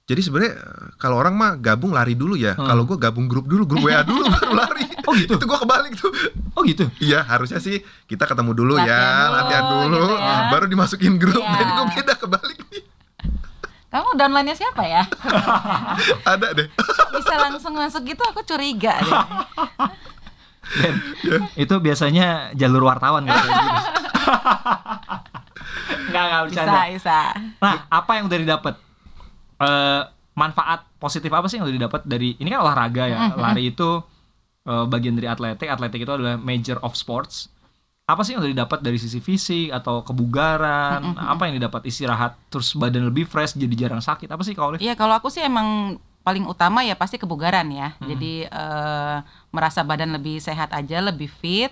Jadi 0.03 0.19
sebenarnya 0.19 0.55
kalau 0.99 1.15
orang 1.15 1.39
mah 1.39 1.55
gabung 1.57 1.95
lari 1.95 2.19
dulu 2.19 2.35
ya. 2.35 2.59
Hmm. 2.59 2.67
Kalau 2.67 2.83
gue 2.83 2.99
gabung 2.99 3.31
grup 3.31 3.47
dulu, 3.47 3.63
grup 3.65 3.87
WA 3.87 4.03
dulu 4.03 4.27
baru 4.35 4.53
lari. 4.53 4.85
Oh 5.07 5.15
gitu? 5.15 5.35
itu 5.39 5.45
gue 5.47 5.59
kebalik 5.63 5.93
tuh. 5.95 6.11
Oh 6.59 6.63
gitu. 6.67 6.91
Iya 6.99 7.23
harusnya 7.23 7.63
sih 7.63 7.81
kita 8.07 8.27
ketemu 8.27 8.51
dulu 8.53 8.75
Latihan 8.77 8.91
ya, 8.91 8.99
dulu, 8.99 9.35
latihan 9.39 9.65
dulu, 9.67 9.99
gitu 10.03 10.15
ya. 10.19 10.37
baru 10.51 10.65
dimasukin 10.67 11.15
grup. 11.17 11.43
Iya. 11.43 11.55
Jadi 11.55 11.71
gue 11.71 11.87
beda 11.95 12.13
kebalik 12.19 12.59
nih. 12.71 12.83
Kamu 13.93 14.09
downline-nya 14.17 14.57
siapa 14.57 14.83
ya? 14.89 15.03
Ada 16.33 16.49
deh. 16.51 16.67
Bisa 17.15 17.35
langsung 17.39 17.77
masuk 17.77 18.03
gitu 18.03 18.23
aku 18.25 18.43
curiga 18.43 18.99
deh. 18.99 19.21
Ben, 20.73 20.95
itu 21.55 21.75
biasanya 21.77 22.51
jalur 22.57 22.89
wartawan 22.89 23.29
kayak 23.29 23.39
gitu. 23.45 23.69
Enggak, 26.09 26.23
enggak 26.25 26.41
Bisa, 26.49 26.63
bercanda. 26.65 26.83
bisa. 26.89 27.19
Nah, 27.61 27.75
apa 27.89 28.11
yang 28.17 28.25
udah 28.27 28.39
didapat? 28.41 28.75
Eh, 29.63 30.03
manfaat 30.33 30.89
positif 30.97 31.29
apa 31.29 31.45
sih 31.45 31.61
yang 31.61 31.69
udah 31.69 31.77
didapat 31.77 32.03
dari 32.09 32.35
ini 32.41 32.49
kan 32.49 32.65
olahraga 32.65 33.05
ya. 33.07 33.19
Lari 33.37 33.71
itu 33.71 34.01
eh, 34.67 34.85
bagian 34.91 35.15
dari 35.15 35.29
atletik. 35.31 35.69
Atletik 35.71 36.03
itu 36.03 36.13
adalah 36.13 36.35
major 36.41 36.81
of 36.83 36.99
sports. 36.99 37.53
Apa 38.03 38.27
sih 38.27 38.35
yang 38.35 38.43
udah 38.43 38.51
didapat 38.51 38.79
dari 38.83 38.99
sisi 38.99 39.23
fisik 39.23 39.71
atau 39.71 40.03
kebugaran? 40.03 41.15
Apa 41.15 41.47
yang 41.47 41.63
didapat 41.63 41.87
istirahat 41.87 42.35
terus 42.51 42.75
badan 42.75 43.07
lebih 43.07 43.25
fresh 43.31 43.55
jadi 43.55 43.87
jarang 43.87 44.03
sakit? 44.03 44.27
Apa 44.27 44.43
sih 44.43 44.59
kalau 44.59 44.75
Iya, 44.77 44.99
kalau 44.99 45.15
aku 45.15 45.31
sih 45.31 45.41
emang 45.45 45.97
paling 46.23 46.47
utama 46.47 46.83
ya 46.83 46.99
pasti 46.99 47.19
kebugaran 47.19 47.71
ya. 47.71 47.95
Jadi 48.03 48.47
eh, 48.51 49.17
merasa 49.55 49.87
badan 49.87 50.19
lebih 50.19 50.43
sehat 50.43 50.75
aja, 50.75 50.99
lebih 50.99 51.31
fit. 51.31 51.71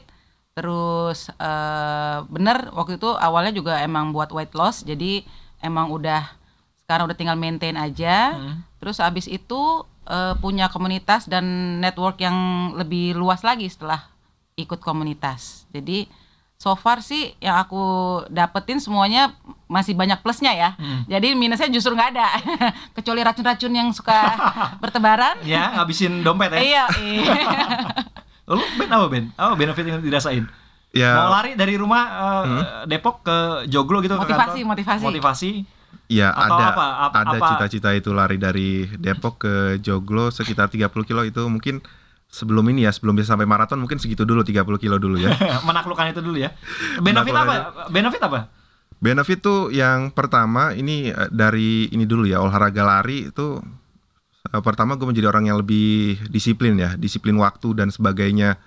Terus 0.55 1.32
eh, 1.34 2.18
bener 2.30 2.70
waktu 2.78 3.01
itu 3.01 3.11
awalnya 3.18 3.51
juga 3.51 3.82
emang 3.82 4.14
buat 4.14 4.30
weight 4.30 4.55
loss. 4.55 4.86
Jadi 4.86 5.26
emang 5.61 5.91
udah 5.91 6.39
sekarang 6.91 7.07
udah 7.07 7.14
tinggal 7.14 7.38
maintain 7.38 7.78
aja. 7.78 8.34
Hmm. 8.34 8.66
Terus 8.82 8.99
abis 8.99 9.30
itu 9.30 9.86
eh, 10.11 10.34
punya 10.43 10.66
komunitas 10.66 11.30
dan 11.30 11.47
network 11.78 12.18
yang 12.18 12.34
lebih 12.74 13.14
luas 13.14 13.47
lagi 13.47 13.70
setelah 13.70 14.11
ikut 14.59 14.82
komunitas. 14.82 15.70
Jadi 15.70 16.11
so 16.59 16.74
far 16.74 16.99
sih 16.99 17.30
yang 17.38 17.62
aku 17.62 17.78
dapetin 18.26 18.82
semuanya 18.82 19.38
masih 19.70 19.95
banyak 19.95 20.18
plusnya 20.18 20.51
ya. 20.51 20.70
Hmm. 20.82 21.07
Jadi 21.07 21.38
minusnya 21.38 21.70
justru 21.70 21.95
nggak 21.95 22.11
ada. 22.11 22.26
Kecuali 22.99 23.22
racun-racun 23.22 23.70
yang 23.70 23.95
suka 23.95 24.18
bertebaran. 24.82 25.38
Ya, 25.47 25.70
ngabisin 25.78 26.26
dompet 26.26 26.59
ya. 26.59 26.59
Iya, 26.66 26.84
iya. 27.07 27.26
Lu 28.51 28.59
Ben 28.74 28.91
apa 28.91 29.07
Ben? 29.07 29.30
Apa 29.38 29.55
benefit 29.55 29.86
yang 29.86 30.03
dirasain? 30.03 30.43
Ya 30.91 31.14
Mau 31.22 31.30
lari 31.38 31.55
dari 31.55 31.78
rumah 31.78 32.03
eh, 32.43 32.62
Depok 32.91 33.22
ke 33.22 33.38
Joglo 33.70 34.03
gitu 34.03 34.18
ke 34.18 34.26
Motivasi, 34.26 34.66
kantor? 34.66 34.70
motivasi. 34.74 35.05
Motivasi. 35.07 35.51
Ya 36.11 36.34
Atau 36.34 36.59
ada 36.59 36.64
apa? 36.74 36.86
Ap- 37.07 37.14
ada 37.22 37.38
apa? 37.38 37.49
cita-cita 37.55 37.95
itu 37.95 38.11
lari 38.11 38.34
dari 38.34 38.91
Depok 38.99 39.47
ke 39.47 39.55
Joglo 39.78 40.34
sekitar 40.34 40.66
30 40.66 40.91
kilo 41.07 41.22
itu 41.22 41.43
mungkin 41.47 41.78
sebelum 42.30 42.66
ini 42.70 42.86
ya 42.86 42.91
sebelum 42.95 43.14
bisa 43.18 43.34
sampai 43.34 43.47
maraton 43.47 43.78
mungkin 43.78 43.99
segitu 43.99 44.22
dulu 44.26 44.43
30 44.43 44.62
kilo 44.78 44.97
dulu 44.99 45.22
ya. 45.22 45.30
Menaklukkan 45.68 46.11
itu 46.11 46.18
dulu 46.22 46.38
ya. 46.38 46.51
Benefit 46.99 47.34
apa? 47.34 47.86
Benefit 47.91 48.22
apa? 48.26 48.51
Benefit 49.01 49.38
tuh 49.41 49.70
yang 49.70 50.11
pertama 50.12 50.74
ini 50.74 51.11
eh, 51.14 51.30
dari 51.30 51.88
ini 51.91 52.05
dulu 52.05 52.26
ya 52.26 52.43
olahraga 52.43 52.82
lari 52.82 53.30
itu 53.30 53.62
eh, 54.51 54.62
pertama 54.66 54.99
gue 54.99 55.07
menjadi 55.07 55.30
orang 55.30 55.47
yang 55.47 55.59
lebih 55.62 56.18
disiplin 56.26 56.74
ya 56.74 56.99
disiplin 56.99 57.38
waktu 57.38 57.74
dan 57.78 57.91
sebagainya. 57.91 58.59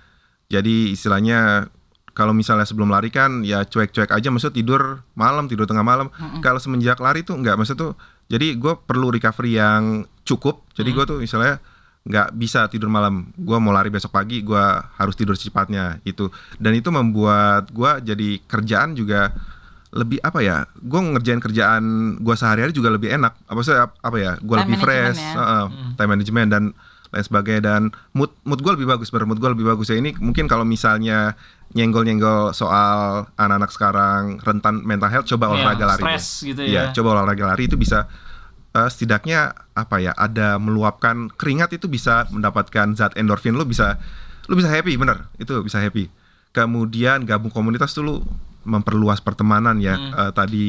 Jadi 0.48 0.92
istilahnya 0.92 1.68
kalau 2.14 2.30
misalnya 2.30 2.62
sebelum 2.62 2.94
lari 2.94 3.10
kan 3.10 3.42
ya 3.42 3.66
cuek-cuek 3.66 4.14
aja 4.14 4.28
maksud 4.30 4.54
tidur 4.54 5.02
malam 5.18 5.50
tidur 5.50 5.66
tengah 5.66 5.82
malam. 5.82 6.08
Kalau 6.40 6.62
semenjak 6.62 7.02
lari 7.02 7.26
tuh 7.26 7.34
enggak 7.34 7.58
maksud 7.58 7.74
tuh 7.74 7.98
jadi 8.30 8.54
gue 8.56 8.72
perlu 8.86 9.10
recovery 9.10 9.58
yang 9.58 10.06
cukup. 10.22 10.64
Jadi 10.72 10.94
gue 10.94 11.04
tuh 11.04 11.18
misalnya 11.20 11.58
nggak 12.06 12.38
bisa 12.38 12.70
tidur 12.70 12.86
malam. 12.86 13.34
Gue 13.34 13.58
mau 13.58 13.74
lari 13.74 13.90
besok 13.90 14.14
pagi, 14.14 14.40
gue 14.46 14.64
harus 14.96 15.14
tidur 15.18 15.34
secepatnya 15.34 15.98
itu. 16.06 16.30
Dan 16.56 16.78
itu 16.78 16.88
membuat 16.94 17.68
gue 17.74 18.14
jadi 18.14 18.28
kerjaan 18.46 18.94
juga 18.94 19.34
lebih 19.90 20.22
apa 20.22 20.38
ya? 20.38 20.70
Gue 20.78 21.00
ngerjain 21.02 21.42
kerjaan 21.42 21.82
gue 22.22 22.34
sehari-hari 22.38 22.70
juga 22.70 22.94
lebih 22.94 23.10
enak. 23.10 23.34
Apa 23.50 23.60
sih 23.60 23.74
apa 23.74 24.16
ya? 24.16 24.38
Gue 24.38 24.56
lebih 24.62 24.78
fresh, 24.78 25.18
ya. 25.18 25.34
Heeh, 25.34 25.64
time 25.98 26.10
management 26.14 26.50
dan 26.52 26.64
lain 27.14 27.24
sebagainya 27.30 27.62
dan 27.62 27.82
mood 28.10 28.34
mood 28.42 28.58
gue 28.58 28.74
lebih 28.74 28.90
bagus 28.90 29.14
bener 29.14 29.30
mood 29.30 29.38
gue 29.38 29.46
lebih 29.54 29.70
bagus 29.70 29.86
ya 29.86 29.94
ini 29.94 30.18
mungkin 30.18 30.50
kalau 30.50 30.66
misalnya 30.66 31.38
nyenggol-nyenggol 31.74 32.50
soal 32.50 33.26
anak-anak 33.34 33.70
sekarang 33.70 34.22
rentan 34.40 34.80
mental 34.80 35.10
health 35.10 35.26
coba 35.26 35.44
Iya, 35.44 35.52
olahraga 35.52 35.84
lari 35.88 36.00
stres 36.00 36.26
deh. 36.38 36.46
gitu 36.48 36.62
Iya, 36.64 36.80
ya. 36.80 36.92
coba 36.92 37.08
olahraga 37.12 37.44
lari 37.46 37.64
itu 37.64 37.74
bisa 37.74 38.06
eh, 38.72 38.88
setidaknya 38.88 39.40
apa 39.72 39.96
ya 39.98 40.12
ada 40.12 40.56
meluapkan 40.56 41.28
keringat 41.28 41.70
itu 41.72 41.86
bisa 41.86 42.26
mendapatkan 42.28 42.94
zat 42.94 43.14
endorfin 43.14 43.52
lu 43.52 43.62
bisa 43.62 43.98
lu 44.46 44.54
bisa 44.54 44.66
happy 44.66 44.94
bener 44.94 45.26
itu 45.36 45.50
bisa 45.60 45.78
happy 45.78 46.06
kemudian 46.50 47.22
gabung 47.22 47.50
komunitas 47.50 47.90
tuh 47.90 48.02
lu 48.02 48.14
memperluas 48.64 49.18
pertemanan 49.18 49.76
ya 49.78 49.94
Hmm. 49.94 50.14
Eh, 50.16 50.32
tadi 50.32 50.64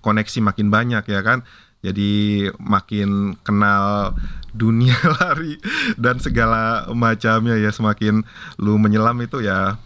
koneksi 0.00 0.38
makin 0.42 0.68
banyak 0.68 1.04
ya 1.04 1.20
kan 1.20 1.40
jadi 1.80 2.12
makin 2.56 3.36
kenal 3.38 4.12
dunia 4.50 4.92
lari 5.16 5.56
dan 5.96 6.16
segala 6.16 6.88
macamnya 6.90 7.56
ya 7.56 7.68
semakin 7.68 8.24
lu 8.56 8.76
menyelam 8.76 9.16
itu 9.18 9.40
ya 9.40 9.76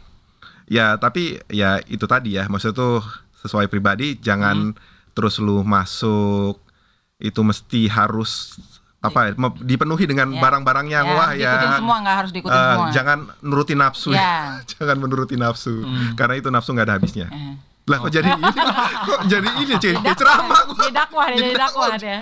ya 0.69 0.95
tapi 0.95 1.41
ya 1.49 1.81
itu 1.85 2.05
tadi 2.05 2.37
ya 2.37 2.45
maksudnya 2.47 2.77
tuh 2.77 3.01
sesuai 3.41 3.66
pribadi 3.66 4.14
jangan 4.14 4.77
terus 5.12 5.37
lu 5.39 5.61
masuk 5.61 6.61
itu 7.19 7.41
mesti 7.41 7.89
harus 7.89 8.61
apa 8.99 9.31
ya 9.31 9.33
dipenuhi 9.61 10.05
dengan 10.05 10.27
Ya. 10.29 10.39
barang-barang 10.39 10.87
yang 10.87 11.07
wah 11.09 11.31
ya 11.33 11.79
semua 11.79 12.03
nggak 12.03 12.16
harus 12.19 12.31
diikutin 12.31 12.53
eh, 12.53 12.66
semua. 12.75 12.91
jangan 12.91 13.19
nuruti 13.41 13.75
nafsu 13.75 14.11
Ya. 14.11 14.59
jangan 14.75 14.97
menuruti 14.99 15.35
nafsu 15.35 15.75
Hmm. 15.81 16.14
karena 16.14 16.35
itu 16.35 16.51
nafsu 16.51 16.75
nggak 16.75 16.87
ada 16.87 16.95
habisnya 16.99 17.27
Eh. 17.31 17.55
lah 17.87 17.99
kok 17.99 18.11
jadi 18.11 18.29
ini 18.29 18.43
kok 19.07 19.21
jadi 19.25 19.49
ini 19.57 19.75
cuy 19.75 19.95
kayak 19.97 20.14
ceramah 20.14 20.61
gua. 20.66 20.77
Jadi 20.77 20.93
dakwah 20.93 21.27
dia, 21.27 21.39
jadi 21.39 21.53
dakwah 21.57 21.89
dia. 21.97 22.19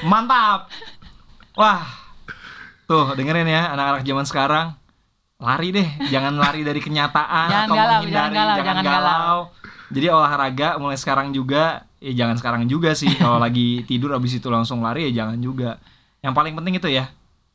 Mantap. 0.00 0.60
Wah. 1.54 1.82
Tuh, 2.86 3.12
dengerin 3.12 3.44
ya 3.44 3.74
anak-anak 3.74 4.00
zaman 4.02 4.24
sekarang. 4.24 4.66
Lari 5.38 5.70
deh, 5.70 5.86
jangan 6.10 6.34
lari 6.34 6.66
dari 6.66 6.82
kenyataan 6.82 7.46
Jangan 7.46 7.66
atau 7.70 7.76
galau, 7.78 7.98
menghindari, 8.02 8.10
jangan 8.10 8.30
galau, 8.34 8.56
jangan 8.58 8.82
galau. 8.82 9.36
Jadi 9.94 10.06
olahraga 10.10 10.68
mulai 10.82 10.98
sekarang 10.98 11.30
juga, 11.30 11.86
ya 12.02 12.10
jangan 12.10 12.36
sekarang 12.42 12.62
juga 12.66 12.90
sih. 12.98 13.06
Kalau 13.14 13.38
lagi 13.46 13.86
tidur 13.86 14.10
habis 14.18 14.34
itu 14.34 14.50
langsung 14.50 14.82
lari 14.82 15.06
ya 15.06 15.22
jangan 15.22 15.38
juga. 15.38 15.78
Yang 16.26 16.34
paling 16.34 16.54
penting 16.58 16.74
itu 16.82 16.90
ya, 16.90 17.06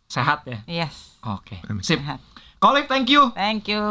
sehat 0.07 0.47
ya. 0.47 0.63
Yes. 0.63 1.19
Oke. 1.27 1.59
Amin. 1.67 1.83
Sip. 1.83 1.99
Sehat. 1.99 2.23
Thank 2.87 3.11
you. 3.11 3.35
Thank 3.35 3.67
you. 3.67 3.83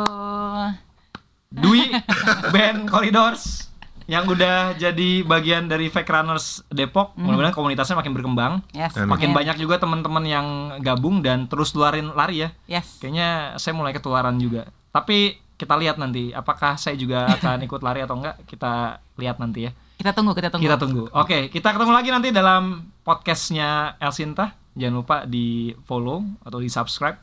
Dwi, 1.53 1.93
Ben 2.57 2.89
Corridors 2.89 3.72
yang 4.11 4.25
udah 4.27 4.75
jadi 4.75 5.23
bagian 5.23 5.67
dari 5.67 5.87
Fake 5.89 6.09
Runners 6.09 6.63
Depok. 6.69 7.15
Mudah-mudahan 7.15 7.55
komunitasnya 7.55 7.99
makin 7.99 8.13
berkembang. 8.13 8.53
Yes. 8.75 8.95
Makin 8.97 9.31
Yeah. 9.31 9.37
banyak 9.39 9.57
juga 9.63 9.79
teman-teman 9.79 10.25
yang 10.27 10.47
gabung 10.81 11.23
dan 11.23 11.47
terus 11.47 11.73
luarin 11.73 12.11
lari 12.13 12.45
ya. 12.45 12.49
Yes. 12.67 12.99
Kayaknya 12.99 13.57
saya 13.57 13.73
mulai 13.75 13.95
ketularan 13.95 14.37
juga. 14.37 14.69
Tapi 14.91 15.39
kita 15.55 15.79
lihat 15.79 15.97
nanti 15.97 16.35
apakah 16.35 16.75
saya 16.75 16.99
juga 16.99 17.31
akan 17.39 17.63
ikut 17.71 17.81
lari 17.81 18.03
atau 18.03 18.19
enggak. 18.19 18.43
Kita 18.47 18.99
lihat 19.21 19.39
nanti 19.39 19.71
ya. 19.71 19.73
Kita 19.97 20.11
tunggu, 20.11 20.35
kita 20.35 20.51
tunggu. 20.51 20.65
Kita 20.67 20.77
tunggu. 20.83 21.05
Oke, 21.15 21.47
kita 21.47 21.71
ketemu 21.71 21.93
lagi 21.95 22.11
nanti 22.11 22.29
dalam 22.35 22.91
podcastnya 23.07 23.95
Elsinta. 24.03 24.59
Jangan 24.75 24.95
lupa 24.99 25.17
di 25.29 25.71
follow 25.87 26.25
atau 26.43 26.59
di 26.59 26.67
subscribe 26.67 27.21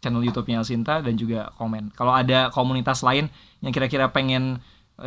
channel 0.00 0.24
YouTube-nya 0.24 0.64
Elsinta 0.64 1.04
dan 1.04 1.14
juga 1.14 1.52
komen. 1.60 1.92
Kalau 1.92 2.10
ada 2.10 2.48
komunitas 2.50 3.04
lain 3.04 3.28
yang 3.60 3.70
kira-kira 3.70 4.08
pengen 4.10 4.58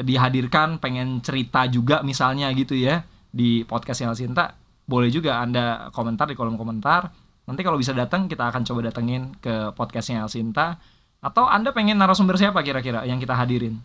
dihadirkan, 0.04 0.82
pengen 0.82 1.22
cerita 1.22 1.70
juga 1.70 2.02
misalnya 2.02 2.52
gitu 2.52 2.76
ya 2.76 3.06
di 3.32 3.64
podcast 3.68 4.04
Elsinta, 4.04 4.56
boleh 4.86 5.10
juga 5.12 5.40
Anda 5.44 5.92
komentar 5.92 6.30
di 6.32 6.36
kolom 6.38 6.56
komentar. 6.56 7.12
Nanti 7.46 7.62
kalau 7.62 7.78
bisa 7.78 7.94
datang 7.94 8.26
kita 8.26 8.50
akan 8.50 8.66
coba 8.66 8.90
datengin 8.90 9.38
ke 9.38 9.72
podcastnya 9.78 10.26
Elsinta. 10.26 10.82
Atau 11.22 11.46
Anda 11.50 11.74
pengen 11.74 11.98
narasumber 11.98 12.38
siapa 12.38 12.62
kira-kira 12.62 13.02
yang 13.06 13.18
kita 13.18 13.34
hadirin? 13.34 13.82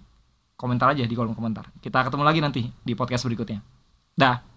Komentar 0.57 0.93
aja 0.93 1.05
di 1.05 1.17
kolom 1.17 1.33
komentar. 1.33 1.73
Kita 1.81 2.05
ketemu 2.05 2.25
lagi 2.25 2.41
nanti 2.45 2.63
di 2.69 2.93
podcast 2.93 3.25
berikutnya. 3.25 3.65
Dah. 4.17 4.50